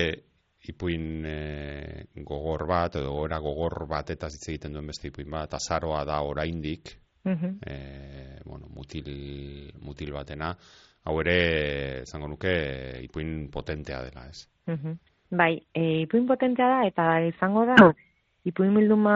ipuin 0.69 1.25
e, 1.25 2.05
gogor 2.27 2.67
bat, 2.69 2.97
edo 2.97 3.13
gora 3.13 3.39
gogor 3.39 3.87
bat, 3.89 4.11
eta 4.11 4.27
hitz 4.27 4.49
egiten 4.49 4.73
duen 4.75 4.87
beste 4.87 5.09
ipuin 5.09 5.31
bat, 5.31 5.55
azaroa 5.55 6.05
da 6.05 6.21
oraindik, 6.23 6.97
Mhm. 7.25 7.59
e, 7.67 8.41
bueno, 8.45 8.67
mutil, 8.75 9.73
mutil 9.81 10.13
batena, 10.13 10.57
hau 11.05 11.21
ere, 11.21 12.05
zango 12.07 12.29
nuke, 12.29 13.01
ipuin 13.05 13.49
potentea 13.51 14.03
dela, 14.03 14.27
ez? 14.29 14.49
Mhm. 14.67 14.99
Bai, 15.31 15.63
e, 15.73 16.03
ipuin 16.03 16.27
potentea 16.27 16.67
da, 16.69 16.87
eta 16.87 17.21
izango 17.27 17.65
da, 17.67 17.77
ipuin 18.45 18.75
bilduma 18.75 19.15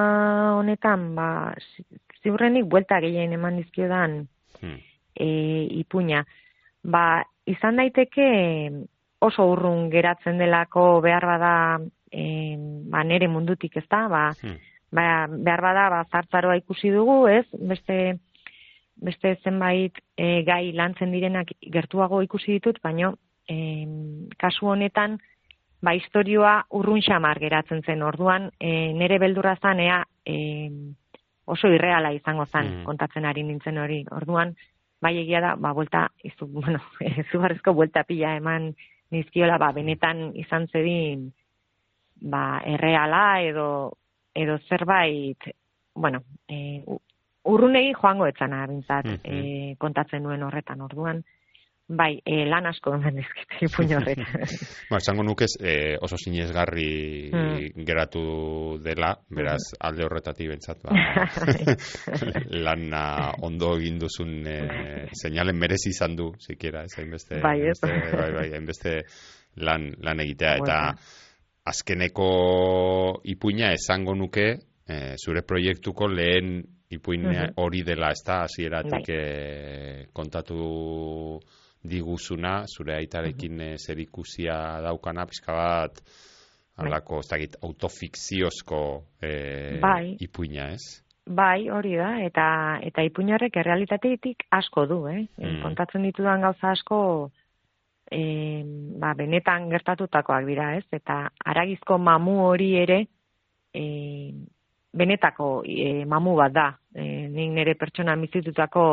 honetan, 0.59 1.15
ba, 1.17 1.55
zi- 1.75 1.85
ziurrenik 2.23 2.65
buelta 2.69 3.01
gehien 3.01 3.33
eman 3.33 3.57
dizkiodan 3.57 4.27
Hmm. 4.61 4.79
e, 5.17 5.27
ipuina. 5.81 6.25
Ba, 6.85 7.25
izan 7.47 7.77
daiteke 7.77 8.71
oso 9.21 9.47
urrun 9.53 9.91
geratzen 9.91 10.39
delako 10.39 11.01
behar 11.01 11.25
bada 11.27 11.55
e, 12.13 12.55
ba, 12.91 13.03
nere 13.05 13.29
mundutik 13.29 13.77
ez 13.77 13.85
da, 13.91 14.09
ba, 14.09 14.25
Hmm. 14.43 14.57
ba, 14.93 15.27
behar 15.29 15.61
bada 15.61 15.89
ba, 15.91 16.05
zartzaroa 16.13 16.57
ikusi 16.57 16.91
dugu, 16.91 17.27
ez? 17.29 17.45
Beste, 17.53 18.19
beste 18.97 19.37
zenbait 19.43 19.93
e, 20.17 20.43
gai 20.45 20.73
lantzen 20.73 21.11
direnak 21.13 21.49
gertuago 21.61 22.23
ikusi 22.23 22.53
ditut, 22.59 22.79
baino 22.83 23.15
e, 23.49 23.87
kasu 24.39 24.67
honetan 24.71 25.19
ba, 25.85 25.93
historioa 25.93 26.65
urrun 26.73 27.03
xamar 27.05 27.39
geratzen 27.43 27.83
zen 27.85 28.03
orduan, 28.03 28.49
e, 28.59 28.93
nere 28.97 29.19
beldurra 29.21 29.57
zan, 29.61 29.81
ea 29.85 29.99
e, 30.25 30.71
oso 31.45 31.69
irreala 31.69 32.13
izango 32.17 32.47
zen 32.47 32.71
Mm. 32.81 32.85
kontatzen 32.89 33.25
ari 33.29 33.43
nintzen 33.45 33.77
hori. 33.79 34.05
Orduan, 34.17 34.55
bai 35.03 35.19
egia 35.21 35.41
da, 35.45 35.55
ba, 35.61 35.73
buelta, 35.77 36.07
izu, 36.25 36.47
bueno, 36.57 36.81
izugarrizko 37.01 37.75
buelta 37.77 38.05
pila 38.09 38.37
eman 38.37 38.71
nizkiola, 39.13 39.59
ba, 39.61 39.73
benetan 39.77 40.31
izan 40.41 40.67
zedin, 40.73 41.27
ba, 42.23 42.63
erreala 42.65 43.43
edo, 43.43 43.93
edo 44.35 44.57
zerbait, 44.69 45.39
bueno, 45.95 46.23
e, 46.49 46.83
u- 46.87 47.01
urrunegi 47.45 47.93
joango 47.93 48.27
etzana, 48.27 48.67
bintzat, 48.67 49.05
Mhm. 49.05 49.21
e, 49.25 49.77
kontatzen 49.79 50.23
nuen 50.23 50.43
horretan, 50.43 50.81
orduan, 50.81 51.23
bai, 51.89 52.17
e, 52.25 52.45
lan 52.49 52.67
asko 52.67 52.95
eman 52.97 53.17
dizkite 53.19 53.59
ipuin. 53.67 53.91
Ba, 54.91 54.97
esango 54.97 55.23
nukez 55.23 55.51
eh, 55.61 55.97
oso 56.01 56.17
sinesgarri 56.17 57.31
Hmm. 57.35 57.85
geratu 57.85 58.79
dela, 58.83 59.15
beraz 59.31 59.63
alde 59.81 60.05
horretatik 60.05 60.49
bentsat 60.49 60.79
ba, 60.85 60.93
lana 62.67 63.33
ondo 63.43 63.75
egin 63.79 63.99
duzun 63.99 64.47
eh, 64.47 65.09
seinalen 65.13 65.57
merezi 65.59 65.91
izan 65.91 66.17
du, 66.17 66.31
sikiera, 66.39 66.85
ez 66.85 66.95
hainbeste, 66.99 67.41
Bai, 67.43 67.61
ez. 67.69 67.79
hainbeste- 67.83 68.17
bai, 68.21 68.31
bai, 68.37 68.47
hainbeste 68.55 68.95
lan, 69.57 69.91
lan 70.03 70.21
egitea, 70.21 70.55
eta 70.63 70.79
azkeneko 71.65 72.31
ipuina 73.25 73.73
esango 73.73 74.15
nuke 74.15 74.47
eh, 74.89 75.15
zure 75.17 75.43
proiektuko 75.43 76.09
lehen 76.09 76.63
ipuin 76.91 77.23
Mhm. 77.27 77.55
hori 77.57 77.83
dela, 77.83 78.11
ez 78.13 78.23
hasieratik 78.29 79.09
Bai. 79.09 80.07
kontatu 80.13 81.41
diguzuna, 81.85 82.65
zure 82.67 82.97
aitarekin 82.97 83.61
eh, 83.61 83.75
zerikusia 83.79 84.81
daukana, 84.85 85.27
pixka 85.29 85.55
bat, 85.57 86.01
Bai. 86.75 86.89
alako, 86.89 87.21
ez 87.23 87.31
dakit, 87.31 87.57
autofikziozko 87.63 88.83
eh, 89.23 89.81
Bai. 89.83 90.17
ipuina, 90.25 90.73
ez? 90.75 91.05
Bai, 91.25 91.71
hori 91.73 91.95
da, 91.97 92.11
eta 92.21 92.47
eta 92.85 93.03
ipuin 93.07 93.33
horrek 93.33 93.57
errealitatetik 93.57 94.45
asko 94.53 94.85
du, 94.87 94.99
eh? 95.09 95.23
Mm. 95.41 95.63
Kontatzen 95.63 96.05
ditudan 96.05 96.45
gauza 96.45 96.75
asko 96.75 96.99
e, 98.13 98.21
ba, 99.01 99.15
benetan 99.17 99.71
gertatutakoak 99.73 100.45
dira, 100.45 100.75
ez? 100.77 100.85
Eta 100.93 101.23
aragizko 101.53 101.97
mamu 101.99 102.37
hori 102.45 102.75
ere 102.77 102.99
e, 103.73 103.85
benetako 104.93 105.63
e, 105.65 106.05
mamu 106.05 106.37
bat 106.37 106.53
da. 106.53 106.69
E, 106.93 107.29
nik 107.33 107.57
nire 107.57 107.75
pertsona 107.81 108.19
bizitutako 108.21 108.85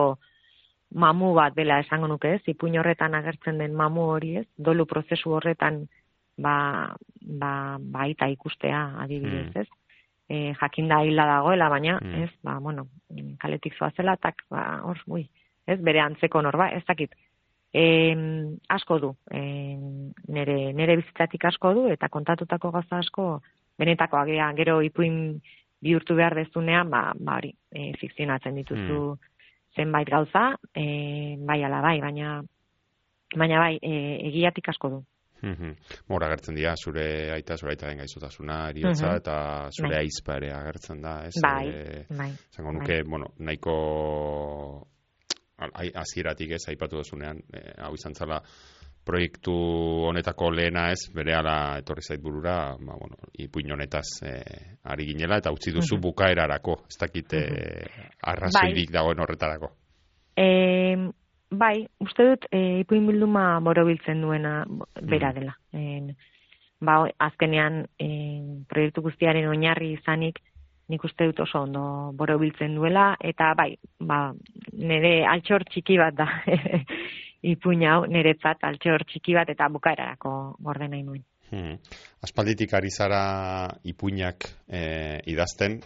mamu 0.93 1.33
bat 1.33 1.55
dela 1.55 1.79
esango 1.79 2.07
nuke, 2.07 2.35
ez? 2.35 2.41
Ipuin 2.47 2.77
horretan 2.79 3.15
agertzen 3.15 3.57
den 3.57 3.75
mamu 3.75 4.01
hori, 4.15 4.35
ez? 4.37 4.47
Dolu 4.57 4.85
prozesu 4.85 5.31
horretan 5.37 5.85
ba, 6.37 6.95
ba, 7.21 7.77
baita 7.79 8.27
ikustea 8.27 8.97
adibidez, 9.03 9.47
Mm. 9.53 9.61
ez? 9.61 9.67
E, 10.29 10.53
jakinda 10.59 11.01
hila 11.03 11.25
dagoela, 11.25 11.69
baina, 11.69 11.99
Mm. 12.01 12.23
ez, 12.23 12.31
ba, 12.43 12.59
bueno, 12.59 12.87
kaletik 13.39 13.75
zoazela, 13.77 14.15
tak, 14.17 14.43
ba, 14.49 14.81
hor, 14.83 14.97
ui, 15.07 15.29
ez, 15.67 15.79
bere 15.81 15.99
antzeko 15.99 16.41
norba, 16.41 16.69
ez 16.71 16.83
dakit. 16.85 17.11
E, 17.73 18.15
asko 18.69 18.99
du, 18.99 19.15
e, 19.31 19.77
nere, 20.27 20.73
nere 20.73 20.95
bizitzatik 20.97 21.45
asko 21.45 21.73
du, 21.73 21.87
eta 21.87 22.09
kontatutako 22.09 22.71
gauza 22.71 22.97
asko, 22.97 23.41
benetakoak, 23.77 24.27
gea, 24.27 24.53
gero 24.53 24.81
ipuin 24.81 25.41
bihurtu 25.81 26.15
behar 26.15 26.35
dezunean, 26.35 26.89
ba, 26.89 27.11
ba 27.15 27.37
hori, 27.37 27.53
e, 27.71 27.93
fikzionatzen 27.97 28.55
dituzu 28.55 29.17
zenbait 29.75 30.09
gauza, 30.09 30.55
e, 30.75 31.35
bai 31.39 31.63
ala 31.63 31.81
bai, 31.81 31.99
baina 32.01 32.41
baina 33.37 33.59
bai, 33.59 33.77
e, 33.81 34.27
egiatik 34.27 34.69
asko 34.69 34.89
du. 34.89 34.99
Mhm. 35.41 35.71
Mora 36.09 36.27
agertzen 36.27 36.53
dira, 36.55 36.75
zure 36.77 37.31
aita, 37.33 37.55
zure 37.57 37.71
aita 37.71 37.87
den 37.87 37.97
gaizotasuna, 37.97 38.69
eriotza, 38.69 39.07
Mhm. 39.07 39.15
eta 39.17 39.69
zure 39.71 39.89
Bai. 39.95 40.01
aizpa 40.03 40.35
ere 40.37 40.51
agertzen 40.53 41.01
da, 41.01 41.25
ez? 41.25 41.33
Bai, 41.41 41.67
E, 41.67 42.05
bai. 42.09 42.31
Zango 42.53 42.71
nuke, 42.73 43.01
bueno, 43.03 43.33
nahiko 43.39 44.87
hasieratik 45.95 46.51
ez, 46.51 46.67
aipatu 46.69 46.97
dozunean, 46.97 47.37
e, 47.53 47.59
hau 47.81 47.93
izan 47.93 48.13
zala, 48.13 48.41
proiektu 49.05 49.53
honetako 50.07 50.51
lehena 50.53 50.87
ez, 50.93 51.09
bere 51.13 51.33
ala 51.35 51.55
etorri 51.81 52.03
zait 52.05 52.21
burura, 52.21 52.75
ba, 52.77 52.97
bueno, 52.99 53.17
ipuin 53.41 53.71
honetaz 53.73 54.05
e, 54.27 54.33
ari 54.93 55.07
ginela, 55.11 55.39
eta 55.41 55.53
utzi 55.53 55.73
duzu 55.73 55.97
bukaerarako, 56.01 56.77
ez 56.89 56.99
dakit 57.01 57.33
e, 57.37 57.45
arrazoirik 58.33 58.93
dagoen 58.93 59.23
horretarako. 59.23 59.71
E, 60.37 60.47
bai, 61.51 61.75
uste 62.05 62.27
dut, 62.29 62.47
e, 62.51 62.81
ipuin 62.83 63.09
bilduma 63.09 63.45
borobiltzen 63.65 64.21
duena 64.21 64.61
bera 65.01 65.33
dela. 65.33 65.57
E, 65.73 66.13
ba, 66.81 67.01
azkenean, 67.29 67.83
e, 67.99 68.11
proiektu 68.69 69.03
guztiaren 69.09 69.49
oinarri 69.49 69.95
izanik, 69.97 70.39
nik 70.91 71.03
uste 71.07 71.25
dut 71.29 71.39
oso 71.45 71.63
ondo 71.63 71.83
borobiltzen 72.19 72.75
duela, 72.75 73.15
eta 73.23 73.53
bai, 73.57 73.73
ba, 74.03 74.27
nire 74.77 75.21
altxor 75.33 75.65
txiki 75.69 75.97
bat 76.01 76.17
da, 76.17 76.27
ipuin 77.41 77.83
hau, 77.89 78.05
niretzat 78.05 78.63
altxor 78.67 79.05
txiki 79.09 79.35
bat 79.37 79.49
eta 79.49 79.69
bukaerarako 79.73 80.33
gorde 80.61 80.87
nahi 80.91 81.03
nuen. 81.03 81.23
Hmm. 81.51 81.75
Aspalditik 82.23 82.73
ari 82.77 82.89
zara 82.89 83.23
ipuinak 83.83 84.45
e, 84.71 85.19
idazten, 85.27 85.81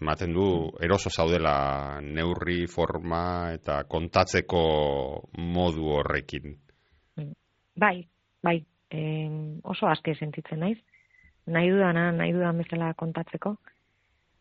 ematen 0.00 0.32
du 0.32 0.46
eroso 0.82 1.10
zaudela 1.10 2.00
neurri, 2.00 2.64
forma 2.66 3.52
eta 3.52 3.82
kontatzeko 3.90 4.62
modu 5.36 5.90
horrekin. 5.98 6.56
Bai, 7.76 7.98
bai, 8.42 8.56
e, 8.90 9.04
oso 9.64 9.90
aske 9.90 10.14
sentitzen 10.14 10.62
naiz. 10.64 10.78
Nahi 11.46 11.68
dudana, 11.74 12.08
nahi 12.16 12.32
dudan 12.32 12.62
bezala 12.62 12.94
kontatzeko. 12.96 13.58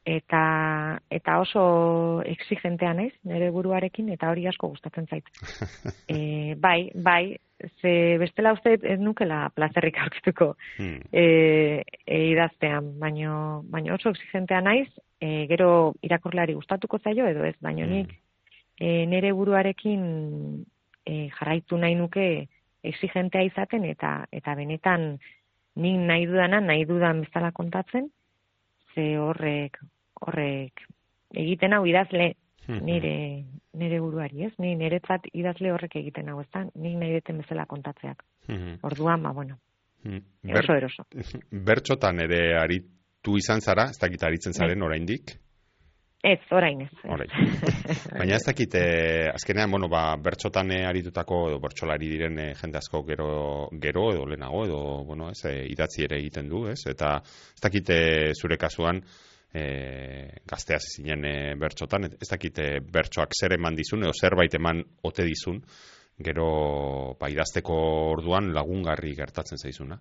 Eta, 0.05 0.99
eta 1.07 1.37
oso 1.39 2.21
exigentea 2.27 2.91
naiz, 2.93 3.13
nire 3.23 3.49
buruarekin, 3.55 4.09
eta 4.11 4.33
hori 4.33 4.47
asko 4.49 4.67
gustatzen 4.73 5.07
zait. 5.07 5.29
e, 6.11 6.55
bai, 6.59 6.91
bai, 6.95 7.37
ze 7.79 8.17
bestela 8.19 8.51
uste 8.57 8.75
ez 8.83 8.99
nukela 8.99 9.45
plazerrik 9.55 10.01
aurkituko 10.03 10.55
Hmm. 10.77 10.99
e, 11.11 11.83
e, 12.05 12.17
idaztean, 12.33 12.99
baino, 12.99 13.63
baino 13.71 13.95
oso 13.95 14.09
exigentea 14.09 14.59
naiz, 14.61 14.89
e, 15.21 15.47
gero 15.47 15.93
irakurleari 16.01 16.53
gustatuko 16.57 16.99
zaio 16.99 17.27
edo 17.29 17.45
ez, 17.47 17.55
baino 17.61 17.87
nik 17.87 18.11
e, 18.79 19.05
nire 19.05 19.31
buruarekin 19.33 20.03
e, 21.05 21.29
jarraitu 21.37 21.77
nahi 21.77 21.95
nuke 21.95 22.25
exigentea 22.83 23.45
izaten 23.47 23.85
eta 23.87 24.25
eta 24.31 24.55
benetan 24.59 25.17
nik 25.75 26.01
nahi 26.09 26.27
dudana, 26.29 26.59
nahi 26.61 26.85
dudan 26.85 27.23
bezala 27.25 27.51
kontatzen, 27.51 28.09
ze 28.95 29.17
horrek 29.17 29.77
horrek 30.21 30.85
egiten 31.35 31.73
hau 31.73 31.85
idazle 31.85 32.35
Mhm. 32.67 32.85
nire 32.85 33.43
nire 33.73 33.99
buruari, 33.99 34.45
ez? 34.45 34.53
Ni 34.59 34.75
niretzat 34.75 35.25
idazle 35.33 35.71
horrek 35.73 35.95
egiten 35.95 36.29
hau, 36.29 36.39
ezta? 36.41 36.63
Nik 36.75 36.95
nahi 36.97 37.13
duten 37.13 37.37
bezala 37.41 37.65
kontatzeak. 37.65 38.23
Mhm. 38.47 38.77
Orduan, 38.83 39.21
ba 39.23 39.31
bueno, 39.33 39.57
Hmm. 40.03 40.19
Ber- 40.43 40.59
oso 40.63 40.73
eroso. 40.73 41.03
bertxotan 41.51 42.19
ere 42.19 42.57
aritu 42.59 43.37
izan 43.37 43.61
zara, 43.61 43.85
ez 43.89 43.97
dakit 43.99 44.23
aritzen 44.23 44.51
zaren 44.53 44.81
oraindik. 44.83 45.37
Ez, 46.24 46.39
orain 46.55 46.86
ez. 46.86 46.91
Orain. 47.03 47.32
Baina 48.19 48.38
ez 48.38 48.45
dakit, 48.47 48.76
eh, 48.80 49.28
azkenean, 49.34 49.71
bueno, 49.76 49.89
ba, 49.91 50.05
bertxotan 50.24 50.71
eh, 50.71 50.86
aritutako, 50.88 51.49
edo 51.49 51.57
bertxolari 51.59 52.07
diren 52.13 52.39
eh, 52.39 52.53
jende 52.55 52.80
asko 52.80 53.01
gero, 53.09 53.28
gero 53.84 54.05
edo 54.13 54.24
lehenago, 54.32 54.63
edo, 54.63 54.80
bueno, 55.09 55.28
ez, 55.36 55.41
eh, 55.51 55.65
idatzi 55.74 56.05
ere 56.07 56.21
egiten 56.21 56.47
du, 56.47 56.63
ez? 56.71 56.80
Eta 56.88 57.17
ez 57.26 57.59
dakit 57.65 57.91
eh, 57.91 58.32
zure 58.39 58.55
kasuan, 58.61 59.03
eh, 59.51 60.39
gaztea 60.47 60.80
zinen 60.80 61.28
eh, 61.28 61.55
bertxotan, 61.59 62.07
ez 62.15 62.32
dakit 62.32 62.63
eh, 62.63 62.80
bertxoak 62.80 63.36
zer 63.36 63.57
eman 63.59 63.76
dizun, 63.76 64.07
edo 64.07 64.15
zerbait 64.15 64.55
eman 64.55 64.80
ote 65.03 65.28
dizun, 65.28 65.59
gero, 66.24 66.47
ba, 67.19 67.28
idazteko 67.36 67.76
orduan 68.15 68.53
lagungarri 68.55 69.11
gertatzen 69.19 69.59
zaizuna. 69.59 69.99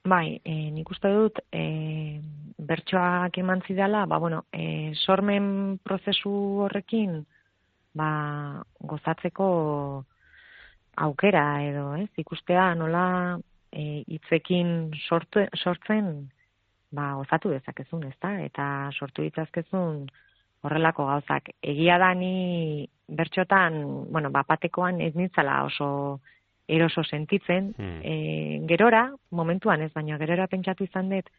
Bai, 0.00 0.40
e, 0.44 0.54
nik 0.72 0.88
uste 0.90 1.10
dut 1.12 1.42
e, 1.52 1.64
bertsoak 2.66 3.38
eman 3.38 3.62
zidala, 3.66 4.04
ba, 4.06 4.18
bueno, 4.18 4.44
e, 4.52 4.92
sormen 4.94 5.78
prozesu 5.84 6.32
horrekin 6.66 7.24
ba, 7.96 8.62
gozatzeko 8.80 9.46
aukera 10.96 11.44
edo, 11.64 11.94
ez? 11.96 12.10
Ikustea 12.20 12.74
nola 12.74 13.38
e, 13.72 14.02
hitzekin 14.06 14.90
sortu, 15.08 15.46
sortzen 15.56 16.30
ba, 16.92 17.14
gozatu 17.20 17.52
dezakezun, 17.54 18.04
ezta? 18.10 18.34
Eta 18.44 18.66
sortu 18.92 19.22
ditzazkezun 19.22 20.04
horrelako 20.66 21.06
gauzak. 21.08 21.54
Egia 21.62 21.96
da 21.98 22.12
ni 22.14 22.86
bertxotan, 23.08 23.80
bueno, 24.12 24.30
bapatekoan 24.30 25.00
ez 25.00 25.14
nintzala 25.16 25.62
oso 25.64 26.20
eroso 26.70 27.02
sentitzen, 27.02 27.72
Hmm. 27.76 28.00
e, 28.04 28.60
gerora, 28.68 29.08
momentuan 29.30 29.82
ez, 29.82 29.92
baina 29.92 30.18
gerora 30.18 30.46
pentsatu 30.46 30.84
izan 30.84 31.08
dut, 31.10 31.30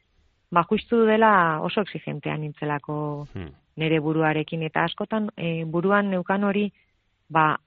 ba, 0.52 0.64
justu 0.70 1.06
dela 1.08 1.62
oso 1.62 1.82
exigentea 1.82 2.38
nintzelako 2.38 3.28
Hmm. 3.34 3.52
nire 3.76 4.00
buruarekin, 4.00 4.64
eta 4.64 4.84
askotan 4.84 5.32
e, 5.38 5.64
buruan 5.66 6.10
neukan 6.12 6.44
hori, 6.44 6.72
ba, 7.30 7.58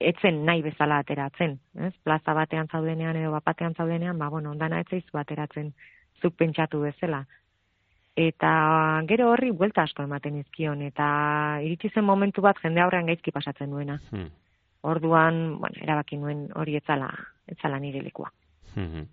etzen 0.00 0.44
nahi 0.46 0.62
bezala 0.62 0.98
ateratzen, 1.02 1.58
ez? 1.74 1.92
Plaza 2.02 2.32
batean 2.32 2.68
zaudenean 2.68 3.16
edo 3.16 3.32
bapatean 3.32 3.74
zaudenean, 3.74 4.18
ba, 4.18 4.28
bueno, 4.28 4.50
ondana 4.50 4.80
etzaizu 4.80 5.18
ateratzen 5.18 5.74
zuk 6.22 6.36
pentsatu 6.36 6.80
bezala. 6.80 7.26
Eta 8.16 9.02
gero 9.08 9.30
horri 9.30 9.50
buelta 9.50 9.82
asko 9.82 10.02
ematen 10.02 10.38
izkion, 10.40 10.82
eta 10.82 11.60
iritsi 11.62 11.90
zen 11.94 12.04
momentu 12.04 12.42
bat 12.42 12.56
jende 12.62 12.80
aurrean 12.80 13.06
gaizki 13.06 13.30
pasatzen 13.30 13.70
duena. 13.70 14.00
Hmm. 14.10 14.30
Orduan, 14.82 15.58
bueno, 15.60 15.76
erabaki 15.82 16.16
nuen 16.16 16.48
hori 16.56 16.76
etzala, 16.76 17.10
etzala 17.48 17.78
nire 17.78 18.00
lekua. 18.02 18.30
Mhm. 18.76 19.06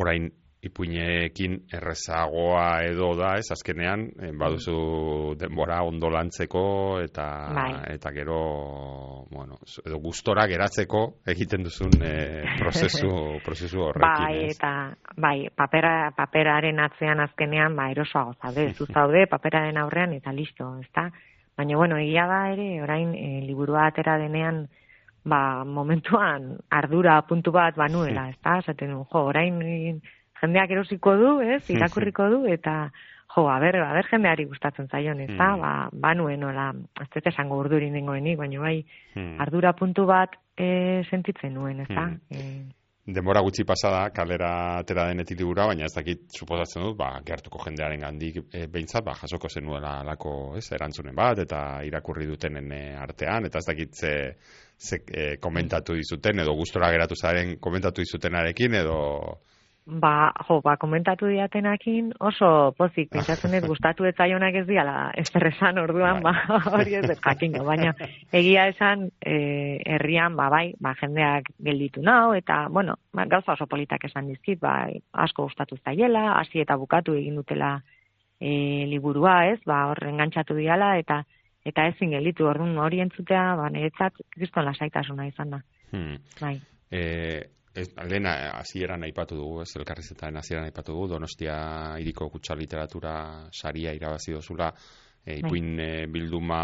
Orain 0.00 0.30
ipuinekin 0.60 1.54
errezagoa 1.72 2.82
edo 2.84 3.14
da, 3.16 3.32
ez 3.40 3.48
azkenean, 3.54 4.02
eh, 4.20 4.32
baduzu 4.36 5.34
denbora 5.40 5.78
ondo 5.88 6.10
lantzeko 6.12 6.64
eta 7.00 7.26
Bai. 7.56 7.70
eta 7.94 8.12
gero, 8.12 8.40
bueno, 9.30 9.56
edo 9.86 10.00
gustora 10.04 10.44
geratzeko 10.50 11.02
egiten 11.32 11.64
duzun 11.64 11.96
eh, 12.04 12.44
prozesu 12.58 13.08
prozesu 13.46 13.86
horrekin, 13.86 14.04
Bai, 14.04 14.44
ez? 14.44 14.58
eta 14.58 14.74
bai, 15.16 15.48
papera, 15.56 16.10
paperaren 16.16 16.84
atzean 16.84 17.24
azkenean, 17.24 17.76
ba, 17.76 17.88
erosoago 17.94 18.36
zaude, 18.42 18.68
zu 18.74 18.86
zaude, 18.92 19.24
paperaren 19.32 19.80
aurrean, 19.80 20.12
eta 20.20 20.32
listo, 20.36 20.74
ezta? 20.84 21.08
Baina, 21.56 21.76
bueno, 21.76 21.96
egia 22.00 22.26
da 22.28 22.44
ere, 22.52 22.68
orain, 22.84 23.16
e, 23.16 23.40
liburua 23.48 23.88
atera 23.88 24.18
denean, 24.20 24.66
ba, 25.24 25.64
momentuan 25.64 26.54
ardura 26.68 27.20
puntu 27.28 27.52
bat 27.52 27.76
banuela, 27.76 28.28
ezta? 28.32 28.58
Esaten 28.60 28.92
jo, 28.92 29.06
orain 29.24 30.00
jendeak 30.40 30.70
erosiko 30.70 31.16
du, 31.16 31.30
ez? 31.44 31.62
Irakurriko 31.70 32.28
du, 32.32 32.40
eta, 32.50 32.90
jo, 33.34 33.46
a 33.48 33.58
ber, 33.62 33.76
a 33.84 33.92
ber 33.94 34.08
jendeari 34.10 34.46
gustatzen 34.50 34.88
zaion, 34.88 35.20
ezta? 35.26 35.52
Mm. 35.54 35.60
Ba, 35.60 35.72
banuen, 35.92 36.44
ola, 36.44 36.72
ez 37.00 37.22
esango 37.32 37.60
urdurin 37.62 37.94
dengoenik, 37.94 38.38
baina 38.38 38.60
bai, 38.60 38.76
Hmm. 39.14 39.40
ardura 39.42 39.72
puntu 39.74 40.04
bat 40.06 40.36
e, 40.56 41.02
sentitzen 41.10 41.54
nuen, 41.54 41.80
ezta? 41.80 42.06
Mm. 42.06 42.20
E, 42.30 42.76
Denbora 43.10 43.40
gutxi 43.42 43.64
pasada 43.66 44.04
kalera 44.14 44.78
atera 44.78 45.06
denetik 45.08 45.38
libura, 45.40 45.64
baina 45.66 45.86
ez 45.88 45.94
dakit 45.96 46.28
suposatzen 46.36 46.84
dut, 46.84 46.96
ba, 46.98 47.08
gertuko 47.26 47.58
jendearen 47.64 48.04
gandik 48.04 48.36
e, 48.52 48.66
behintzat, 48.70 49.02
ba, 49.02 49.16
jasoko 49.18 49.48
zenuela 49.48 49.96
alako 50.04 50.54
ez, 50.60 50.66
erantzunen 50.76 51.16
bat, 51.16 51.40
eta 51.42 51.82
irakurri 51.88 52.28
dutenen 52.28 52.70
artean, 53.00 53.48
eta 53.48 53.58
ez 53.58 53.66
dakit 53.66 53.94
ze, 53.94 54.12
ze 54.78 55.00
e, 55.10 55.36
komentatu 55.42 55.96
dizuten, 55.98 56.38
edo 56.44 56.54
gustora 56.54 56.92
geratu 56.92 57.18
zaren 57.18 57.56
komentatu 57.58 58.04
dizutenarekin, 58.06 58.74
edo... 58.84 59.00
Ba, 59.86 60.30
jo, 60.46 60.60
ba, 60.62 60.76
komentatu 60.76 61.26
diatenakin 61.26 62.12
oso 62.20 62.72
pozik, 62.78 63.08
pentsatzen 63.10 63.54
ez 63.56 63.62
gustatu 63.72 64.04
ez 64.04 64.14
zaionak 64.14 64.54
ez 64.60 64.66
diala 64.68 65.10
esan 65.16 65.78
orduan, 65.82 66.20
Bai. 66.22 66.34
ba, 66.46 66.58
hori 66.76 66.94
ez 66.94 67.06
dut 67.08 67.22
baina 67.66 67.94
egia 68.32 68.68
esan 68.68 69.08
e, 69.24 69.80
herrian, 69.86 70.36
ba, 70.36 70.48
bai, 70.50 70.74
ba, 70.78 70.94
jendeak 71.00 71.48
gelditu 71.58 72.02
nau, 72.02 72.34
eta, 72.34 72.68
bueno, 72.68 72.96
ba, 73.12 73.24
gauza 73.24 73.52
oso 73.52 73.66
politak 73.66 74.04
esan 74.04 74.28
dizkit, 74.28 74.60
ba, 74.60 74.86
asko 75.12 75.48
gustatu 75.48 75.78
zaiela, 75.84 76.38
hasi 76.38 76.60
eta 76.60 76.76
bukatu 76.76 77.14
egin 77.14 77.40
dutela 77.40 77.80
e, 78.38 78.84
liburua, 78.86 79.46
ez, 79.50 79.60
ba, 79.66 79.86
horren 79.90 80.20
gantzatu 80.20 80.54
diala, 80.54 80.98
eta 80.98 81.24
eta 81.64 81.86
ezin 81.90 82.14
gelditu, 82.14 82.46
orduan 82.48 82.78
hori 82.78 83.00
entzutea, 83.00 83.54
ba, 83.56 83.68
niretzat 83.72 84.14
kriston 84.36 84.64
lasaitasuna 84.64 85.26
izan 85.26 85.56
da, 85.56 85.62
Hmm. 85.90 86.20
bai. 86.40 86.60
E, 86.92 87.00
ez, 87.74 87.88
lehena 88.08 88.32
hasieran 88.58 89.04
aipatu 89.06 89.36
dugu, 89.38 89.60
ez 89.62 89.70
elkarrizetaren 89.78 90.36
hasieran 90.40 90.64
aipatu 90.68 90.92
dugu, 90.92 91.08
Donostia 91.14 91.58
iriko 92.00 92.28
kutsa 92.30 92.54
literatura 92.58 93.48
saria 93.52 93.92
irabazi 93.94 94.32
dozula 94.32 94.72
e, 95.24 95.38
ipuin 95.38 95.78
e, 95.80 95.90
bilduma 96.10 96.60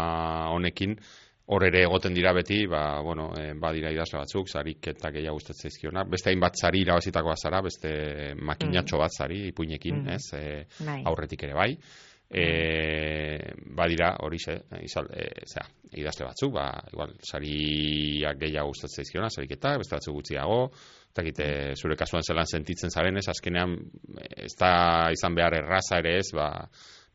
honekin, 0.53 0.97
hor 1.47 1.63
ere 1.63 1.85
egoten 1.85 2.13
dira 2.13 2.33
beti, 2.35 2.65
ba, 2.67 2.99
bueno, 3.01 3.29
e, 3.39 3.53
badira 3.55 3.91
idazle 3.93 4.19
batzuk, 4.19 4.49
zarik 4.51 4.89
eta 4.91 5.11
gehiago 5.15 5.37
gustatzen 5.39 5.69
zaizkiona. 5.69 6.03
Beste 6.03 6.33
hainbat 6.33 6.59
sari 6.59 6.81
irabazitakoa 6.83 7.37
zara, 7.39 7.61
beste 7.63 8.33
makinatxo 8.35 8.99
bat 8.99 9.15
sari 9.15 9.45
ipuinekin, 9.53 10.03
Mm. 10.03 10.09
ez? 10.17 10.33
E, 10.35 11.01
aurretik 11.07 11.43
ere 11.47 11.53
bai. 11.55 11.77
E, 12.27 13.53
badira 13.77 14.17
hori 14.19 14.37
ze, 14.37 14.57
izal, 14.83 15.07
e, 15.15 15.29
zera, 15.47 15.67
idazle 15.95 16.25
batzuk, 16.27 16.51
ba, 16.57 16.65
igual, 16.91 17.13
sariak 17.23 18.41
gehiago 18.41 18.73
gustatzen 18.73 19.03
zaizkiona, 19.05 19.29
sariketak, 19.31 19.77
beste 19.79 19.95
batzuk 19.95 20.17
gutxiago, 20.17 20.59
eta 21.13 21.23
egite, 21.23 21.47
zure 21.79 21.95
kasuan 21.95 22.25
zelan 22.27 22.49
sentitzen 22.49 22.91
zaren 22.91 23.17
ez, 23.21 23.27
azkenean, 23.31 23.77
ez 24.35 24.51
da 24.59 24.71
izan 25.15 25.39
behar 25.39 25.55
erraza 25.61 26.01
ere 26.03 26.17
ez, 26.19 26.27
ba, 26.35 26.49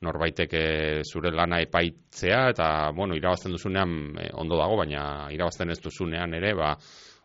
norbaitek 0.03 0.55
eh, 0.59 1.01
zure 1.05 1.31
lana 1.31 1.61
epaitzea, 1.63 2.43
eta, 2.55 2.67
bueno, 2.97 3.15
irabazten 3.19 3.55
duzunean 3.55 4.17
eh, 4.19 4.31
ondo 4.35 4.59
dago, 4.59 4.81
baina 4.81 5.05
irabazten 5.35 5.71
ez 5.71 5.79
duzunean 5.83 6.35
ere, 6.41 6.57
ba, 6.59 6.73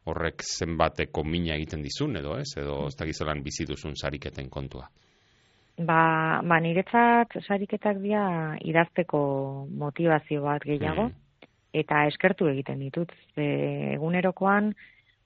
horrek 0.08 0.44
zenbateko 0.44 1.24
mina 1.24 1.56
egiten 1.56 1.82
dizun, 1.84 2.16
edo 2.20 2.38
ez, 2.40 2.52
edo 2.60 2.86
ez 2.88 2.96
dakizelan 3.00 3.44
bizi 3.44 3.66
duzun 3.68 3.96
sariketen 3.96 4.50
kontua. 4.50 4.88
Ba, 5.78 6.42
ba 6.42 6.58
niretzat 6.58 7.36
sariketak 7.46 8.00
dira 8.02 8.58
idazteko 8.66 9.20
motivazio 9.78 10.42
bat 10.42 10.64
gehiago 10.66 11.04
Mm. 11.10 11.14
eta 11.74 12.06
eskertu 12.08 12.48
egiten 12.50 12.80
ditut. 12.80 13.12
Ze 13.36 13.94
egunerokoan, 13.94 14.74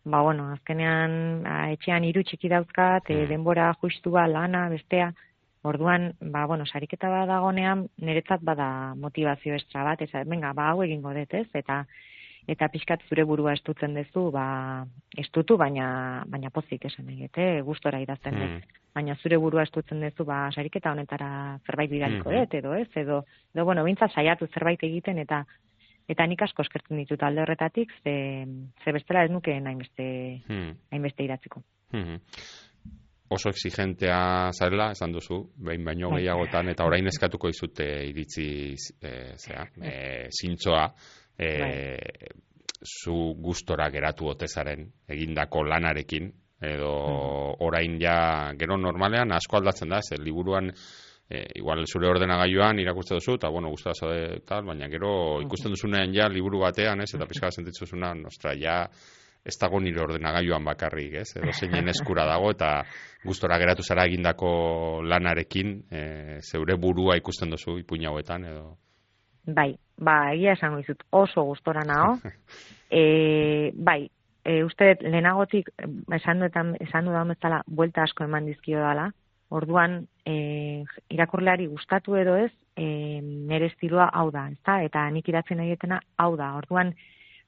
ba 0.04 0.22
bueno, 0.22 0.50
azkenean 0.52 1.46
a, 1.48 1.72
etxean 1.72 2.04
hiru 2.04 2.24
txiki 2.24 2.50
dauzkat, 2.50 3.10
e, 3.10 3.14
Mm. 3.24 3.28
denbora 3.30 3.74
justua, 3.82 4.28
lana, 4.28 4.68
bestea. 4.70 5.14
Orduan, 5.64 6.14
ba 6.20 6.46
bueno, 6.48 6.66
sariketa 6.66 7.08
bat 7.10 7.28
dagonean 7.30 7.88
niretzat 7.98 8.42
bada 8.42 8.94
motivazio 8.96 9.56
estra 9.56 9.84
bat, 9.84 10.02
ez 10.02 10.12
venga, 10.28 10.52
ba 10.54 10.72
hau 10.72 10.82
egingo 10.84 11.14
dut, 11.14 11.34
ez? 11.34 11.48
Eta 11.54 11.86
eta 12.52 12.68
pixkat 12.72 13.04
zure 13.08 13.24
burua 13.28 13.54
estutzen 13.56 13.94
duzu, 13.96 14.28
ba 14.34 14.86
estutu 15.18 15.56
baina 15.58 16.24
baina 16.28 16.50
pozik 16.52 16.86
esan 16.90 17.10
eh? 17.10 17.62
gustora 17.64 18.02
idazten 18.02 18.36
dut 18.36 18.52
Mm. 18.52 18.62
baina 18.96 19.16
zure 19.24 19.38
burua 19.38 19.64
estutzen 19.64 20.02
duzu 20.02 20.26
ba 20.26 20.50
sariketa 20.52 20.92
honetara 20.92 21.60
zerbait 21.66 21.90
bidaliko 21.90 22.30
Mhm. 22.30 22.40
dut 22.40 22.54
edo 22.54 22.74
ez 22.76 22.90
edo 22.96 23.24
edo 23.56 23.66
bueno 23.66 23.84
bintza 23.84 24.08
saiatu 24.10 24.48
zerbait 24.48 24.84
egiten 24.84 25.18
eta 25.20 25.46
eta 26.10 26.26
nik 26.28 26.42
asko 26.42 26.62
eskertzen 26.62 26.98
ditut 26.98 27.24
alde 27.24 27.42
horretatik 27.42 27.92
ze 28.04 28.46
ze 28.84 28.92
bestela 28.92 29.24
ez 29.24 29.32
nuke 29.32 29.54
hainbeste 29.54 30.42
Mm. 30.50 30.76
hainbeste 30.92 31.24
idatziko 31.24 31.64
Mhm. 31.94 32.20
Oso 33.34 33.48
exigentea 33.48 34.52
zarela, 34.52 34.92
esan 34.92 35.14
duzu, 35.14 35.38
behin 35.56 35.86
baino 35.86 36.10
Bai. 36.10 36.18
gehiagotan, 36.20 36.68
eta 36.68 36.84
orain 36.84 37.08
eskatuko 37.08 37.48
izute 37.48 37.86
iritzi 38.10 38.76
e, 39.02 39.12
zera, 39.38 39.64
e, 39.82 40.28
zintzoa, 40.30 40.90
e, 41.42 41.98
zu 42.82 43.34
gustora 43.42 43.90
geratu 43.94 44.32
otezaren 44.32 44.88
egindako 45.10 45.64
lanarekin, 45.64 46.32
edo 46.62 46.92
orain 47.66 47.98
ja, 48.02 48.54
gero 48.58 48.78
normalean 48.78 49.34
asko 49.34 49.58
aldatzen 49.58 49.90
da, 49.90 50.02
ze 50.02 50.18
liburuan 50.22 50.70
e, 50.70 51.46
igual 51.58 51.86
zure 51.88 52.10
ordenagailuan 52.10 52.80
irakurtzen 52.80 53.18
duzu, 53.18 53.40
eta 53.40 53.50
bueno, 53.50 53.72
gustora 53.74 53.96
zaude 53.98 54.42
tal, 54.46 54.66
baina 54.68 54.90
gero 54.92 55.42
ikusten 55.42 55.74
duzunean 55.74 56.14
ja 56.14 56.30
liburu 56.30 56.62
batean, 56.66 57.02
ez, 57.02 57.10
eta 57.16 57.28
pizka 57.30 57.52
sentitzuzuna, 57.52 58.14
nostra, 58.20 58.54
ja, 58.58 58.84
ez 59.42 59.58
dago 59.58 59.80
nire 59.82 60.04
ordenagailuan 60.04 60.66
bakarrik, 60.66 61.16
ez? 61.24 61.32
Edo 61.40 61.54
zeinen 61.58 61.90
eskura 61.90 62.28
dago 62.30 62.52
eta 62.54 62.76
gustora 63.26 63.58
geratu 63.58 63.82
zara 63.82 64.06
egindako 64.06 64.52
lanarekin, 65.02 65.80
e, 65.90 66.04
zeure 66.46 66.78
burua 66.78 67.18
ikusten 67.18 67.50
duzu 67.50 67.80
ipuin 67.82 68.06
hauetan 68.12 68.46
edo. 68.52 68.76
Bai 69.46 69.76
ba 69.98 70.34
egia 70.34 70.54
esango 70.58 70.82
dizut 70.82 71.04
oso 71.10 71.44
gustora 71.44 71.86
nao. 71.86 72.18
E, 72.92 73.72
bai 73.72 74.10
e, 74.44 74.66
uste 74.66 74.98
lehenagotik 75.00 75.70
eh, 75.80 75.88
esan 76.18 76.42
duetan 76.44 76.74
esan 76.84 77.06
dudan 77.08 77.30
bezala 77.32 77.62
buelta 77.66 78.04
asko 78.04 78.26
eman 78.26 78.50
dizkio 78.50 78.82
dala 78.84 79.06
orduan 79.52 80.08
e, 80.26 80.84
irakurleari 81.12 81.68
gustatu 81.68 82.16
edo 82.20 82.36
ez 82.40 82.52
e, 82.76 82.86
nire 83.22 83.68
estiloa 83.72 84.10
hau 84.14 84.30
da 84.32 84.48
ezta? 84.52 84.82
Eta 84.88 85.06
nik 85.12 85.28
idatzen 85.28 85.60
nahi 85.62 85.76
dutena 85.76 86.00
hau 86.18 86.36
da. 86.40 86.54
Orduan 86.60 86.94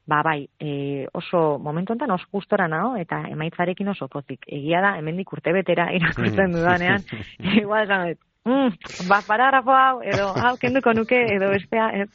ba 0.07 0.19
bai 0.23 0.49
e, 0.59 1.07
oso 1.15 1.59
momentu 1.63 1.93
honetan 1.93 2.11
oso 2.11 2.27
gustora 2.31 2.67
nao 2.67 2.97
eta 2.99 3.23
emaitzarekin 3.31 3.93
oso 3.95 4.09
pozik. 4.11 4.43
Egia 4.47 4.81
da 4.83 4.97
hemendik 4.99 5.31
urtebetera 5.33 5.89
irakurtzen 5.95 6.55
dudanean 6.55 7.07
igual 7.63 7.87
esan 7.87 8.15
mm, 8.45 9.07
ba 9.09 9.21
paragrafo 9.27 9.71
hau 9.71 10.01
edo 10.01 10.27
hau 10.35 10.55
kenduko 10.57 10.93
nuke 10.93 11.19
edo 11.35 11.49
bestea 11.49 11.89
ez 12.03 12.09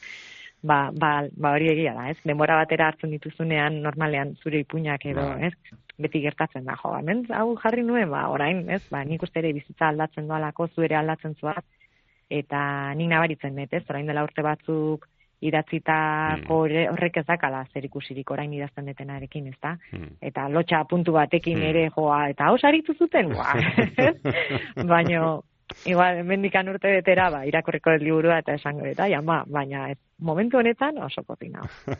ba, 0.62 0.90
ba, 0.92 1.10
ba 1.36 1.52
hori 1.54 1.68
egia 1.70 1.92
da, 1.94 2.08
ez? 2.10 2.16
Denbora 2.26 2.56
batera 2.58 2.88
hartzen 2.90 3.12
dituzunean 3.14 3.80
normalean 3.82 4.34
zure 4.42 4.58
ipuinak 4.64 5.04
edo, 5.06 5.22
Bai. 5.22 5.50
ez? 5.50 5.76
Beti 5.98 6.20
gertatzen 6.22 6.64
da, 6.66 6.74
jo, 6.82 6.94
hemen 6.98 7.24
hau 7.34 7.52
jarri 7.62 7.84
nuen, 7.86 8.10
ba, 8.10 8.24
orain, 8.30 8.64
ez? 8.70 8.82
Ba, 8.90 9.04
nik 9.06 9.22
uste 9.22 9.38
ere 9.38 9.52
bizitza 9.54 9.88
aldatzen 9.88 10.26
doalako, 10.30 10.68
zu 10.74 10.82
ere 10.86 10.98
aldatzen 10.98 11.36
zuat, 11.38 11.64
eta 12.30 12.92
nik 12.98 13.08
nabaritzen 13.10 13.54
dut, 13.56 13.72
ez? 13.72 13.84
Orain 13.90 14.06
dela 14.10 14.24
urte 14.26 14.42
batzuk 14.42 15.06
idatzitako 15.40 16.64
ere 16.66 16.88
horrek 16.90 17.20
ez 17.20 17.26
dakala 17.28 17.60
zer 17.72 17.84
ikusirik 17.86 18.30
orain 18.34 18.52
idazten 18.52 18.88
detenarekin, 18.90 19.46
ez 19.52 19.58
da? 19.62 19.76
Hmm. 19.92 20.16
Eta 20.20 20.48
lotxa 20.50 20.82
puntu 20.90 21.14
batekin 21.14 21.58
Hmm. 21.58 21.68
ere 21.70 21.90
joa, 21.94 22.28
eta 22.30 22.50
hau 22.50 22.58
saritu 22.58 22.94
zuten, 22.98 23.30
ba, 23.38 23.54
baino, 24.84 25.42
igual, 25.86 26.22
mendikan 26.24 26.68
urte 26.68 26.88
betera, 27.00 27.30
ba, 27.30 27.44
irakurriko 27.46 27.92
dut 27.96 28.02
liburua 28.02 28.38
eta 28.42 28.54
esango 28.58 28.86
dut, 28.86 29.00
ai, 29.00 29.12
ama, 29.14 29.42
baina 29.46 29.90
ez, 29.92 29.98
momentu 30.18 30.58
honetan 30.58 30.96
oso 31.04 31.22
pozik 31.22 31.50
nao. 31.52 31.66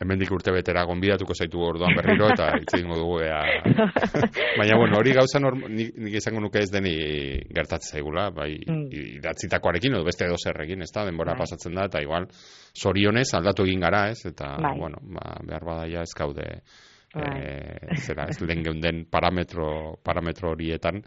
Hemendik 0.00 0.30
urte 0.32 0.52
betera 0.54 0.84
gonbidatuko 0.88 1.34
zaitu 1.34 1.60
orduan 1.60 1.94
berriro 1.98 2.30
eta 2.32 2.50
hitz 2.56 2.74
egingo 2.78 2.96
dugu 2.96 3.18
ea. 3.26 3.40
Baina 4.58 4.76
bueno, 4.80 4.96
hori 4.98 5.12
gauza 5.12 5.40
norm, 5.42 5.64
nik, 5.68 5.92
nik 5.98 6.14
izango 6.20 6.40
nuke 6.40 6.62
ez 6.64 6.70
deni 6.72 6.94
gertatzen 7.54 7.98
zaigula, 7.98 8.30
bai 8.30 8.54
Mm. 8.68 8.88
idatzitakoarekin 9.18 9.94
edo 9.94 10.04
beste 10.04 10.26
edo 10.26 10.36
zerrekin, 10.36 10.82
ezta? 10.82 11.04
Denbora 11.06 11.32
Bai. 11.32 11.38
pasatzen 11.44 11.74
da 11.74 11.84
eta 11.88 12.00
igual 12.02 12.26
zorionez 12.76 13.28
aldatu 13.34 13.64
egin 13.64 13.80
gara, 13.80 14.08
ez? 14.10 14.18
Eta 14.26 14.56
Bai. 14.60 14.74
bueno, 14.78 14.98
ba, 15.14 15.36
behar 15.46 15.64
badaia 15.64 16.02
ez 16.02 16.12
gaude 16.18 16.46
Bai. 17.14 17.28
eh, 17.40 17.96
zera, 18.04 18.26
ez 18.28 18.40
lehen 18.42 18.62
geunden 18.64 19.04
parametro, 19.10 19.96
parametro 20.04 20.50
horietan. 20.52 21.02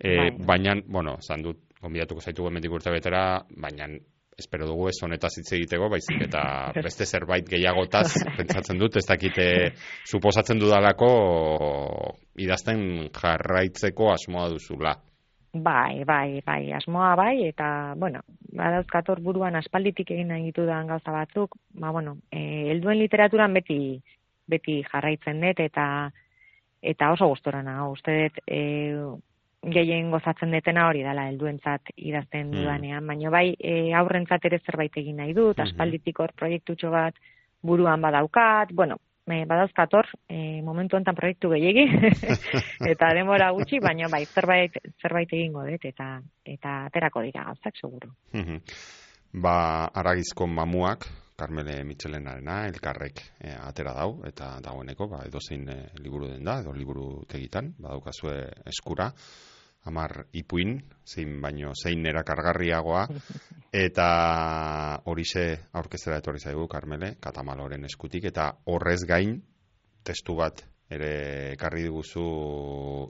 E, 0.00 0.16
Bai. 0.16 0.30
Baina, 0.46 0.74
bueno, 0.86 1.18
zan 1.20 1.42
dut, 1.44 1.60
gonbidatuko 1.80 2.24
zaitu 2.24 2.46
hemendik 2.48 2.72
urte 2.72 2.92
betera, 2.92 3.42
baina 3.56 3.88
espero 4.40 4.66
dugu 4.66 4.88
ez 4.88 4.96
honetaz 5.04 5.34
hitz 5.38 5.50
egiteko, 5.58 5.90
baizik 5.92 6.24
eta 6.24 6.42
beste 6.86 7.04
zerbait 7.04 7.46
gehiagotaz 7.48 8.08
pentsatzen 8.38 8.80
dut, 8.80 8.96
ez 8.96 9.04
dakite 9.08 9.46
suposatzen 10.08 10.60
dudalako 10.62 11.10
idazten 12.40 13.10
jarraitzeko 13.12 14.10
asmoa 14.14 14.48
duzula. 14.54 14.96
Bai, 15.50 16.04
bai, 16.06 16.40
bai, 16.46 16.70
asmoa 16.78 17.14
bai, 17.18 17.48
eta, 17.48 17.92
bueno, 17.98 18.20
badauzkator 18.54 19.18
buruan 19.20 19.58
aspalditik 19.58 20.12
egin 20.14 20.30
nahi 20.30 20.44
ditudan 20.46 20.86
gauza 20.86 21.10
batzuk, 21.10 21.56
ba, 21.74 21.90
bueno, 21.90 22.20
e, 22.30 22.70
helduen 22.70 23.00
literaturan 23.00 23.56
beti, 23.58 23.80
beti 24.46 24.78
jarraitzen 24.86 25.42
dut, 25.42 25.64
eta, 25.64 25.86
eta 26.80 27.10
oso 27.16 27.26
gustora 27.32 27.64
nago, 27.66 27.90
uste 27.96 28.14
dut, 28.22 28.38
e, 28.46 28.60
gehien 29.62 30.10
gozatzen 30.10 30.50
detena 30.50 30.86
hori 30.88 31.02
dela 31.04 31.26
helduentzat 31.28 31.92
idazten 31.96 32.48
Mm. 32.48 32.56
dudanean, 32.56 33.06
baina 33.06 33.30
bai 33.30 33.54
e, 33.58 33.92
aurrentzat 33.94 34.44
ere 34.44 34.58
zerbait 34.64 34.96
egin 34.96 35.16
nahi 35.16 35.34
dut, 35.34 35.58
Mhm. 35.58 35.66
aspalditik 35.68 36.18
hor 36.20 36.32
proiektutxo 36.32 36.90
bat 36.90 37.14
buruan 37.62 38.00
badaukat, 38.00 38.72
bueno, 38.72 38.96
e, 39.26 39.44
badauzkator 39.44 40.06
e, 40.28 40.62
momentu 40.62 40.96
honetan 40.96 41.14
proiektu 41.14 41.50
gehiegi 41.50 41.84
eta 42.92 43.12
denbora 43.14 43.50
gutxi, 43.52 43.78
baina 43.78 44.08
bai 44.08 44.24
zerbait 44.26 44.72
zerbait 45.02 45.32
egingo 45.32 45.62
dut 45.68 45.84
eta 45.84 46.20
eta 46.44 46.86
aterako 46.86 47.22
dira 47.22 47.44
gauzak 47.44 47.76
seguru. 47.76 48.08
Mhm. 48.32 48.60
ba, 49.32 49.84
aragizko 49.94 50.46
mamuak, 50.46 51.06
Carmele 51.36 51.84
Michelenarena, 51.84 52.66
elkarrek 52.68 53.20
eh, 53.40 53.54
atera 53.56 53.94
dau, 53.94 54.20
eta 54.26 54.58
dagoeneko, 54.60 55.06
ba, 55.08 55.22
edozein 55.24 55.68
eh, 55.70 55.86
liburu 56.02 56.26
den 56.28 56.44
da, 56.44 56.58
edo 56.60 56.72
liburu 56.72 57.24
tegitan, 57.28 57.72
badaukazue 57.78 58.34
eskura, 58.66 59.06
amar 59.88 60.26
ipuin, 60.36 60.76
zein 61.06 61.40
baino 61.42 61.72
zein 61.74 62.04
erakargarriagoa, 62.06 63.06
eta 63.86 64.08
horixe 65.08 65.46
aurkeztera 65.72 66.18
etorri 66.20 66.42
zaigu, 66.42 66.66
Carmele, 66.68 67.14
katamaloren 67.20 67.84
eskutik, 67.88 68.26
eta 68.32 68.50
horrez 68.66 69.00
gain, 69.08 69.38
testu 70.04 70.36
bat 70.36 70.64
ere 70.90 71.10
ekarri 71.54 71.84
diguzu 71.86 72.24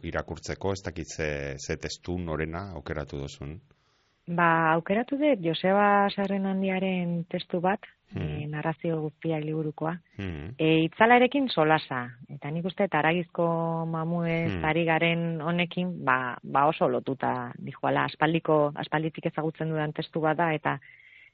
irakurtzeko, 0.05 0.75
ez 0.77 0.83
dakit 0.85 1.15
ze, 1.17 1.31
ze 1.59 1.77
testu 1.81 2.19
norena 2.19 2.69
aukeratu 2.77 3.23
duzun. 3.23 3.57
Ba, 4.29 4.73
aukeratu 4.75 5.17
dut 5.19 5.41
Joseba 5.43 6.09
Sarren 6.13 6.47
handiaren 6.47 7.25
testu 7.33 7.61
bat, 7.65 7.89
e, 8.17 8.47
narrazio 8.51 9.01
guztia 9.01 9.39
liburukoa. 9.41 9.95
Hmm. 10.19 10.55
E, 10.59 10.85
itzalarekin 10.87 11.49
solasa, 11.49 12.03
eta 12.29 12.51
nik 12.51 12.67
uste 12.67 12.87
eta 12.89 12.99
aragizko 12.99 13.47
mamuez 13.87 14.51
Hmm. 14.51 14.65
ari 14.65 14.85
garen 14.85 15.41
honekin, 15.41 16.05
ba, 16.05 16.39
ba 16.43 16.67
oso 16.67 16.89
lotuta 16.89 17.53
dijoala, 17.59 18.05
aspaldiko, 18.05 18.73
aspalditik 18.75 19.27
ezagutzen 19.27 19.71
dudan 19.71 19.93
testu 19.93 20.21
bada, 20.21 20.53
eta 20.55 20.79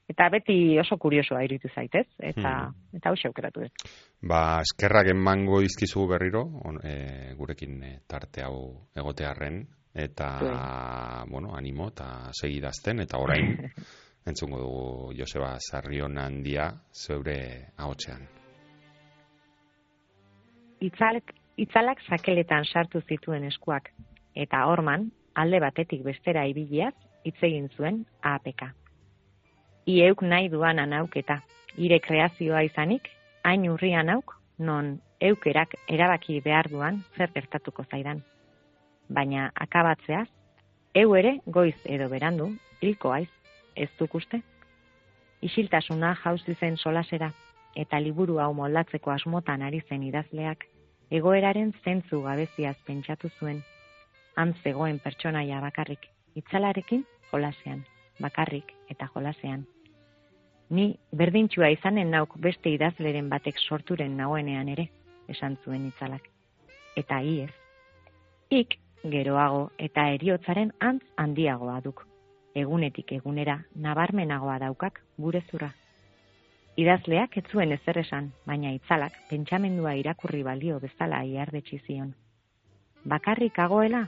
eta 0.08 0.28
beti 0.30 0.78
oso 0.78 0.96
kuriosoa 1.02 1.42
iruditu 1.42 1.68
zaitez, 1.74 2.06
eta 2.18 2.70
eta 2.94 3.10
hau 3.10 3.16
aukeratu 3.26 3.60
dut. 3.60 3.72
Ba, 4.22 4.60
eskerrak 4.62 5.10
emango 5.10 5.60
dizkizu 5.60 6.06
berriro, 6.06 6.44
on, 6.64 6.78
e, 6.84 7.34
gurekin 7.34 7.82
e, 7.82 7.98
tarte 8.06 8.42
hau 8.42 8.86
egotearren, 8.94 9.66
eta, 9.96 11.24
bueno, 11.28 11.54
animo, 11.56 11.88
eta 11.88 12.30
segidazten, 12.32 13.00
eta 13.00 13.18
orain, 13.18 13.56
entzungo 14.26 14.58
dugu 14.58 15.12
Joseba 15.18 15.56
Sarrion 15.60 16.18
handia 16.18 16.70
zeure 16.92 17.38
ahotsean. 17.78 18.26
Itzalek, 20.80 21.32
itzalak 21.56 22.02
sakeletan 22.08 22.66
sartu 22.66 23.00
zituen 23.08 23.46
eskuak, 23.48 23.92
eta 24.34 24.66
horman, 24.68 25.10
alde 25.34 25.60
batetik 25.62 26.02
bestera 26.04 26.44
ibiliaz, 26.50 26.94
hitz 27.24 27.38
egin 27.48 27.68
zuen 27.76 28.04
APK. 28.22 28.68
Ieuk 29.86 30.22
nahi 30.22 30.50
duan 30.52 30.82
anauketa, 30.82 31.40
ire 31.78 32.00
kreazioa 32.00 32.64
izanik, 32.66 33.08
hain 33.44 33.68
urrian 33.70 34.10
auk, 34.10 34.34
non 34.58 34.96
eukerak 35.20 35.76
erabaki 35.88 36.40
behar 36.44 36.68
duan 36.70 37.02
zer 37.16 37.30
gertatuko 37.34 37.84
zaidan. 37.90 38.22
Baina 39.08 39.50
akabatzeaz, 39.54 40.26
eu 40.94 41.14
ere 41.14 41.38
goiz 41.46 41.76
edo 41.84 42.08
berandu, 42.10 42.50
hilko 42.82 43.12
aiz, 43.12 43.30
ez 43.76 43.90
duk 43.98 44.14
uste? 44.14 44.40
Isiltasuna 45.42 46.14
jauzi 46.22 46.54
zen 46.54 46.76
solasera, 46.76 47.30
eta 47.76 48.00
liburu 48.00 48.38
hau 48.40 48.52
moldatzeko 48.56 49.12
asmotan 49.12 49.62
ari 49.62 49.82
zen 49.88 50.02
idazleak, 50.02 50.64
egoeraren 51.10 51.72
zentzu 51.84 52.22
gabeziaz 52.24 52.76
pentsatu 52.86 53.30
zuen. 53.38 53.62
Han 54.36 54.54
zegoen 54.62 54.98
pertsonaia 54.98 55.60
bakarrik, 55.60 56.08
itzalarekin 56.34 57.04
jolasean, 57.30 57.84
bakarrik 58.20 58.72
eta 58.90 59.08
jolasean. 59.14 59.66
Ni 60.70 60.96
berdintxua 61.14 61.68
izanen 61.76 62.10
nauk 62.10 62.34
beste 62.42 62.72
idazleren 62.74 63.28
batek 63.30 63.60
sorturen 63.60 64.16
nauenean 64.16 64.68
ere, 64.72 64.88
esan 65.28 65.56
zuen 65.64 65.86
itzalak. 65.92 66.26
Eta 66.96 67.20
hi 67.22 67.40
ez. 67.44 67.52
Ik 68.50 68.78
geroago 69.04 69.70
eta 69.78 70.08
eriotzaren 70.16 70.72
antz 70.80 71.04
handiagoa 71.16 71.80
duk. 71.84 72.06
Egunetik 72.56 73.10
egunera 73.12 73.58
nabarmenagoa 73.84 74.56
daukak 74.62 75.02
gure 75.20 75.42
zura. 75.50 75.74
Idazleak 76.80 77.36
ez 77.36 77.44
zuen 77.52 77.72
ezer 77.76 77.98
esan, 78.00 78.30
baina 78.48 78.70
itzalak 78.72 79.16
pentsamendua 79.28 79.92
irakurri 80.00 80.40
balio 80.46 80.78
bezala 80.80 81.22
iardetsi 81.24 81.78
zion. 81.86 82.14
Bakarrik 83.04 83.58
agoela, 83.64 84.06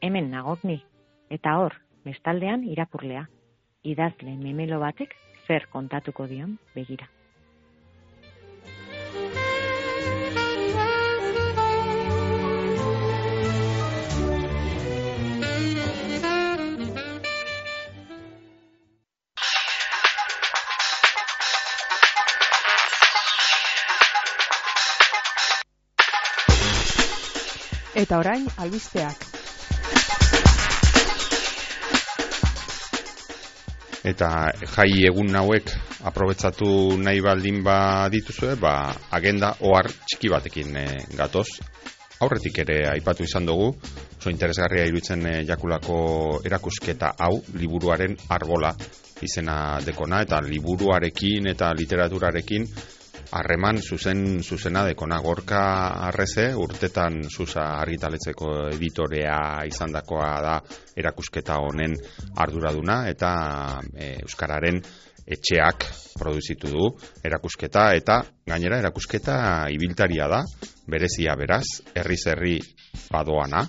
hemen 0.00 0.30
nagok 0.32 0.64
ni, 0.64 0.78
eta 1.28 1.58
hor, 1.60 1.76
bestaldean 2.08 2.64
irakurlea. 2.64 3.26
Idazle 3.84 4.36
memelo 4.40 4.80
batek 4.80 5.12
zer 5.46 5.68
kontatuko 5.72 6.26
dion 6.26 6.56
begira. 6.74 7.08
Eta 28.04 28.18
orain 28.20 28.44
albisteak. 28.60 29.22
Eta 34.04 34.28
jai 34.74 34.90
egun 35.08 35.32
hauek 35.40 35.70
aprobetsatu 36.10 36.66
nahi 37.00 37.22
baldin 37.24 37.62
ba 37.64 38.10
dituzue, 38.12 38.58
ba 38.60 38.92
agenda 39.16 39.54
ohar 39.64 39.88
txiki 39.88 40.28
batekin 40.28 40.76
e, 40.76 40.84
gatoz. 41.16 41.46
Aurretik 42.20 42.60
ere 42.66 42.76
aipatu 42.90 43.24
izan 43.24 43.48
dugu, 43.48 43.70
oso 44.18 44.32
interesgarria 44.34 44.84
iruditzen 44.90 45.24
e, 45.30 45.32
jakulako 45.48 45.96
erakusketa 46.44 47.14
hau 47.24 47.38
liburuaren 47.56 48.18
arbola 48.36 48.74
izena 49.24 49.80
dekona 49.86 50.20
eta 50.26 50.42
liburuarekin 50.44 51.48
eta 51.54 51.72
literaturarekin 51.72 52.68
harreman 53.32 53.80
zuzen 53.82 54.42
zuzena 54.42 54.84
dekona 54.86 55.20
gorka 55.22 55.62
arreze 56.08 56.50
urtetan 56.56 57.22
zuza 57.30 57.64
argitaletzeko 57.80 58.50
editorea 58.74 59.38
izandakoa 59.68 60.30
da 60.44 60.54
erakusketa 60.96 61.58
honen 61.62 61.96
arduraduna 62.36 63.04
eta 63.10 63.32
e, 63.94 64.14
euskararen 64.26 64.80
etxeak 65.24 65.86
produzitu 66.18 66.68
du 66.68 66.90
erakusketa 67.24 67.88
eta 67.96 68.20
gainera 68.46 68.78
erakusketa 68.82 69.36
ibiltaria 69.72 70.28
da 70.28 70.42
berezia 70.86 71.36
beraz 71.36 71.64
herriz 71.94 72.22
herri 72.28 72.58
badoana. 73.10 73.64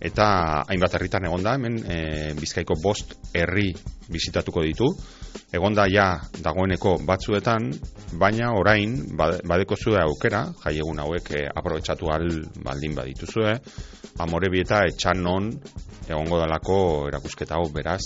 Eta 0.00 0.26
hainbat 0.64 0.94
herritan 0.96 1.26
egonda 1.28 1.52
hemen 1.58 1.76
e, 1.84 1.98
Bizkaiko 2.40 2.78
bost 2.80 3.12
herri 3.36 3.68
bizitatuko 4.08 4.64
ditu 4.64 4.88
egonda 5.52 5.86
ja 5.90 6.06
dagoeneko 6.42 6.98
batzuetan 7.06 7.70
baina 8.18 8.52
orain 8.58 8.94
badeko 9.16 9.76
zue 9.76 9.98
aukera 10.00 10.44
jaiegun 10.64 11.02
hauek 11.02 11.30
e, 11.34 11.42
aprobetsatu 11.54 12.10
al 12.10 12.28
baldin 12.64 12.94
badituzue. 12.94 13.58
Amorebieta 14.24 14.84
etxan 14.86 15.22
non 15.22 15.50
egongo 16.08 16.38
dalako 16.38 16.78
erakusketa 17.08 17.58
hau 17.58 17.68
beraz 17.72 18.02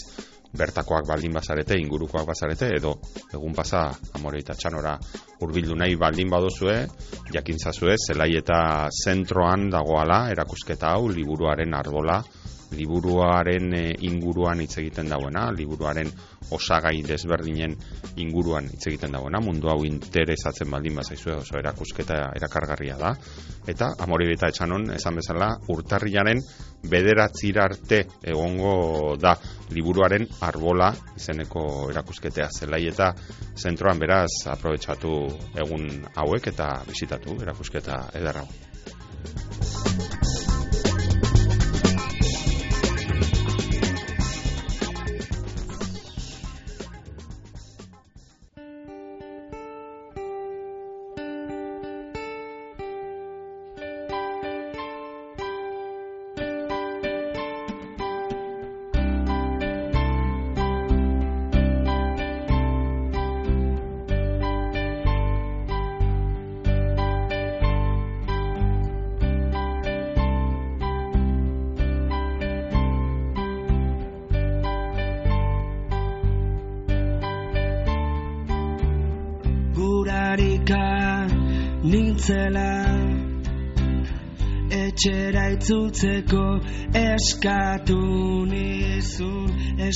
bertakoak 0.59 1.07
baldin 1.07 1.35
bazarete, 1.37 1.77
ingurukoak 1.77 2.27
bazarete, 2.27 2.71
edo 2.79 2.95
egun 3.35 3.53
pasa 3.55 3.89
amore 4.17 4.41
eta 4.41 4.57
txanora 4.57 4.95
urbildu 5.45 5.77
nahi 5.77 5.97
baldin 6.01 6.31
badozue, 6.33 6.79
jakintzazue, 7.35 7.97
zelai 8.09 8.31
eta 8.41 8.89
zentroan 8.89 9.69
dagoala 9.71 10.29
erakusketa 10.33 10.95
hau, 10.95 11.09
liburuaren 11.13 11.75
arbola, 11.77 12.23
liburuaren 12.77 13.73
e, 13.75 13.85
inguruan 14.09 14.61
hitz 14.61 14.79
egiten 14.83 15.09
dauena, 15.09 15.49
liburuaren 15.53 16.11
osagai 16.55 17.03
desberdinen 17.07 17.75
inguruan 18.21 18.69
hitz 18.73 18.87
egiten 18.91 19.17
dauena, 19.17 19.41
mundu 19.45 19.71
hau 19.73 19.83
interesatzen 19.89 20.71
baldin 20.71 20.97
bazaizue 21.01 21.37
oso 21.41 21.59
erakusketa 21.61 22.19
erakargarria 22.37 22.97
da, 23.01 23.15
eta 23.69 23.93
amore 24.05 24.29
eta 24.33 24.51
etxanon, 24.53 24.91
esan 24.97 25.21
bezala, 25.21 25.53
urtarriaren 25.73 26.41
bederatzira 26.89 27.65
arte 27.65 28.05
egongo 28.23 29.17
da 29.21 29.35
liburuaren 29.75 30.27
arbola 30.47 30.93
izeneko 31.17 31.91
erakusketea. 31.91 32.49
Zelai 32.61 32.85
eta 32.89 33.11
zentroan 33.59 33.99
beraz 33.99 34.31
aprobetsatu 34.55 35.15
egun 35.67 35.89
hauek 36.15 36.53
eta 36.55 36.71
bisitatu 36.89 37.41
erakusketa 37.43 38.05
ederra 38.21 38.47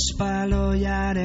espaloiaren 0.03 1.23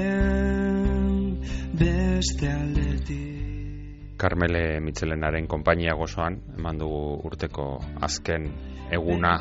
beste 1.75 2.47
aldetik 2.47 4.15
Carmele 4.19 4.79
Mitzelenaren 4.79 5.47
konpainia 5.51 5.95
gozoan 5.99 6.39
eman 6.55 6.79
dugu 6.79 7.19
urteko 7.27 7.65
azken 8.07 8.47
eguna 8.95 9.33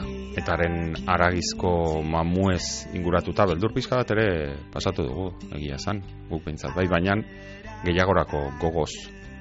etaren 0.42 0.96
aragizko 1.06 2.02
mamuez 2.02 2.90
inguratuta 2.98 3.46
beldur 3.52 3.72
pizka 3.76 4.00
bat 4.02 4.10
ere 4.16 4.28
pasatu 4.74 5.06
dugu 5.10 5.28
egia 5.52 5.78
zan 5.78 6.02
guk 6.32 6.42
behintzat 6.48 6.74
bai 6.78 6.88
baina 6.90 7.14
gehiagorako 7.86 8.40
gogoz 8.62 8.94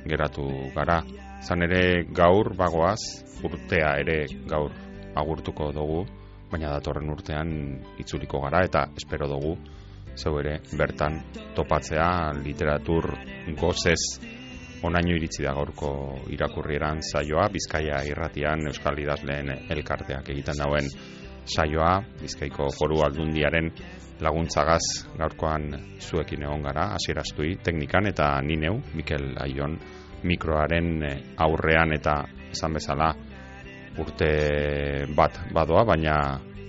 geratu 0.05 0.45
gara. 0.77 0.99
Zan 1.43 1.63
ere 1.63 2.05
gaur 2.13 2.55
bagoaz, 2.57 3.01
urtea 3.45 3.97
ere 4.01 4.27
gaur 4.49 4.73
agurtuko 5.17 5.73
dugu, 5.73 6.07
baina 6.51 6.71
datorren 6.77 7.11
urtean 7.11 7.49
itzuliko 8.01 8.41
gara 8.45 8.65
eta 8.67 8.87
espero 8.97 9.29
dugu 9.29 9.57
zeu 10.17 10.39
ere 10.41 10.61
bertan 10.79 11.21
topatzea 11.55 12.33
literatur 12.41 13.11
gozez 13.61 14.01
onaino 14.87 15.17
iritsi 15.17 15.45
da 15.45 15.53
gaurko 15.57 15.91
irakurrieran 16.33 17.03
saioa 17.03 17.49
Bizkaia 17.53 18.03
irratian 18.09 18.67
Euskal 18.71 18.99
Idazleen 19.01 19.53
elkarteak 19.73 20.29
egiten 20.35 20.59
dauen 20.61 20.89
saioa 21.47 22.01
Bizkaiko 22.21 22.69
Foru 22.79 23.01
Aldundiaren 23.07 23.71
laguntzagaz 24.21 24.83
gaurkoan 25.19 25.71
zuekin 26.01 26.43
egon 26.49 26.65
gara 26.65 26.91
hasieraztui 26.97 27.57
teknikan 27.63 28.09
eta 28.13 28.41
ni 28.43 28.57
neu 28.61 28.81
Mikel 28.95 29.33
Aion 29.45 29.79
mikroaren 30.27 31.05
aurrean 31.45 31.93
eta 31.97 32.23
esan 32.51 32.77
bezala 32.77 33.13
urte 34.01 34.33
bat 35.17 35.41
badoa 35.55 35.85
baina 35.89 36.17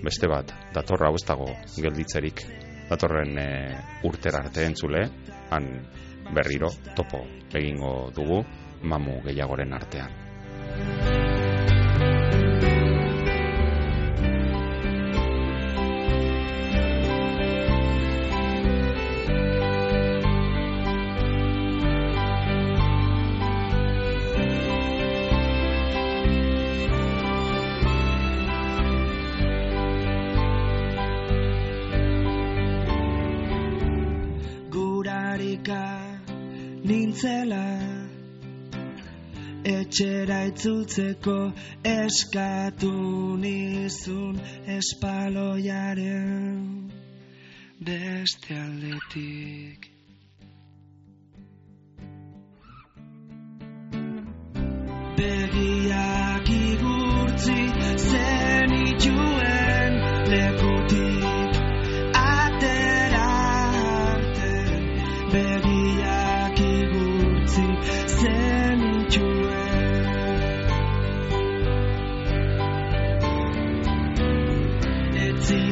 beste 0.03 0.29
bat 0.31 0.53
datorra 0.75 1.09
hau 1.09 1.19
ez 1.19 1.25
dago 1.27 1.51
gelditzerik 1.81 2.66
datorren 2.89 3.37
e, 3.37 3.49
urtera 4.07 4.43
arte 4.45 4.65
entzule 4.65 5.03
han 5.51 5.67
berriro 6.33 6.71
topo 6.95 7.23
egingo 7.53 8.11
dugu 8.15 8.43
mamu 8.83 9.21
gehiagoren 9.25 9.73
artean. 9.73 11.16
Itzultzeko 40.47 41.37
eskatu 41.83 42.91
nizun 43.41 44.35
espaloiaren 44.77 46.61
beste 47.89 48.55
aldetik. 48.55 49.81
Begiak 55.17 56.49
igurtzi 56.63 57.59
zenituen 58.07 59.93
lekutik 60.31 60.76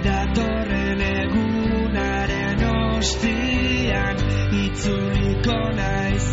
Datorren 0.06 1.02
egunaren 1.08 2.64
ostian 2.70 4.18
Itzuliko 4.64 5.60
naiz 5.80 6.26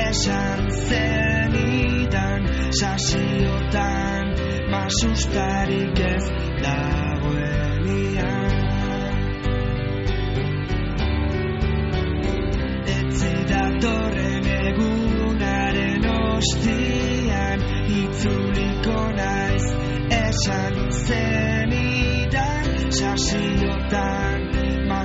esan 0.00 0.62
zenidan 0.88 2.42
Sasiotan 2.80 4.26
masustarik 4.74 6.00
ez 6.14 6.24
dagoenian 6.64 8.43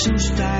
masustarik 0.00 0.50
ez 0.50 0.59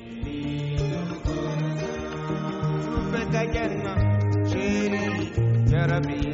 I 3.33 3.47
janna 3.47 3.93
shiri 4.49 6.30